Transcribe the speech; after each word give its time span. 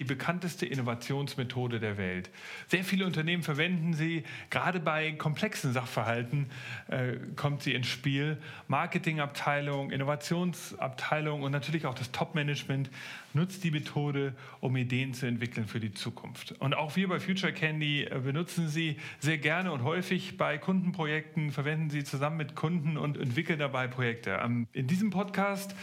die 0.00 0.04
bekannteste 0.04 0.66
Innovationsmethode 0.66 1.78
der 1.78 1.96
Welt. 1.96 2.30
Sehr 2.66 2.82
viele 2.82 3.06
Unternehmen 3.06 3.44
verwenden 3.44 3.94
sie, 3.94 4.24
gerade 4.50 4.80
bei 4.80 5.12
komplexen 5.12 5.72
Sachverhalten 5.72 6.50
äh, 6.88 7.14
kommt 7.36 7.62
sie 7.62 7.74
ins 7.74 7.86
Spiel. 7.86 8.38
Marketingabteilung, 8.66 9.92
Innovationsabteilung 9.92 11.42
und 11.42 11.52
natürlich 11.52 11.86
auch 11.86 11.94
das 11.94 12.10
Top-Management 12.10 12.90
nutzt 13.34 13.62
die 13.62 13.70
Methode, 13.70 14.34
um 14.60 14.76
Ideen 14.76 15.14
zu 15.14 15.26
entwickeln 15.26 15.68
für 15.68 15.78
die 15.78 15.92
Zukunft. 15.92 16.52
Und 16.58 16.74
auch 16.74 16.96
wir 16.96 17.08
bei 17.08 17.20
Future 17.20 17.52
Candy 17.52 18.02
äh, 18.02 18.18
benutzen 18.18 18.68
sie 18.68 18.96
sehr 19.20 19.38
gerne 19.38 19.70
und 19.70 19.84
häufig 19.84 20.36
bei 20.36 20.58
Kundenprojekten, 20.58 21.52
verwenden 21.52 21.90
sie 21.90 22.02
zusammen 22.02 22.38
mit 22.38 22.56
Kunden 22.56 22.96
und 22.96 23.16
entwickeln 23.16 23.60
dabei 23.60 23.86
Projekte. 23.86 24.40
In 24.72 24.86
diesem 24.88 25.10
Podcast 25.10 25.76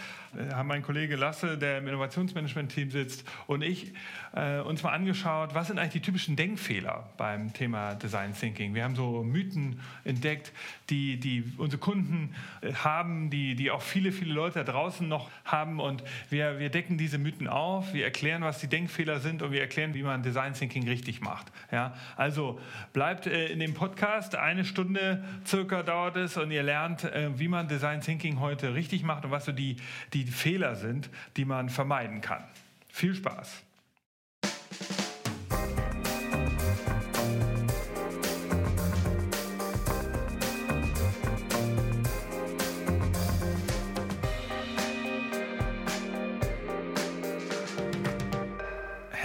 haben 0.53 0.67
mein 0.67 0.83
Kollege 0.83 1.15
Lasse, 1.15 1.57
der 1.57 1.79
im 1.79 1.87
Innovationsmanagement-Team 1.87 2.91
sitzt, 2.91 3.23
und 3.47 3.61
ich 3.61 3.93
äh, 4.33 4.59
uns 4.59 4.83
mal 4.83 4.93
angeschaut, 4.93 5.53
was 5.53 5.67
sind 5.67 5.79
eigentlich 5.79 5.93
die 5.93 6.01
typischen 6.01 6.35
Denkfehler 6.35 7.09
beim 7.17 7.53
Thema 7.53 7.95
Design 7.95 8.33
Thinking. 8.33 8.73
Wir 8.73 8.83
haben 8.83 8.95
so 8.95 9.23
Mythen 9.23 9.79
entdeckt, 10.03 10.51
die, 10.91 11.17
die 11.17 11.53
unsere 11.57 11.79
Kunden 11.79 12.35
äh, 12.61 12.73
haben, 12.73 13.29
die, 13.29 13.55
die 13.55 13.71
auch 13.71 13.81
viele, 13.81 14.11
viele 14.11 14.33
Leute 14.33 14.63
da 14.63 14.71
draußen 14.71 15.07
noch 15.07 15.31
haben. 15.45 15.79
Und 15.79 16.03
wir, 16.29 16.59
wir 16.59 16.69
decken 16.69 16.97
diese 16.97 17.17
Mythen 17.17 17.47
auf, 17.47 17.93
wir 17.93 18.03
erklären, 18.03 18.43
was 18.43 18.59
die 18.59 18.67
Denkfehler 18.67 19.19
sind 19.19 19.41
und 19.41 19.51
wir 19.51 19.61
erklären, 19.61 19.93
wie 19.93 20.03
man 20.03 20.21
Design 20.21 20.53
Thinking 20.53 20.87
richtig 20.87 21.21
macht. 21.21 21.51
Ja? 21.71 21.95
Also 22.17 22.59
bleibt 22.93 23.25
äh, 23.25 23.47
in 23.47 23.59
dem 23.59 23.73
Podcast, 23.73 24.35
eine 24.35 24.65
Stunde 24.65 25.23
circa 25.45 25.81
dauert 25.81 26.17
es 26.17 26.37
und 26.37 26.51
ihr 26.51 26.63
lernt, 26.63 27.05
äh, 27.05 27.39
wie 27.39 27.47
man 27.47 27.67
Design 27.67 28.01
Thinking 28.01 28.39
heute 28.39 28.75
richtig 28.75 29.03
macht 29.03 29.25
und 29.25 29.31
was 29.31 29.45
so 29.45 29.51
die, 29.51 29.77
die 30.13 30.25
Fehler 30.25 30.75
sind, 30.75 31.09
die 31.37 31.45
man 31.45 31.69
vermeiden 31.69 32.21
kann. 32.21 32.43
Viel 32.89 33.15
Spaß! 33.15 33.63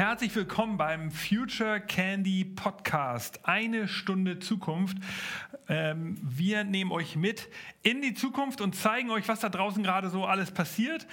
Herzlich 0.08 0.36
willkommen 0.36 0.76
beim 0.76 1.10
Future 1.10 1.80
Candy 1.80 2.44
Podcast. 2.44 3.40
Eine 3.42 3.88
Stunde 3.88 4.38
Zukunft. 4.38 4.98
Ähm, 5.68 6.16
wir 6.22 6.62
nehmen 6.62 6.92
euch 6.92 7.16
mit 7.16 7.48
in 7.82 8.02
die 8.02 8.14
Zukunft 8.14 8.60
und 8.60 8.76
zeigen 8.76 9.10
euch, 9.10 9.26
was 9.26 9.40
da 9.40 9.48
draußen 9.48 9.82
gerade 9.82 10.08
so 10.08 10.24
alles 10.24 10.52
passiert. 10.52 11.08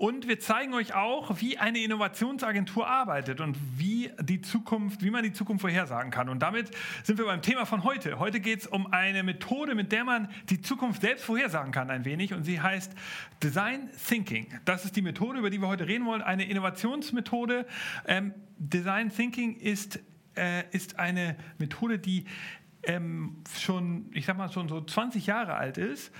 Und 0.00 0.26
wir 0.26 0.40
zeigen 0.40 0.72
euch 0.72 0.94
auch, 0.94 1.42
wie 1.42 1.58
eine 1.58 1.78
Innovationsagentur 1.80 2.86
arbeitet 2.86 3.42
und 3.42 3.58
wie 3.76 4.10
die 4.18 4.40
Zukunft, 4.40 5.02
wie 5.02 5.10
man 5.10 5.22
die 5.22 5.34
Zukunft 5.34 5.60
vorhersagen 5.60 6.10
kann. 6.10 6.30
Und 6.30 6.38
damit 6.38 6.70
sind 7.02 7.18
wir 7.18 7.26
beim 7.26 7.42
Thema 7.42 7.66
von 7.66 7.84
heute. 7.84 8.18
Heute 8.18 8.40
geht 8.40 8.60
es 8.60 8.66
um 8.66 8.90
eine 8.94 9.22
Methode, 9.22 9.74
mit 9.74 9.92
der 9.92 10.04
man 10.04 10.30
die 10.48 10.62
Zukunft 10.62 11.02
selbst 11.02 11.26
vorhersagen 11.26 11.70
kann, 11.70 11.90
ein 11.90 12.06
wenig. 12.06 12.32
Und 12.32 12.44
sie 12.44 12.62
heißt 12.62 12.94
Design 13.42 13.90
Thinking. 14.08 14.46
Das 14.64 14.86
ist 14.86 14.96
die 14.96 15.02
Methode, 15.02 15.40
über 15.40 15.50
die 15.50 15.60
wir 15.60 15.68
heute 15.68 15.86
reden 15.86 16.06
wollen. 16.06 16.22
Eine 16.22 16.44
Innovationsmethode. 16.44 17.66
Ähm, 18.06 18.32
Design 18.56 19.10
Thinking 19.10 19.56
ist, 19.56 20.00
äh, 20.34 20.64
ist 20.70 20.98
eine 20.98 21.36
Methode, 21.58 21.98
die 21.98 22.24
ähm, 22.84 23.42
schon, 23.54 24.06
ich 24.14 24.24
sag 24.24 24.38
mal, 24.38 24.50
schon 24.50 24.66
so 24.66 24.80
20 24.80 25.26
Jahre 25.26 25.56
alt 25.56 25.76
ist 25.76 26.10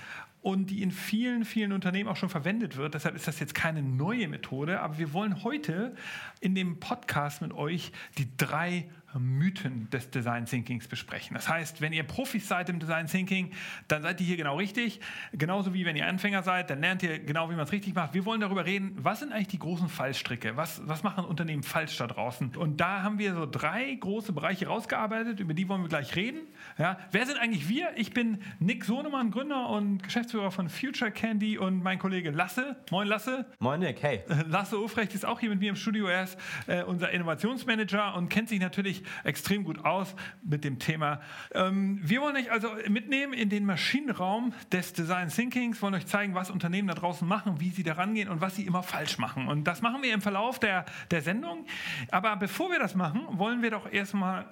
und 0.41 0.71
die 0.71 0.81
in 0.81 0.91
vielen, 0.91 1.45
vielen 1.45 1.71
Unternehmen 1.71 2.09
auch 2.09 2.15
schon 2.15 2.29
verwendet 2.29 2.77
wird. 2.77 2.93
Deshalb 2.93 3.15
ist 3.15 3.27
das 3.27 3.39
jetzt 3.39 3.53
keine 3.53 3.83
neue 3.83 4.27
Methode, 4.27 4.79
aber 4.79 4.97
wir 4.97 5.13
wollen 5.13 5.43
heute 5.43 5.95
in 6.39 6.55
dem 6.55 6.79
Podcast 6.79 7.41
mit 7.41 7.53
euch 7.53 7.91
die 8.17 8.27
drei 8.37 8.89
Mythen 9.19 9.89
des 9.89 10.09
Design 10.09 10.45
Thinkings 10.45 10.87
besprechen. 10.87 11.35
Das 11.35 11.49
heißt, 11.49 11.81
wenn 11.81 11.93
ihr 11.93 12.03
Profis 12.03 12.47
seid 12.47 12.69
im 12.69 12.79
Design 12.79 13.07
Thinking, 13.07 13.51
dann 13.87 14.01
seid 14.03 14.21
ihr 14.21 14.27
hier 14.27 14.37
genau 14.37 14.57
richtig. 14.57 15.01
Genauso 15.33 15.73
wie 15.73 15.85
wenn 15.85 15.95
ihr 15.95 16.07
Anfänger 16.07 16.43
seid, 16.43 16.69
dann 16.69 16.79
lernt 16.79 17.03
ihr 17.03 17.19
genau, 17.19 17.49
wie 17.49 17.55
man 17.55 17.65
es 17.65 17.71
richtig 17.71 17.93
macht. 17.93 18.13
Wir 18.13 18.25
wollen 18.25 18.41
darüber 18.41 18.65
reden, 18.65 18.95
was 18.97 19.19
sind 19.19 19.33
eigentlich 19.33 19.49
die 19.49 19.59
großen 19.59 19.89
Fallstricke? 19.89 20.55
Was, 20.55 20.81
was 20.87 21.03
machen 21.03 21.25
Unternehmen 21.25 21.63
falsch 21.63 21.97
da 21.97 22.07
draußen? 22.07 22.55
Und 22.55 22.79
da 22.79 23.03
haben 23.03 23.19
wir 23.19 23.33
so 23.33 23.45
drei 23.45 23.93
große 23.95 24.31
Bereiche 24.33 24.67
rausgearbeitet, 24.67 25.39
über 25.39 25.53
die 25.53 25.67
wollen 25.67 25.81
wir 25.81 25.89
gleich 25.89 26.15
reden. 26.15 26.39
Ja, 26.77 26.97
wer 27.11 27.25
sind 27.25 27.37
eigentlich 27.37 27.67
wir? 27.67 27.89
Ich 27.95 28.13
bin 28.13 28.39
Nick 28.59 28.85
Sohnemann, 28.85 29.31
Gründer 29.31 29.69
und 29.69 30.03
Geschäftsführer 30.03 30.51
von 30.51 30.69
Future 30.69 31.11
Candy 31.11 31.57
und 31.57 31.83
mein 31.83 31.99
Kollege 31.99 32.31
Lasse. 32.31 32.77
Moin 32.89 33.07
Lasse. 33.07 33.45
Moin 33.59 33.79
Nick, 33.79 34.01
hey. 34.01 34.23
Lasse 34.47 34.81
Ofrecht 34.81 35.13
ist 35.13 35.25
auch 35.25 35.39
hier 35.39 35.49
mit 35.49 35.59
mir 35.59 35.69
im 35.69 35.75
Studio. 35.75 36.07
Er 36.07 36.23
ist 36.23 36.37
äh, 36.67 36.83
unser 36.83 37.11
Innovationsmanager 37.11 38.15
und 38.15 38.29
kennt 38.29 38.49
sich 38.49 38.59
natürlich 38.59 39.03
extrem 39.23 39.63
gut 39.63 39.83
aus 39.83 40.15
mit 40.43 40.63
dem 40.63 40.79
Thema. 40.79 41.21
Ähm, 41.53 41.99
wir 42.01 42.21
wollen 42.21 42.35
euch 42.35 42.51
also 42.51 42.69
mitnehmen 42.87 43.33
in 43.33 43.49
den 43.49 43.65
Maschinenraum 43.65 44.53
des 44.71 44.93
Design 44.93 45.29
Thinkings, 45.29 45.81
wollen 45.81 45.93
euch 45.93 46.07
zeigen, 46.07 46.35
was 46.35 46.49
Unternehmen 46.49 46.87
da 46.87 46.93
draußen 46.93 47.27
machen, 47.27 47.59
wie 47.59 47.69
sie 47.69 47.83
da 47.83 47.93
rangehen 47.93 48.29
und 48.29 48.41
was 48.41 48.55
sie 48.55 48.65
immer 48.65 48.83
falsch 48.83 49.17
machen. 49.17 49.47
Und 49.47 49.65
das 49.65 49.81
machen 49.81 50.01
wir 50.01 50.13
im 50.13 50.21
Verlauf 50.21 50.59
der, 50.59 50.85
der 51.11 51.21
Sendung. 51.21 51.65
Aber 52.11 52.35
bevor 52.37 52.71
wir 52.71 52.79
das 52.79 52.95
machen, 52.95 53.21
wollen 53.31 53.61
wir 53.61 53.71
doch 53.71 53.91
erstmal 53.91 54.45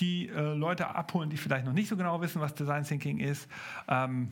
die 0.00 0.28
äh, 0.28 0.54
Leute 0.54 0.94
abholen, 0.94 1.30
die 1.30 1.36
vielleicht 1.36 1.64
noch 1.64 1.72
nicht 1.72 1.88
so 1.88 1.96
genau 1.96 2.20
wissen, 2.20 2.40
was 2.40 2.54
Design 2.54 2.84
Thinking 2.84 3.18
ist. 3.18 3.48
Ähm, 3.88 4.30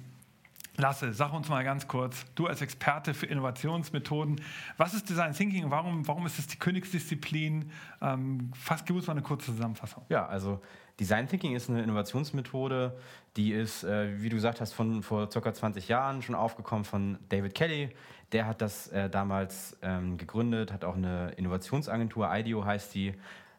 Lasse, 0.76 1.12
sag 1.12 1.34
uns 1.34 1.50
mal 1.50 1.62
ganz 1.64 1.86
kurz, 1.86 2.24
du 2.34 2.46
als 2.46 2.62
Experte 2.62 3.12
für 3.12 3.26
Innovationsmethoden, 3.26 4.40
was 4.78 4.94
ist 4.94 5.06
Design 5.08 5.34
Thinking? 5.34 5.70
Warum, 5.70 6.08
warum 6.08 6.24
ist 6.24 6.38
es 6.38 6.46
die 6.46 6.56
Königsdisziplin? 6.56 7.70
Ähm, 8.00 8.50
fast 8.54 8.86
gib 8.86 8.96
uns 8.96 9.06
mal 9.06 9.12
eine 9.12 9.22
kurze 9.22 9.52
Zusammenfassung. 9.52 10.02
Ja, 10.08 10.24
also 10.26 10.62
Design 10.98 11.28
Thinking 11.28 11.54
ist 11.54 11.68
eine 11.68 11.82
Innovationsmethode, 11.82 12.98
die 13.36 13.52
ist, 13.52 13.84
äh, 13.84 14.22
wie 14.22 14.30
du 14.30 14.36
gesagt 14.36 14.62
hast, 14.62 14.72
von 14.72 15.02
vor 15.02 15.28
ca. 15.28 15.52
20 15.52 15.88
Jahren 15.88 16.22
schon 16.22 16.34
aufgekommen 16.34 16.84
von 16.86 17.18
David 17.28 17.54
Kelly. 17.54 17.90
Der 18.32 18.46
hat 18.46 18.62
das 18.62 18.88
äh, 18.88 19.10
damals 19.10 19.76
ähm, 19.82 20.16
gegründet, 20.16 20.72
hat 20.72 20.84
auch 20.84 20.96
eine 20.96 21.32
Innovationsagentur, 21.32 22.34
IDEO 22.34 22.64
heißt 22.64 22.94
die, 22.94 23.12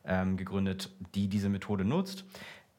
ähm, 0.05 0.37
gegründet, 0.37 0.89
die 1.15 1.27
diese 1.27 1.49
Methode 1.49 1.85
nutzt. 1.85 2.25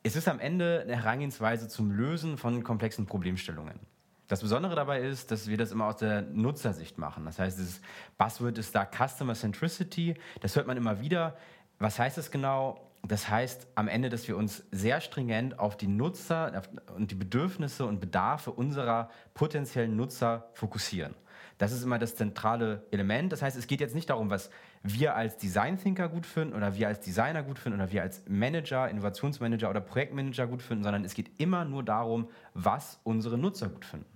Es 0.02 0.16
ist 0.16 0.28
am 0.28 0.40
Ende 0.40 0.82
eine 0.82 0.96
Herangehensweise 0.96 1.68
zum 1.68 1.90
Lösen 1.90 2.36
von 2.36 2.62
komplexen 2.62 3.06
Problemstellungen. 3.06 3.80
Das 4.28 4.40
Besondere 4.40 4.74
dabei 4.74 5.00
ist, 5.00 5.30
dass 5.30 5.48
wir 5.48 5.56
das 5.56 5.70
immer 5.70 5.86
aus 5.86 5.96
der 5.96 6.22
Nutzersicht 6.22 6.98
machen. 6.98 7.24
Das 7.26 7.38
heißt, 7.38 7.58
das 7.58 7.80
Buzzword 8.16 8.58
ist 8.58 8.74
da 8.74 8.86
Customer 8.86 9.34
Centricity. 9.34 10.14
Das 10.40 10.56
hört 10.56 10.66
man 10.66 10.76
immer 10.76 11.00
wieder. 11.00 11.36
Was 11.78 11.98
heißt 11.98 12.16
das 12.16 12.30
genau? 12.30 12.90
Das 13.06 13.28
heißt 13.28 13.66
am 13.74 13.86
Ende, 13.86 14.08
dass 14.08 14.26
wir 14.26 14.36
uns 14.38 14.64
sehr 14.70 15.02
stringent 15.02 15.58
auf 15.58 15.76
die 15.76 15.88
Nutzer 15.88 16.62
und 16.96 17.10
die 17.10 17.14
Bedürfnisse 17.14 17.84
und 17.84 18.00
Bedarfe 18.00 18.50
unserer 18.50 19.10
potenziellen 19.34 19.94
Nutzer 19.94 20.48
fokussieren. 20.54 21.14
Das 21.58 21.72
ist 21.72 21.82
immer 21.84 21.98
das 21.98 22.16
zentrale 22.16 22.84
Element. 22.90 23.32
Das 23.32 23.42
heißt, 23.42 23.56
es 23.56 23.66
geht 23.66 23.80
jetzt 23.80 23.94
nicht 23.94 24.10
darum, 24.10 24.30
was 24.30 24.50
wir 24.82 25.14
als 25.14 25.36
Design 25.36 25.78
Thinker 25.78 26.08
gut 26.08 26.26
finden 26.26 26.54
oder 26.54 26.74
wir 26.76 26.88
als 26.88 27.00
Designer 27.00 27.42
gut 27.42 27.58
finden 27.58 27.80
oder 27.80 27.92
wir 27.92 28.02
als 28.02 28.22
Manager, 28.28 28.88
Innovationsmanager 28.88 29.70
oder 29.70 29.80
Projektmanager 29.80 30.46
gut 30.46 30.62
finden, 30.62 30.82
sondern 30.82 31.04
es 31.04 31.14
geht 31.14 31.30
immer 31.40 31.64
nur 31.64 31.82
darum, 31.82 32.28
was 32.54 32.98
unsere 33.04 33.38
Nutzer 33.38 33.68
gut 33.68 33.84
finden. 33.84 34.14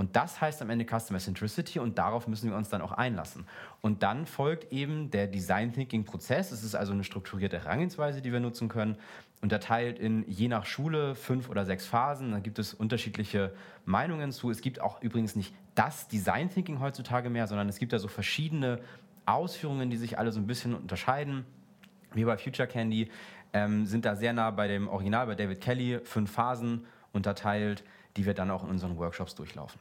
Und 0.00 0.16
das 0.16 0.40
heißt 0.40 0.62
am 0.62 0.70
Ende 0.70 0.86
Customer 0.86 1.18
Centricity 1.18 1.78
und 1.78 1.98
darauf 1.98 2.26
müssen 2.26 2.48
wir 2.48 2.56
uns 2.56 2.70
dann 2.70 2.80
auch 2.80 2.92
einlassen. 2.92 3.44
Und 3.82 4.02
dann 4.02 4.24
folgt 4.24 4.72
eben 4.72 5.10
der 5.10 5.26
Design 5.26 5.74
Thinking 5.74 6.04
Prozess. 6.04 6.52
Es 6.52 6.64
ist 6.64 6.74
also 6.74 6.94
eine 6.94 7.04
strukturierte 7.04 7.58
Herangehensweise, 7.58 8.22
die 8.22 8.32
wir 8.32 8.40
nutzen 8.40 8.70
können, 8.70 8.96
unterteilt 9.42 9.98
in 9.98 10.24
je 10.26 10.48
nach 10.48 10.64
Schule 10.64 11.14
fünf 11.14 11.50
oder 11.50 11.66
sechs 11.66 11.86
Phasen. 11.86 12.32
Da 12.32 12.38
gibt 12.38 12.58
es 12.58 12.72
unterschiedliche 12.72 13.52
Meinungen 13.84 14.32
zu. 14.32 14.50
Es 14.50 14.62
gibt 14.62 14.80
auch 14.80 15.02
übrigens 15.02 15.36
nicht 15.36 15.52
das 15.80 16.08
Design 16.08 16.50
Thinking 16.50 16.78
heutzutage 16.78 17.30
mehr, 17.30 17.46
sondern 17.46 17.66
es 17.70 17.78
gibt 17.78 17.94
da 17.94 17.98
so 17.98 18.06
verschiedene 18.06 18.80
Ausführungen, 19.24 19.88
die 19.88 19.96
sich 19.96 20.18
alle 20.18 20.30
so 20.30 20.38
ein 20.38 20.46
bisschen 20.46 20.74
unterscheiden. 20.74 21.46
Wir 22.12 22.26
bei 22.26 22.36
Future 22.36 22.68
Candy 22.68 23.10
ähm, 23.54 23.86
sind 23.86 24.04
da 24.04 24.14
sehr 24.14 24.34
nah 24.34 24.50
bei 24.50 24.68
dem 24.68 24.88
Original, 24.88 25.26
bei 25.26 25.34
David 25.34 25.62
Kelly, 25.62 26.00
fünf 26.04 26.32
Phasen 26.32 26.84
unterteilt, 27.14 27.82
die 28.18 28.26
wir 28.26 28.34
dann 28.34 28.50
auch 28.50 28.62
in 28.62 28.68
unseren 28.68 28.98
Workshops 28.98 29.34
durchlaufen. 29.34 29.80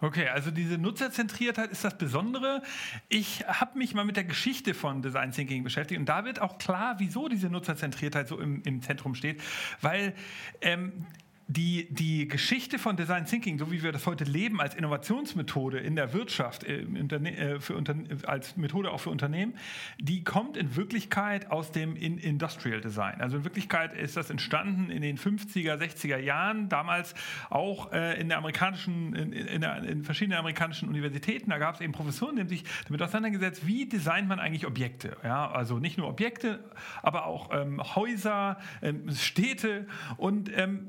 Okay, 0.00 0.28
also 0.28 0.52
diese 0.52 0.78
Nutzerzentriertheit 0.78 1.70
ist 1.70 1.84
das 1.84 1.98
Besondere. 1.98 2.62
Ich 3.08 3.44
habe 3.46 3.78
mich 3.78 3.94
mal 3.94 4.04
mit 4.04 4.16
der 4.16 4.24
Geschichte 4.24 4.74
von 4.74 5.02
Design 5.02 5.32
Thinking 5.32 5.64
beschäftigt 5.64 5.98
und 5.98 6.08
da 6.08 6.24
wird 6.24 6.40
auch 6.40 6.58
klar, 6.58 6.96
wieso 6.98 7.28
diese 7.28 7.48
Nutzerzentriertheit 7.48 8.28
so 8.28 8.38
im, 8.38 8.62
im 8.62 8.80
Zentrum 8.80 9.16
steht, 9.16 9.40
weil 9.80 10.14
ähm, 10.60 11.06
die, 11.48 11.88
die 11.90 12.28
Geschichte 12.28 12.78
von 12.78 12.96
Design 12.96 13.26
Thinking, 13.26 13.58
so 13.58 13.70
wie 13.70 13.82
wir 13.82 13.92
das 13.92 14.06
heute 14.06 14.24
leben, 14.24 14.60
als 14.60 14.74
Innovationsmethode 14.74 15.78
in 15.78 15.96
der 15.96 16.12
Wirtschaft, 16.12 16.64
äh, 16.64 16.82
äh 16.82 17.60
für 17.60 17.82
als 18.26 18.56
Methode 18.56 18.90
auch 18.90 19.00
für 19.00 19.10
Unternehmen, 19.10 19.54
die 19.98 20.24
kommt 20.24 20.56
in 20.56 20.76
Wirklichkeit 20.76 21.50
aus 21.50 21.72
dem 21.72 21.96
in 21.96 22.18
Industrial 22.18 22.80
Design. 22.80 23.20
Also 23.20 23.38
in 23.38 23.44
Wirklichkeit 23.44 23.94
ist 23.94 24.16
das 24.16 24.30
entstanden 24.30 24.90
in 24.90 25.02
den 25.02 25.18
50er, 25.18 25.76
60er 25.76 26.18
Jahren, 26.18 26.68
damals 26.68 27.14
auch 27.50 27.92
äh, 27.92 28.20
in 28.20 28.28
der 28.28 28.38
amerikanischen, 28.38 29.14
in, 29.14 29.32
in, 29.32 29.60
der, 29.60 29.82
in, 29.82 30.04
verschiedenen 30.04 30.38
amerikanischen 30.38 30.88
Universitäten. 30.88 31.50
Da 31.50 31.58
gab 31.58 31.74
es 31.74 31.80
eben 31.80 31.92
Professoren, 31.92 32.36
die 32.36 32.42
haben 32.42 32.48
sich 32.48 32.64
damit 32.86 33.02
auseinandergesetzt, 33.02 33.66
wie 33.66 33.88
designt 33.88 34.28
man 34.28 34.38
eigentlich 34.38 34.66
Objekte. 34.66 35.16
Ja? 35.24 35.50
Also 35.50 35.78
nicht 35.78 35.98
nur 35.98 36.08
Objekte, 36.08 36.64
aber 37.02 37.26
auch 37.26 37.50
ähm, 37.52 37.82
Häuser, 37.94 38.58
ähm, 38.80 39.10
Städte 39.10 39.86
und 40.16 40.50
ähm, 40.56 40.88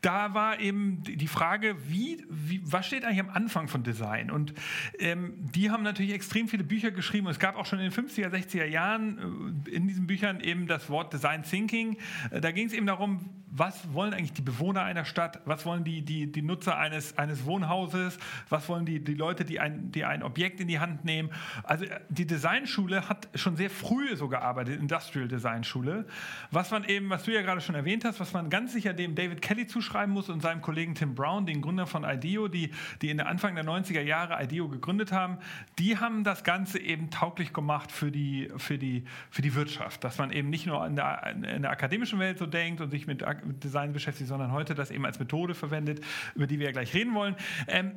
da 0.00 0.34
war 0.34 0.60
eben 0.60 1.02
die 1.02 1.26
Frage, 1.26 1.76
wie, 1.88 2.24
wie, 2.28 2.60
was 2.64 2.86
steht 2.86 3.04
eigentlich 3.04 3.20
am 3.20 3.30
Anfang 3.30 3.68
von 3.68 3.82
Design? 3.82 4.30
Und 4.30 4.54
ähm, 4.98 5.34
die 5.36 5.70
haben 5.70 5.82
natürlich 5.82 6.12
extrem 6.12 6.48
viele 6.48 6.64
Bücher 6.64 6.90
geschrieben. 6.90 7.26
Es 7.28 7.38
gab 7.38 7.56
auch 7.56 7.66
schon 7.66 7.80
in 7.80 7.90
den 7.90 7.92
50er, 7.92 8.28
60er 8.28 8.64
Jahren 8.64 9.64
äh, 9.66 9.70
in 9.70 9.88
diesen 9.88 10.06
Büchern 10.06 10.40
eben 10.40 10.66
das 10.66 10.88
Wort 10.88 11.12
Design 11.12 11.42
Thinking. 11.42 11.98
Äh, 12.30 12.40
da 12.40 12.50
ging 12.50 12.66
es 12.66 12.72
eben 12.72 12.86
darum, 12.86 13.28
was 13.50 13.92
wollen 13.92 14.14
eigentlich 14.14 14.32
die 14.32 14.42
Bewohner 14.42 14.82
einer 14.82 15.04
Stadt? 15.04 15.40
Was 15.44 15.66
wollen 15.66 15.84
die, 15.84 16.02
die, 16.02 16.32
die 16.32 16.42
Nutzer 16.42 16.78
eines, 16.78 17.18
eines 17.18 17.44
Wohnhauses? 17.44 18.18
Was 18.48 18.68
wollen 18.68 18.86
die, 18.86 19.02
die 19.04 19.14
Leute, 19.14 19.44
die 19.44 19.60
ein, 19.60 19.92
die 19.92 20.04
ein 20.04 20.22
Objekt 20.22 20.60
in 20.60 20.68
die 20.68 20.80
Hand 20.80 21.04
nehmen? 21.04 21.30
Also 21.64 21.84
die 22.08 22.26
Designschule 22.26 23.08
hat 23.08 23.28
schon 23.34 23.56
sehr 23.56 23.70
früh 23.70 24.16
so 24.16 24.28
gearbeitet, 24.28 24.80
Industrial 24.80 25.28
Design 25.28 25.62
Schule. 25.62 26.06
Was 26.50 26.70
man 26.70 26.84
eben, 26.84 27.10
was 27.10 27.24
du 27.24 27.32
ja 27.32 27.42
gerade 27.42 27.60
schon 27.60 27.74
erwähnt 27.74 28.04
hast, 28.04 28.18
was 28.18 28.32
man 28.32 28.50
ganz 28.50 28.72
sicher 28.72 28.92
dem 28.92 29.14
David 29.14 29.42
Kelly 29.42 29.66
zuschreibt, 29.66 29.90
schreiben 29.90 30.12
muss 30.12 30.28
und 30.28 30.40
seinem 30.40 30.62
Kollegen 30.62 30.94
Tim 30.94 31.14
Brown, 31.14 31.46
den 31.46 31.60
Gründer 31.60 31.86
von 31.86 32.04
IDEO, 32.04 32.48
die, 32.48 32.70
die 33.02 33.10
in 33.10 33.18
der 33.18 33.28
Anfang 33.28 33.54
der 33.54 33.64
90er 33.64 34.00
Jahre 34.00 34.42
IDEO 34.42 34.68
gegründet 34.68 35.12
haben, 35.12 35.38
die 35.78 35.98
haben 35.98 36.24
das 36.24 36.44
Ganze 36.44 36.78
eben 36.78 37.10
tauglich 37.10 37.52
gemacht 37.52 37.90
für 37.92 38.10
die, 38.10 38.50
für 38.56 38.78
die, 38.78 39.04
für 39.30 39.42
die 39.42 39.54
Wirtschaft. 39.54 40.04
Dass 40.04 40.18
man 40.18 40.30
eben 40.30 40.48
nicht 40.48 40.66
nur 40.66 40.86
in 40.86 40.96
der, 40.96 41.26
in 41.26 41.62
der 41.62 41.70
akademischen 41.70 42.18
Welt 42.18 42.38
so 42.38 42.46
denkt 42.46 42.80
und 42.80 42.90
sich 42.90 43.06
mit 43.06 43.22
Design 43.44 43.92
beschäftigt, 43.92 44.28
sondern 44.28 44.52
heute 44.52 44.74
das 44.74 44.90
eben 44.90 45.04
als 45.04 45.18
Methode 45.18 45.54
verwendet, 45.54 46.04
über 46.34 46.46
die 46.46 46.58
wir 46.58 46.66
ja 46.66 46.72
gleich 46.72 46.94
reden 46.94 47.14
wollen. 47.14 47.36
Ähm, 47.66 47.92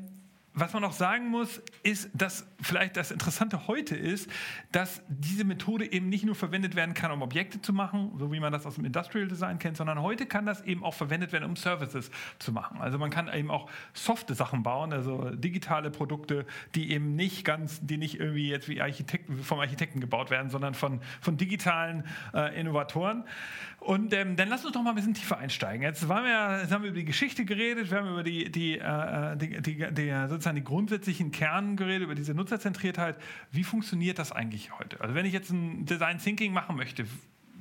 was 0.55 0.71
man 0.73 0.83
auch 0.83 0.91
sagen 0.91 1.29
muss, 1.29 1.61
ist, 1.81 2.09
dass 2.13 2.45
vielleicht 2.61 2.95
das 2.95 3.09
Interessante 3.09 3.67
heute 3.67 3.95
ist, 3.95 4.29
dass 4.71 5.01
diese 5.07 5.45
Methode 5.45 5.91
eben 5.91 6.09
nicht 6.09 6.25
nur 6.25 6.35
verwendet 6.35 6.75
werden 6.75 6.93
kann, 6.93 7.11
um 7.11 7.23
Objekte 7.23 7.59
zu 7.59 7.73
machen, 7.73 8.11
so 8.19 8.31
wie 8.31 8.39
man 8.39 8.53
das 8.53 8.67
aus 8.67 8.75
dem 8.75 8.85
Industrial 8.85 9.27
Design 9.27 9.57
kennt, 9.57 9.77
sondern 9.77 10.01
heute 10.01 10.27
kann 10.27 10.45
das 10.45 10.61
eben 10.61 10.83
auch 10.83 10.93
verwendet 10.93 11.31
werden, 11.31 11.45
um 11.45 11.55
Services 11.55 12.11
zu 12.37 12.51
machen. 12.51 12.79
Also 12.81 12.99
man 12.99 13.09
kann 13.09 13.33
eben 13.33 13.49
auch 13.49 13.67
softe 13.93 14.35
Sachen 14.35 14.61
bauen, 14.61 14.93
also 14.93 15.31
digitale 15.31 15.89
Produkte, 15.89 16.45
die 16.75 16.91
eben 16.91 17.15
nicht 17.15 17.45
ganz, 17.45 17.79
die 17.81 17.97
nicht 17.97 18.19
irgendwie 18.19 18.49
jetzt 18.49 18.69
wie 18.69 18.79
Architekten, 18.79 19.37
vom 19.41 19.59
Architekten 19.59 20.01
gebaut 20.01 20.29
werden, 20.29 20.51
sondern 20.51 20.75
von, 20.75 21.01
von 21.19 21.35
digitalen 21.35 22.03
äh, 22.33 22.59
Innovatoren. 22.59 23.23
Und 23.83 24.13
ähm, 24.13 24.37
dann 24.37 24.47
lass 24.47 24.63
uns 24.63 24.73
doch 24.73 24.81
mal 24.81 24.91
ein 24.91 24.95
bisschen 24.95 25.13
tiefer 25.13 25.37
einsteigen. 25.37 25.81
Jetzt, 25.81 26.07
waren 26.07 26.23
wir, 26.23 26.61
jetzt 26.61 26.71
haben 26.71 26.83
wir 26.83 26.91
über 26.91 26.99
die 26.99 27.05
Geschichte 27.05 27.43
geredet, 27.43 27.91
wir 27.91 27.97
haben 27.97 28.09
über 28.09 28.23
die, 28.23 28.49
die, 28.49 28.79
äh, 28.79 29.35
die, 29.35 29.61
die, 29.61 29.93
die, 29.93 30.27
sozusagen 30.29 30.55
die 30.55 30.63
grundsätzlichen 30.63 31.31
Kern 31.31 31.75
geredet, 31.75 32.03
über 32.03 32.15
diese 32.15 32.33
Nutzerzentriertheit. 32.33 33.17
Wie 33.51 33.65
funktioniert 33.65 34.19
das 34.19 34.31
eigentlich 34.31 34.79
heute? 34.79 35.01
Also 35.01 35.15
wenn 35.15 35.25
ich 35.25 35.33
jetzt 35.33 35.49
ein 35.49 35.85
Design 35.85 36.17
Thinking 36.17 36.53
machen 36.53 36.77
möchte, 36.77 37.05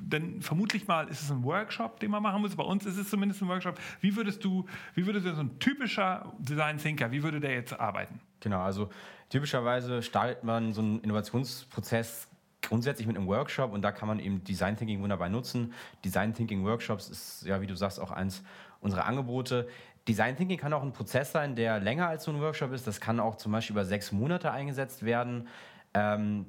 dann 0.08 0.40
vermutlich 0.42 0.86
mal 0.86 1.08
ist 1.08 1.22
es 1.22 1.30
ein 1.32 1.42
Workshop, 1.42 1.98
den 1.98 2.12
man 2.12 2.22
machen 2.22 2.40
muss. 2.40 2.54
Bei 2.54 2.64
uns 2.64 2.86
ist 2.86 2.98
es 2.98 3.10
zumindest 3.10 3.42
ein 3.42 3.48
Workshop. 3.48 3.80
Wie 4.00 4.14
würdest 4.14 4.44
du, 4.44 4.66
wie 4.94 5.06
würde 5.06 5.20
so 5.20 5.40
ein 5.40 5.58
typischer 5.58 6.32
Design 6.38 6.78
Thinker, 6.78 7.10
wie 7.10 7.24
würde 7.24 7.40
der 7.40 7.52
jetzt 7.52 7.78
arbeiten? 7.78 8.20
Genau, 8.38 8.60
also 8.60 8.90
typischerweise 9.28 10.02
startet 10.02 10.44
man 10.44 10.72
so 10.72 10.82
einen 10.82 11.00
Innovationsprozess 11.00 12.28
grundsätzlich 12.62 13.06
mit 13.06 13.16
einem 13.16 13.26
Workshop 13.26 13.72
und 13.72 13.82
da 13.82 13.92
kann 13.92 14.08
man 14.08 14.18
eben 14.18 14.42
Design 14.44 14.76
Thinking 14.76 15.02
wunderbar 15.02 15.28
nutzen. 15.28 15.72
Design 16.04 16.32
Thinking 16.34 16.64
Workshops 16.64 17.08
ist 17.08 17.44
ja, 17.44 17.60
wie 17.60 17.66
du 17.66 17.76
sagst, 17.76 18.00
auch 18.00 18.10
eins 18.10 18.42
unserer 18.80 19.04
Angebote. 19.04 19.68
Design 20.08 20.36
Thinking 20.36 20.58
kann 20.58 20.72
auch 20.72 20.82
ein 20.82 20.92
Prozess 20.92 21.32
sein, 21.32 21.54
der 21.54 21.78
länger 21.78 22.08
als 22.08 22.24
so 22.24 22.32
ein 22.32 22.40
Workshop 22.40 22.72
ist. 22.72 22.86
Das 22.86 23.00
kann 23.00 23.20
auch 23.20 23.36
zum 23.36 23.52
Beispiel 23.52 23.74
über 23.74 23.84
sechs 23.84 24.10
Monate 24.10 24.50
eingesetzt 24.50 25.04
werden. 25.04 25.48
Ähm, 25.94 26.46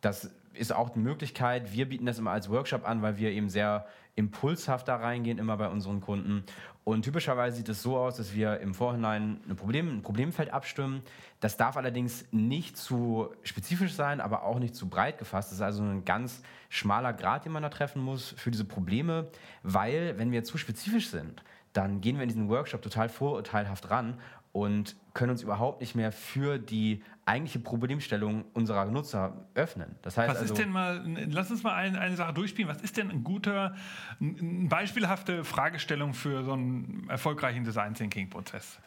das 0.00 0.30
ist 0.52 0.72
auch 0.72 0.94
eine 0.94 1.02
Möglichkeit. 1.02 1.72
Wir 1.72 1.88
bieten 1.88 2.06
das 2.06 2.18
immer 2.18 2.30
als 2.30 2.48
Workshop 2.50 2.86
an, 2.86 3.02
weil 3.02 3.16
wir 3.16 3.30
eben 3.30 3.48
sehr 3.48 3.86
impulshaft 4.14 4.86
da 4.86 4.96
reingehen, 4.96 5.38
immer 5.38 5.56
bei 5.56 5.68
unseren 5.68 6.00
Kunden. 6.00 6.44
Und 6.84 7.02
typischerweise 7.02 7.56
sieht 7.56 7.70
es 7.70 7.82
so 7.82 7.96
aus, 7.96 8.18
dass 8.18 8.34
wir 8.34 8.60
im 8.60 8.74
Vorhinein 8.74 9.40
ein, 9.48 9.56
Problem, 9.56 9.88
ein 9.88 10.02
Problemfeld 10.02 10.52
abstimmen. 10.52 11.00
Das 11.40 11.56
darf 11.56 11.78
allerdings 11.78 12.26
nicht 12.30 12.76
zu 12.76 13.30
spezifisch 13.42 13.94
sein, 13.94 14.20
aber 14.20 14.44
auch 14.44 14.58
nicht 14.58 14.74
zu 14.74 14.88
breit 14.88 15.16
gefasst. 15.16 15.50
Das 15.50 15.56
ist 15.56 15.62
also 15.62 15.82
ein 15.82 16.04
ganz 16.04 16.42
schmaler 16.68 17.14
Grad, 17.14 17.46
den 17.46 17.52
man 17.52 17.62
da 17.62 17.70
treffen 17.70 18.02
muss 18.02 18.34
für 18.36 18.50
diese 18.50 18.66
Probleme, 18.66 19.28
weil 19.62 20.18
wenn 20.18 20.30
wir 20.30 20.44
zu 20.44 20.58
spezifisch 20.58 21.08
sind, 21.08 21.42
dann 21.72 22.02
gehen 22.02 22.16
wir 22.16 22.22
in 22.22 22.28
diesen 22.28 22.50
Workshop 22.50 22.82
total 22.82 23.08
vorurteilhaft 23.08 23.90
ran 23.90 24.20
und 24.52 24.94
können 25.14 25.30
uns 25.30 25.42
überhaupt 25.42 25.80
nicht 25.80 25.94
mehr 25.94 26.12
für 26.12 26.58
die 26.58 27.02
eigentliche 27.26 27.58
Problemstellung 27.58 28.44
unserer 28.52 28.84
Nutzer 28.86 29.46
öffnen. 29.54 29.96
Das 30.02 30.18
heißt 30.18 30.30
Was 30.30 30.38
also, 30.40 30.54
ist 30.54 30.60
denn 30.60 30.70
mal, 30.70 31.02
lass 31.30 31.50
uns 31.50 31.62
mal 31.62 31.74
eine, 31.74 31.98
eine 31.98 32.16
Sache 32.16 32.34
durchspielen. 32.34 32.70
Was 32.70 32.82
ist 32.82 32.96
denn 32.96 33.10
ein 33.10 33.24
guter, 33.24 33.74
eine 34.20 34.68
beispielhafte 34.68 35.44
Fragestellung 35.44 36.12
für 36.12 36.44
so 36.44 36.52
einen 36.52 37.06
erfolgreichen 37.08 37.64
Design 37.64 37.94
Thinking 37.94 38.28
Prozess? 38.28 38.78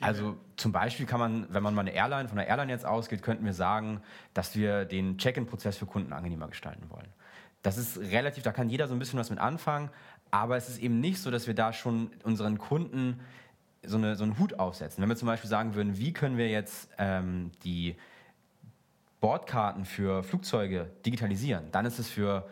Also 0.00 0.38
zum 0.56 0.72
Beispiel 0.72 1.04
kann 1.04 1.20
man, 1.20 1.46
wenn 1.50 1.62
man 1.62 1.74
mal 1.74 1.82
eine 1.82 1.92
Airline, 1.92 2.28
von 2.28 2.38
einer 2.38 2.48
Airline 2.48 2.72
jetzt 2.72 2.86
ausgeht, 2.86 3.22
könnten 3.22 3.44
wir 3.44 3.52
sagen, 3.52 4.00
dass 4.32 4.56
wir 4.56 4.86
den 4.86 5.18
Check-in-Prozess 5.18 5.76
für 5.76 5.86
Kunden 5.86 6.12
angenehmer 6.12 6.48
gestalten 6.48 6.88
wollen. 6.88 7.08
Das 7.62 7.76
ist 7.76 7.98
relativ, 7.98 8.42
da 8.42 8.52
kann 8.52 8.70
jeder 8.70 8.88
so 8.88 8.94
ein 8.94 8.98
bisschen 8.98 9.18
was 9.18 9.28
mit 9.28 9.38
anfangen, 9.38 9.90
aber 10.30 10.56
es 10.56 10.70
ist 10.70 10.78
eben 10.78 11.00
nicht 11.00 11.20
so, 11.20 11.30
dass 11.30 11.46
wir 11.46 11.54
da 11.54 11.74
schon 11.74 12.10
unseren 12.22 12.56
Kunden 12.56 13.20
so, 13.84 13.96
eine, 13.96 14.16
so 14.16 14.24
einen 14.24 14.38
Hut 14.38 14.58
aufsetzen. 14.58 15.02
Wenn 15.02 15.08
wir 15.08 15.16
zum 15.16 15.26
Beispiel 15.26 15.50
sagen 15.50 15.74
würden, 15.74 15.98
wie 15.98 16.12
können 16.12 16.36
wir 16.36 16.48
jetzt 16.48 16.90
ähm, 16.98 17.50
die 17.64 17.96
Bordkarten 19.20 19.84
für 19.84 20.22
Flugzeuge 20.22 20.90
digitalisieren, 21.04 21.70
dann 21.72 21.84
ist 21.84 21.98
es 21.98 22.08
für 22.08 22.48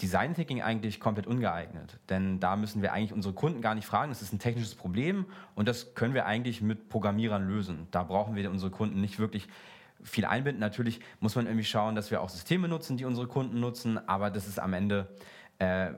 Design 0.00 0.34
Thinking 0.34 0.62
eigentlich 0.62 0.98
komplett 0.98 1.26
ungeeignet. 1.26 1.98
Denn 2.08 2.40
da 2.40 2.56
müssen 2.56 2.82
wir 2.82 2.92
eigentlich 2.92 3.12
unsere 3.12 3.34
Kunden 3.34 3.60
gar 3.60 3.74
nicht 3.74 3.86
fragen. 3.86 4.10
Das 4.10 4.22
ist 4.22 4.32
ein 4.32 4.38
technisches 4.38 4.74
Problem 4.74 5.26
und 5.54 5.68
das 5.68 5.94
können 5.94 6.14
wir 6.14 6.26
eigentlich 6.26 6.60
mit 6.60 6.88
Programmierern 6.88 7.46
lösen. 7.46 7.86
Da 7.90 8.02
brauchen 8.02 8.34
wir 8.34 8.50
unsere 8.50 8.70
Kunden 8.70 9.00
nicht 9.00 9.18
wirklich 9.18 9.48
viel 10.02 10.24
einbinden. 10.24 10.60
Natürlich 10.60 11.00
muss 11.20 11.36
man 11.36 11.46
irgendwie 11.46 11.64
schauen, 11.64 11.94
dass 11.94 12.10
wir 12.10 12.20
auch 12.20 12.28
Systeme 12.28 12.66
nutzen, 12.66 12.96
die 12.96 13.04
unsere 13.04 13.28
Kunden 13.28 13.60
nutzen, 13.60 13.98
aber 14.08 14.30
das 14.30 14.48
ist 14.48 14.58
am 14.58 14.72
Ende 14.72 15.08
äh, 15.60 15.92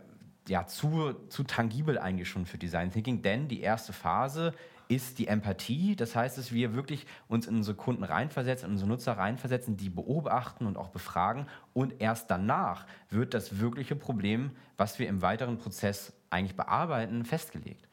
ja, 0.49 0.67
zu, 0.67 1.15
zu 1.31 1.45
tangibel 1.45 1.99
eigentlich 1.99 2.29
schon 2.29 2.45
für 2.45 2.59
Design 2.59 2.91
Thinking, 2.91 3.23
denn 3.23 3.49
die 3.49 3.61
erste 3.61 3.95
Phase 3.95 4.53
ist 4.89 5.19
die 5.19 5.29
Empathie. 5.29 5.97
Das 5.97 6.15
heißt, 6.15 6.39
dass 6.39 6.53
wir 6.53 6.75
wirklich 6.75 7.07
uns 7.29 7.47
in 7.47 7.57
unsere 7.57 7.77
Kunden 7.77 8.05
reinversetzen, 8.05 8.67
in 8.67 8.73
unsere 8.73 8.89
Nutzer 8.89 9.13
reinversetzen, 9.17 9.77
die 9.77 9.91
beobachten 9.91 10.67
und 10.67 10.77
auch 10.77 10.89
befragen. 10.89 11.47
Und 11.73 12.01
erst 12.01 12.31
danach 12.31 12.87
wird 13.11 13.35
das 13.35 13.59
wirkliche 13.59 13.97
Problem, 13.97 14.51
was 14.77 14.99
wir 14.99 15.09
im 15.09 15.23
weiteren 15.23 15.59
Prozess 15.59 16.13
eigentlich 16.31 16.57
bearbeiten, 16.57 17.25
festgelegt. 17.25 17.89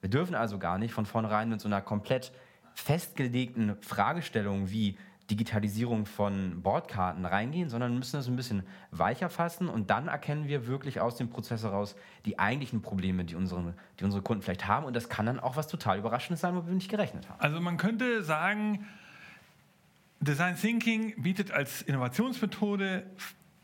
Wir 0.00 0.10
dürfen 0.10 0.34
also 0.34 0.58
gar 0.58 0.78
nicht 0.78 0.92
von 0.92 1.06
vornherein 1.06 1.48
mit 1.48 1.60
so 1.60 1.68
einer 1.68 1.80
komplett 1.80 2.32
festgelegten 2.74 3.76
Fragestellung 3.80 4.70
wie 4.70 4.98
Digitalisierung 5.30 6.06
von 6.06 6.62
Bordkarten 6.62 7.24
reingehen, 7.24 7.68
sondern 7.68 7.98
müssen 7.98 8.16
das 8.16 8.28
ein 8.28 8.36
bisschen 8.36 8.62
weicher 8.90 9.28
fassen 9.28 9.68
und 9.68 9.90
dann 9.90 10.08
erkennen 10.08 10.46
wir 10.46 10.66
wirklich 10.66 11.00
aus 11.00 11.16
dem 11.16 11.28
Prozess 11.28 11.64
heraus 11.64 11.96
die 12.24 12.38
eigentlichen 12.38 12.80
Probleme, 12.80 13.24
die 13.24 13.34
unsere, 13.34 13.74
die 13.98 14.04
unsere 14.04 14.22
Kunden 14.22 14.42
vielleicht 14.42 14.66
haben 14.66 14.86
und 14.86 14.94
das 14.94 15.08
kann 15.08 15.26
dann 15.26 15.40
auch 15.40 15.56
was 15.56 15.66
total 15.66 15.98
Überraschendes 15.98 16.40
sein, 16.40 16.54
wo 16.54 16.64
wir 16.66 16.72
nicht 16.72 16.90
gerechnet 16.90 17.28
haben. 17.28 17.40
Also 17.40 17.60
man 17.60 17.76
könnte 17.76 18.22
sagen, 18.22 18.86
Design 20.20 20.56
Thinking 20.56 21.20
bietet 21.22 21.50
als 21.50 21.82
Innovationsmethode 21.82 23.04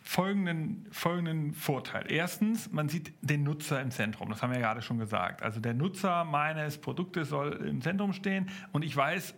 folgenden, 0.00 0.86
folgenden 0.90 1.54
Vorteil. 1.54 2.10
Erstens, 2.10 2.70
man 2.72 2.88
sieht 2.88 3.12
den 3.22 3.44
Nutzer 3.44 3.80
im 3.80 3.90
Zentrum. 3.90 4.28
Das 4.30 4.42
haben 4.42 4.50
wir 4.50 4.58
ja 4.58 4.66
gerade 4.66 4.82
schon 4.82 4.98
gesagt. 4.98 5.42
Also 5.42 5.60
der 5.60 5.74
Nutzer 5.74 6.24
meines 6.24 6.78
Produktes 6.78 7.28
soll 7.28 7.52
im 7.66 7.80
Zentrum 7.80 8.12
stehen 8.12 8.50
und 8.72 8.84
ich 8.84 8.96
weiß, 8.96 9.34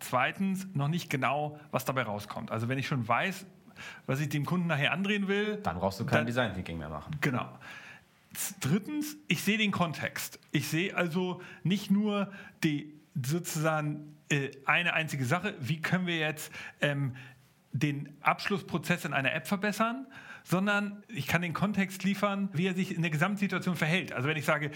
zweitens 0.00 0.66
noch 0.74 0.88
nicht 0.88 1.10
genau, 1.10 1.58
was 1.70 1.84
dabei 1.84 2.02
rauskommt. 2.02 2.50
Also 2.50 2.68
wenn 2.68 2.78
ich 2.78 2.86
schon 2.86 3.06
weiß, 3.06 3.46
was 4.06 4.20
ich 4.20 4.28
dem 4.28 4.44
Kunden 4.44 4.66
nachher 4.66 4.92
andrehen 4.92 5.28
will. 5.28 5.56
Dann 5.62 5.78
brauchst 5.78 6.00
du 6.00 6.04
kein 6.04 6.18
dann, 6.18 6.26
Design 6.26 6.54
Thinking 6.54 6.78
mehr 6.78 6.88
machen. 6.88 7.16
Genau. 7.20 7.48
Drittens, 8.60 9.16
ich 9.26 9.42
sehe 9.42 9.58
den 9.58 9.70
Kontext. 9.70 10.38
Ich 10.52 10.68
sehe 10.68 10.96
also 10.96 11.40
nicht 11.62 11.90
nur 11.90 12.30
die 12.62 12.92
sozusagen 13.20 14.16
äh, 14.28 14.50
eine 14.64 14.92
einzige 14.94 15.24
Sache, 15.24 15.54
wie 15.60 15.80
können 15.80 16.06
wir 16.06 16.18
jetzt 16.18 16.52
ähm, 16.80 17.16
den 17.72 18.16
Abschlussprozess 18.20 19.04
in 19.04 19.12
einer 19.12 19.32
App 19.32 19.46
verbessern, 19.46 20.06
sondern 20.44 21.02
ich 21.08 21.26
kann 21.26 21.42
den 21.42 21.52
Kontext 21.52 22.04
liefern, 22.04 22.48
wie 22.52 22.66
er 22.66 22.74
sich 22.74 22.94
in 22.94 23.02
der 23.02 23.10
Gesamtsituation 23.10 23.76
verhält. 23.76 24.12
Also 24.12 24.28
wenn 24.28 24.36
ich 24.36 24.44
sage, 24.44 24.70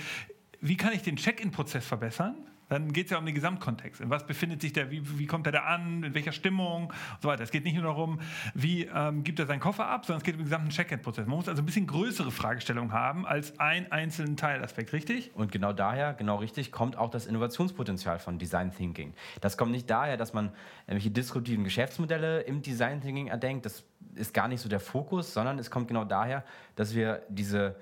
wie 0.60 0.76
kann 0.76 0.92
ich 0.92 1.02
den 1.02 1.16
Check-in-Prozess 1.16 1.86
verbessern? 1.86 2.36
Dann 2.72 2.92
geht 2.92 3.06
es 3.06 3.10
ja 3.10 3.18
um 3.18 3.26
den 3.26 3.34
Gesamtkontext. 3.34 4.00
In 4.00 4.08
was 4.08 4.26
befindet 4.26 4.62
sich 4.62 4.72
der, 4.72 4.90
wie, 4.90 5.18
wie 5.18 5.26
kommt 5.26 5.46
er 5.46 5.52
da 5.52 5.60
an, 5.64 6.02
in 6.02 6.14
welcher 6.14 6.32
Stimmung 6.32 6.86
und 6.86 7.22
so 7.22 7.28
weiter. 7.28 7.42
Es 7.42 7.50
geht 7.50 7.64
nicht 7.64 7.74
nur 7.74 7.84
darum, 7.84 8.18
wie 8.54 8.84
ähm, 8.84 9.24
gibt 9.24 9.38
er 9.38 9.46
seinen 9.46 9.60
Koffer 9.60 9.86
ab, 9.86 10.06
sondern 10.06 10.18
es 10.18 10.24
geht 10.24 10.34
um 10.34 10.40
den 10.40 10.46
gesamten 10.46 10.70
Check-in-Prozess. 10.70 11.26
Man 11.26 11.36
muss 11.36 11.48
also 11.48 11.60
ein 11.62 11.66
bisschen 11.66 11.86
größere 11.86 12.30
Fragestellungen 12.30 12.92
haben 12.92 13.26
als 13.26 13.58
einen 13.60 13.92
einzelnen 13.92 14.38
Teilaspekt, 14.38 14.94
richtig? 14.94 15.32
Und 15.34 15.52
genau 15.52 15.74
daher, 15.74 16.14
genau 16.14 16.36
richtig, 16.36 16.72
kommt 16.72 16.96
auch 16.96 17.10
das 17.10 17.26
Innovationspotenzial 17.26 18.18
von 18.18 18.38
Design 18.38 18.72
Thinking. 18.74 19.12
Das 19.42 19.58
kommt 19.58 19.72
nicht 19.72 19.90
daher, 19.90 20.16
dass 20.16 20.32
man 20.32 20.50
irgendwelche 20.86 21.10
disruptiven 21.10 21.64
Geschäftsmodelle 21.64 22.40
im 22.40 22.62
Design 22.62 23.02
Thinking 23.02 23.26
erdenkt. 23.26 23.66
Das 23.66 23.84
ist 24.14 24.32
gar 24.32 24.48
nicht 24.48 24.60
so 24.60 24.70
der 24.70 24.80
Fokus, 24.80 25.34
sondern 25.34 25.58
es 25.58 25.70
kommt 25.70 25.88
genau 25.88 26.04
daher, 26.04 26.42
dass 26.76 26.94
wir 26.94 27.22
diese 27.28 27.76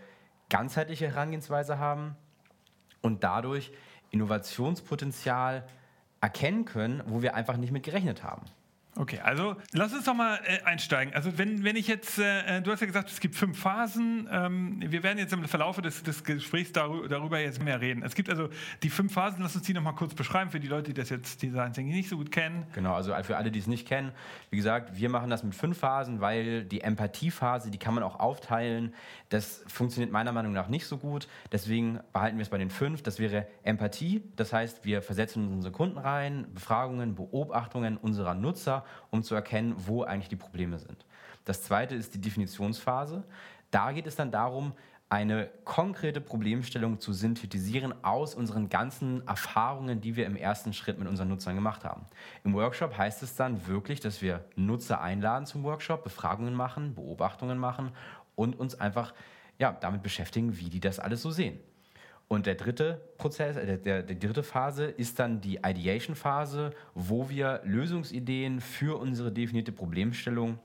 ganzheitliche 0.49 1.06
Herangehensweise 1.06 1.78
haben 1.78 2.16
und 3.02 3.23
dadurch 3.23 3.70
Innovationspotenzial 4.10 5.66
erkennen 6.20 6.64
können, 6.64 7.02
wo 7.06 7.22
wir 7.22 7.34
einfach 7.34 7.56
nicht 7.56 7.72
mit 7.72 7.82
gerechnet 7.82 8.22
haben. 8.22 8.46
Okay, 8.97 9.20
also 9.23 9.56
lass 9.73 9.92
uns 9.92 10.04
doch 10.04 10.14
mal 10.14 10.40
äh, 10.44 10.62
einsteigen. 10.64 11.14
Also 11.14 11.38
wenn, 11.38 11.62
wenn 11.62 11.76
ich 11.76 11.87
jetzt, 11.87 12.18
äh, 12.18 12.59
äh, 12.59 12.62
du 12.62 12.73
hast 12.73 12.80
ja 12.80 12.87
gesagt, 12.87 13.11
es 13.11 13.20
gibt 13.20 13.37
fünf 13.37 13.59
Phasen. 13.59 14.28
Ähm, 14.30 14.82
wir 14.85 15.04
werden 15.04 15.18
jetzt 15.18 15.32
im 15.32 15.44
Verlauf 15.47 15.80
des, 15.80 16.02
des 16.02 16.25
Gesprächs 16.25 16.73
darüber, 16.73 17.09
darüber, 17.09 17.38
jetzt 17.38 17.62
mehr 17.62 17.80
reden. 17.80 18.02
Es 18.02 18.16
gibt 18.16 18.28
also 18.28 18.49
die 18.82 18.90
fünf 18.90 19.12
Phasen, 19.12 19.42
lass 19.42 19.54
uns 19.54 19.64
die 19.64 19.75
nochmal 19.75 19.94
kurz 19.94 20.14
beschreiben 20.14 20.50
für 20.50 20.59
die 20.59 20.66
Leute, 20.66 20.92
die 20.92 20.94
das 21.00 21.09
jetzt 21.09 21.40
Design 21.40 21.73
Thinking 21.73 21.94
nicht 21.94 22.09
so 22.09 22.16
gut 22.16 22.32
kennen. 22.32 22.66
Genau, 22.75 22.94
also 22.94 23.14
für 23.23 23.37
alle, 23.37 23.52
die 23.52 23.61
es 23.61 23.68
nicht 23.68 23.87
kennen, 23.87 24.11
wie 24.50 24.56
gesagt, 24.56 24.99
wir 24.99 25.09
machen 25.09 25.30
das 25.30 25.44
mit 25.44 25.54
fünf 25.54 25.78
Phasen, 25.78 26.20
weil 26.20 26.64
die 26.64 26.80
Empathiephase, 26.80 27.70
die 27.70 27.78
kann 27.78 27.94
man 27.94 28.02
auch 28.02 28.18
aufteilen. 28.18 28.92
Das 29.28 29.62
funktioniert 29.68 30.11
meiner 30.11 30.32
Meinung 30.32 30.52
nach 30.52 30.68
nicht 30.68 30.87
so 30.87 30.99
gut. 30.99 31.28
Deswegen 31.52 32.00
behalten 32.12 32.38
wir 32.38 32.42
es 32.42 32.49
bei 32.49 32.59
den 32.59 32.70
fünf. 32.70 33.02
Das 33.02 33.20
wäre 33.20 33.47
Empathie, 33.62 34.25
das 34.35 34.52
heißt, 34.52 34.85
wir 34.85 35.00
versetzen 35.00 35.52
unsere 35.52 35.73
Kunden 35.73 35.99
rein, 35.99 36.47
Befragungen, 36.52 37.14
Beobachtungen 37.14 37.97
unserer 37.97 38.35
Nutzer 38.35 38.79
um 39.10 39.22
zu 39.22 39.34
erkennen, 39.34 39.75
wo 39.76 40.02
eigentlich 40.02 40.28
die 40.28 40.37
Probleme 40.37 40.78
sind. 40.78 41.04
Das 41.44 41.62
zweite 41.62 41.94
ist 41.94 42.14
die 42.14 42.20
Definitionsphase. 42.20 43.25
Da 43.70 43.92
geht 43.92 44.06
es 44.06 44.16
dann 44.16 44.30
darum, 44.30 44.72
eine 45.10 45.50
konkrete 45.64 46.20
Problemstellung 46.20 47.00
zu 47.00 47.12
synthetisieren 47.12 47.92
aus 48.04 48.37
unseren 48.37 48.68
ganzen 48.68 49.26
Erfahrungen, 49.26 50.00
die 50.00 50.14
wir 50.14 50.25
im 50.25 50.37
ersten 50.37 50.72
Schritt 50.72 51.00
mit 51.00 51.08
unseren 51.08 51.28
Nutzern 51.28 51.56
gemacht 51.56 51.84
haben. 51.84 52.06
Im 52.44 52.54
Workshop 52.54 52.96
heißt 52.96 53.25
es 53.25 53.34
dann 53.34 53.66
wirklich, 53.66 53.99
dass 53.99 54.22
wir 54.22 54.44
Nutzer 54.54 55.00
einladen 55.00 55.46
zum 55.46 55.64
Workshop, 55.64 56.04
Befragungen 56.04 56.54
machen, 56.54 56.94
Beobachtungen 56.94 57.58
machen 57.58 57.90
und 58.37 58.58
uns 58.58 58.78
einfach 58.78 59.12
ja, 59.58 59.72
damit 59.72 60.04
beschäftigen, 60.04 60.56
wie 60.56 60.70
die 60.70 60.80
das 60.80 61.00
alles 61.00 61.22
so 61.22 61.32
sehen. 61.32 61.58
Und 62.32 62.46
der 62.46 62.54
dritte 62.54 63.00
Prozess, 63.18 63.56
äh, 63.56 63.66
der, 63.66 63.76
der, 63.76 64.02
die 64.04 64.18
dritte 64.20 64.44
Phase 64.44 64.84
ist 64.84 65.18
dann 65.18 65.40
die 65.40 65.58
Ideation-Phase, 65.64 66.70
wo 66.94 67.28
wir 67.28 67.60
Lösungsideen 67.64 68.60
für 68.60 69.00
unsere 69.00 69.32
definierte 69.32 69.72
Problemstellung 69.72 70.60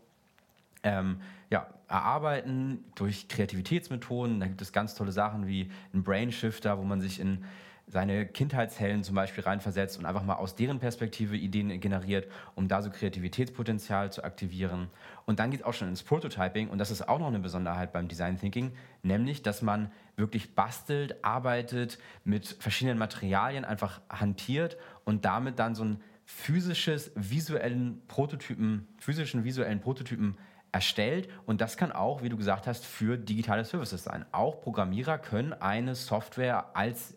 ähm, 0.84 1.22
ja, 1.50 1.68
erarbeiten 1.88 2.86
durch 2.94 3.28
Kreativitätsmethoden. 3.28 4.40
Da 4.40 4.46
gibt 4.46 4.62
es 4.62 4.74
ganz 4.74 4.94
tolle 4.94 5.12
Sachen 5.12 5.48
wie 5.48 5.72
ein 5.92 6.04
Brain 6.04 6.32
Shifter, 6.32 6.78
wo 6.78 6.84
man 6.84 7.02
sich 7.02 7.20
in 7.20 7.44
seine 7.88 8.26
Kindheitshelden 8.26 9.04
zum 9.04 9.16
Beispiel 9.16 9.44
reinversetzt 9.44 10.00
und 10.00 10.06
einfach 10.06 10.24
mal 10.24 10.36
aus 10.36 10.56
deren 10.56 10.80
Perspektive 10.80 11.38
Ideen 11.38 11.80
generiert, 11.80 12.28
um 12.56 12.68
da 12.68 12.82
so 12.82 12.90
Kreativitätspotenzial 12.90 14.12
zu 14.12 14.24
aktivieren. 14.24 14.90
Und 15.26 15.40
dann 15.40 15.52
geht 15.52 15.62
es 15.62 15.66
auch 15.66 15.74
schon 15.74 15.90
ins 15.90 16.02
Prototyping 16.02 16.70
und 16.70 16.80
das 16.80 16.90
ist 16.90 17.08
auch 17.08 17.20
noch 17.20 17.28
eine 17.28 17.40
Besonderheit 17.40 17.94
beim 17.94 18.08
Design 18.08 18.40
Thinking, 18.40 18.72
nämlich, 19.04 19.44
dass 19.44 19.62
man 19.62 19.92
wirklich 20.16 20.56
bastelt, 20.56 21.24
arbeitet, 21.24 22.00
mit 22.24 22.48
verschiedenen 22.48 22.98
Materialien 22.98 23.66
einfach 23.66 24.02
hantiert 24.10 24.78
und 25.04 25.26
damit 25.26 25.60
dann 25.60 25.76
so 25.76 25.84
ein 25.84 26.02
physisches, 26.26 27.12
visuellen 27.16 28.02
Prototypen, 28.08 28.88
physischen, 28.98 29.44
visuellen 29.44 29.80
Prototypen 29.80 30.38
erstellt 30.72 31.30
und 31.46 31.62
das 31.62 31.78
kann 31.78 31.92
auch, 31.92 32.24
wie 32.24 32.30
du 32.30 32.36
gesagt 32.36 32.66
hast, 32.66 32.84
für 32.84 33.18
digitale 33.18 33.64
Services 33.64 34.04
sein. 34.04 34.26
Auch 34.32 34.60
Programmierer 34.60 35.20
können 35.20 35.54
eine 35.54 35.94
Software 35.96 36.76
als 36.76 37.16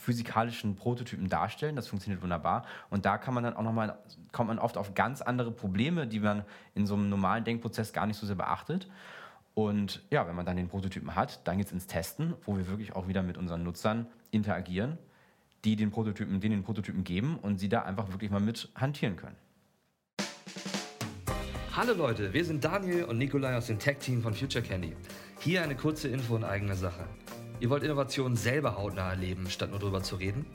physikalischen 0.00 0.76
Prototypen 0.76 1.28
darstellen. 1.28 1.76
Das 1.76 1.88
funktioniert 1.88 2.22
wunderbar. 2.22 2.64
Und 2.88 3.04
da 3.04 3.18
kann 3.18 3.34
man 3.34 3.44
dann 3.44 3.54
auch 3.54 3.62
nochmal, 3.62 3.98
kommt 4.32 4.48
man 4.48 4.58
oft 4.58 4.76
auf 4.76 4.94
ganz 4.94 5.20
andere 5.20 5.52
Probleme, 5.52 6.06
die 6.06 6.20
man 6.20 6.44
in 6.74 6.86
so 6.86 6.94
einem 6.94 7.10
normalen 7.10 7.44
Denkprozess 7.44 7.92
gar 7.92 8.06
nicht 8.06 8.16
so 8.16 8.26
sehr 8.26 8.36
beachtet. 8.36 8.88
Und 9.54 10.02
ja, 10.10 10.26
wenn 10.26 10.34
man 10.34 10.46
dann 10.46 10.56
den 10.56 10.68
Prototypen 10.68 11.14
hat, 11.14 11.46
dann 11.46 11.58
geht 11.58 11.66
es 11.66 11.72
ins 11.72 11.86
Testen, 11.86 12.34
wo 12.46 12.56
wir 12.56 12.68
wirklich 12.68 12.96
auch 12.96 13.08
wieder 13.08 13.22
mit 13.22 13.36
unseren 13.36 13.62
Nutzern 13.62 14.06
interagieren, 14.30 14.96
die 15.64 15.76
den 15.76 15.90
Prototypen, 15.90 16.40
denen 16.40 16.60
den 16.60 16.64
Prototypen 16.64 17.04
geben 17.04 17.38
und 17.40 17.58
sie 17.58 17.68
da 17.68 17.82
einfach 17.82 18.08
wirklich 18.10 18.30
mal 18.30 18.40
mit 18.40 18.70
hantieren 18.74 19.16
können. 19.16 19.36
Hallo 21.76 21.92
Leute, 21.92 22.32
wir 22.32 22.44
sind 22.44 22.64
Daniel 22.64 23.04
und 23.04 23.18
Nikolai 23.18 23.56
aus 23.56 23.66
dem 23.66 23.78
Tech-Team 23.78 24.22
von 24.22 24.34
Future 24.34 24.64
Candy. 24.64 24.96
Hier 25.40 25.62
eine 25.62 25.76
kurze 25.76 26.08
Info 26.08 26.36
in 26.36 26.44
eigener 26.44 26.74
Sache. 26.74 27.06
Ihr 27.60 27.68
wollt 27.68 27.82
Innovationen 27.82 28.38
selber 28.38 28.78
hautnah 28.78 29.10
erleben, 29.10 29.50
statt 29.50 29.68
nur 29.68 29.78
drüber 29.78 30.02
zu 30.02 30.16
reden? 30.16 30.46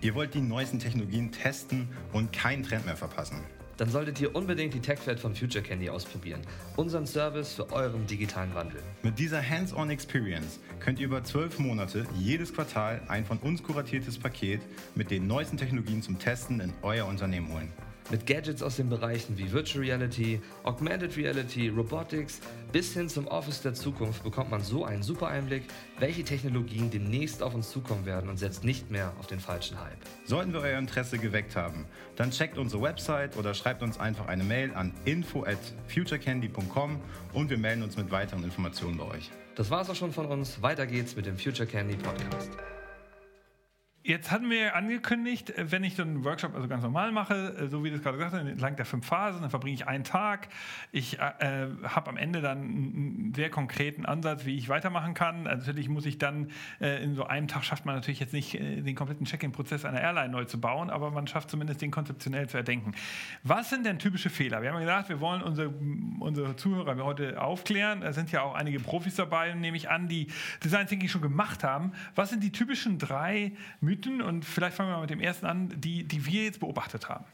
Ihr 0.00 0.14
wollt 0.14 0.32
die 0.32 0.40
neuesten 0.40 0.78
Technologien 0.78 1.30
testen 1.30 1.86
und 2.14 2.32
keinen 2.32 2.62
Trend 2.62 2.86
mehr 2.86 2.96
verpassen? 2.96 3.42
Dann 3.76 3.90
solltet 3.90 4.18
ihr 4.22 4.34
unbedingt 4.34 4.72
die 4.72 4.80
TechFed 4.80 5.20
von 5.20 5.34
Future 5.34 5.62
Candy 5.62 5.90
ausprobieren. 5.90 6.40
Unseren 6.76 7.06
Service 7.06 7.52
für 7.52 7.70
euren 7.72 8.06
digitalen 8.06 8.54
Wandel. 8.54 8.82
Mit 9.02 9.18
dieser 9.18 9.46
Hands-on 9.46 9.90
Experience 9.90 10.58
könnt 10.80 10.98
ihr 10.98 11.04
über 11.04 11.22
zwölf 11.24 11.58
Monate 11.58 12.06
jedes 12.16 12.54
Quartal 12.54 13.02
ein 13.08 13.26
von 13.26 13.36
uns 13.38 13.62
kuratiertes 13.62 14.18
Paket 14.18 14.62
mit 14.94 15.10
den 15.10 15.26
neuesten 15.26 15.58
Technologien 15.58 16.00
zum 16.00 16.18
Testen 16.18 16.60
in 16.60 16.72
euer 16.80 17.04
Unternehmen 17.04 17.52
holen. 17.52 17.70
Mit 18.08 18.24
Gadgets 18.24 18.62
aus 18.62 18.76
den 18.76 18.88
Bereichen 18.88 19.36
wie 19.36 19.50
Virtual 19.50 19.84
Reality, 19.84 20.40
Augmented 20.62 21.16
Reality, 21.16 21.68
Robotics 21.68 22.40
bis 22.70 22.94
hin 22.94 23.08
zum 23.08 23.26
Office 23.26 23.62
der 23.62 23.74
Zukunft 23.74 24.22
bekommt 24.22 24.48
man 24.50 24.62
so 24.62 24.84
einen 24.84 25.02
super 25.02 25.26
Einblick, 25.26 25.64
welche 25.98 26.22
Technologien 26.22 26.88
demnächst 26.90 27.42
auf 27.42 27.54
uns 27.54 27.70
zukommen 27.70 28.06
werden 28.06 28.30
und 28.30 28.36
setzt 28.36 28.62
nicht 28.62 28.92
mehr 28.92 29.12
auf 29.18 29.26
den 29.26 29.40
falschen 29.40 29.80
Hype. 29.80 29.98
Sollten 30.24 30.52
wir 30.52 30.60
euer 30.60 30.78
Interesse 30.78 31.18
geweckt 31.18 31.56
haben, 31.56 31.84
dann 32.14 32.30
checkt 32.30 32.58
unsere 32.58 32.80
Website 32.80 33.36
oder 33.36 33.54
schreibt 33.54 33.82
uns 33.82 33.98
einfach 33.98 34.28
eine 34.28 34.44
Mail 34.44 34.72
an 34.74 34.92
info 35.04 35.42
at 35.44 35.58
futurecandy.com 35.88 37.00
und 37.32 37.50
wir 37.50 37.58
melden 37.58 37.82
uns 37.82 37.96
mit 37.96 38.12
weiteren 38.12 38.44
Informationen 38.44 38.98
bei 38.98 39.04
euch. 39.04 39.30
Das 39.56 39.70
war's 39.70 39.90
auch 39.90 39.96
schon 39.96 40.12
von 40.12 40.26
uns. 40.26 40.62
Weiter 40.62 40.86
geht's 40.86 41.16
mit 41.16 41.26
dem 41.26 41.36
Future 41.36 41.66
Candy 41.66 41.96
Podcast. 41.96 42.50
Jetzt 44.06 44.30
hatten 44.30 44.48
wir 44.50 44.76
angekündigt, 44.76 45.52
wenn 45.56 45.82
ich 45.82 45.96
dann 45.96 46.08
einen 46.08 46.24
Workshop 46.24 46.54
also 46.54 46.68
ganz 46.68 46.84
normal 46.84 47.10
mache, 47.10 47.56
äh, 47.58 47.66
so 47.66 47.82
wie 47.82 47.90
du 47.90 47.96
es 47.96 48.04
gerade 48.04 48.16
gesagt 48.16 48.34
hast, 48.34 48.46
entlang 48.46 48.76
der 48.76 48.84
fünf 48.84 49.04
Phasen, 49.04 49.40
dann 49.40 49.50
verbringe 49.50 49.74
ich 49.74 49.88
einen 49.88 50.04
Tag. 50.04 50.46
Ich 50.92 51.18
äh, 51.18 51.66
habe 51.82 52.10
am 52.10 52.16
Ende 52.16 52.40
dann 52.40 52.58
einen 52.58 53.32
sehr 53.34 53.50
konkreten 53.50 54.06
Ansatz, 54.06 54.44
wie 54.44 54.56
ich 54.56 54.68
weitermachen 54.68 55.14
kann. 55.14 55.48
Also 55.48 55.66
natürlich 55.66 55.88
muss 55.88 56.06
ich 56.06 56.18
dann 56.18 56.52
äh, 56.80 57.02
in 57.02 57.16
so 57.16 57.24
einem 57.24 57.48
Tag 57.48 57.64
schafft 57.64 57.84
man 57.84 57.96
natürlich 57.96 58.20
jetzt 58.20 58.32
nicht 58.32 58.54
äh, 58.54 58.80
den 58.80 58.94
kompletten 58.94 59.26
Check-in-Prozess 59.26 59.84
einer 59.84 60.00
Airline 60.00 60.28
neu 60.28 60.44
zu 60.44 60.60
bauen, 60.60 60.88
aber 60.88 61.10
man 61.10 61.26
schafft 61.26 61.50
zumindest 61.50 61.82
den 61.82 61.90
konzeptionell 61.90 62.48
zu 62.48 62.58
erdenken. 62.58 62.92
Was 63.42 63.70
sind 63.70 63.84
denn 63.84 63.98
typische 63.98 64.30
Fehler? 64.30 64.62
Wir 64.62 64.72
haben 64.72 64.78
gesagt, 64.78 65.08
wir 65.08 65.18
wollen 65.18 65.42
unsere, 65.42 65.74
unsere 66.20 66.54
Zuhörer 66.54 66.96
heute 67.04 67.42
aufklären. 67.42 68.02
Da 68.02 68.12
sind 68.12 68.30
ja 68.30 68.42
auch 68.42 68.54
einige 68.54 68.78
Profis 68.78 69.16
dabei, 69.16 69.52
nehme 69.54 69.76
ich 69.76 69.90
an, 69.90 70.06
die 70.06 70.28
Design 70.62 70.86
Thinking 70.86 71.08
schon 71.08 71.22
gemacht 71.22 71.64
haben. 71.64 71.90
Was 72.14 72.30
sind 72.30 72.44
die 72.44 72.52
typischen 72.52 73.00
drei 73.00 73.50
Mythen? 73.80 73.95
Mythen 73.96 74.22
und 74.22 74.44
vielleicht 74.44 74.76
fangen 74.76 74.90
wir 74.90 74.96
mal 74.96 75.00
mit 75.02 75.10
dem 75.10 75.20
ersten 75.20 75.46
an, 75.46 75.72
die, 75.76 76.04
die 76.04 76.26
wir 76.26 76.44
jetzt 76.44 76.60
beobachtet 76.60 77.08
haben. 77.08 77.24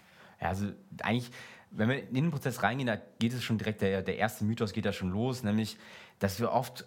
Ja, 0.41 0.49
also 0.49 0.67
eigentlich, 1.03 1.31
wenn 1.71 1.89
wir 1.89 2.09
in 2.09 2.15
den 2.15 2.31
Prozess 2.31 2.63
reingehen, 2.63 2.87
da 2.87 2.97
geht 3.19 3.33
es 3.33 3.43
schon 3.43 3.59
direkt, 3.59 3.81
der, 3.81 4.03
der 4.03 4.17
erste 4.17 4.45
Mythos 4.45 4.73
geht 4.73 4.85
da 4.85 4.93
schon 4.93 5.11
los, 5.11 5.43
nämlich, 5.43 5.77
dass 6.19 6.41
wir 6.41 6.53
oft 6.53 6.87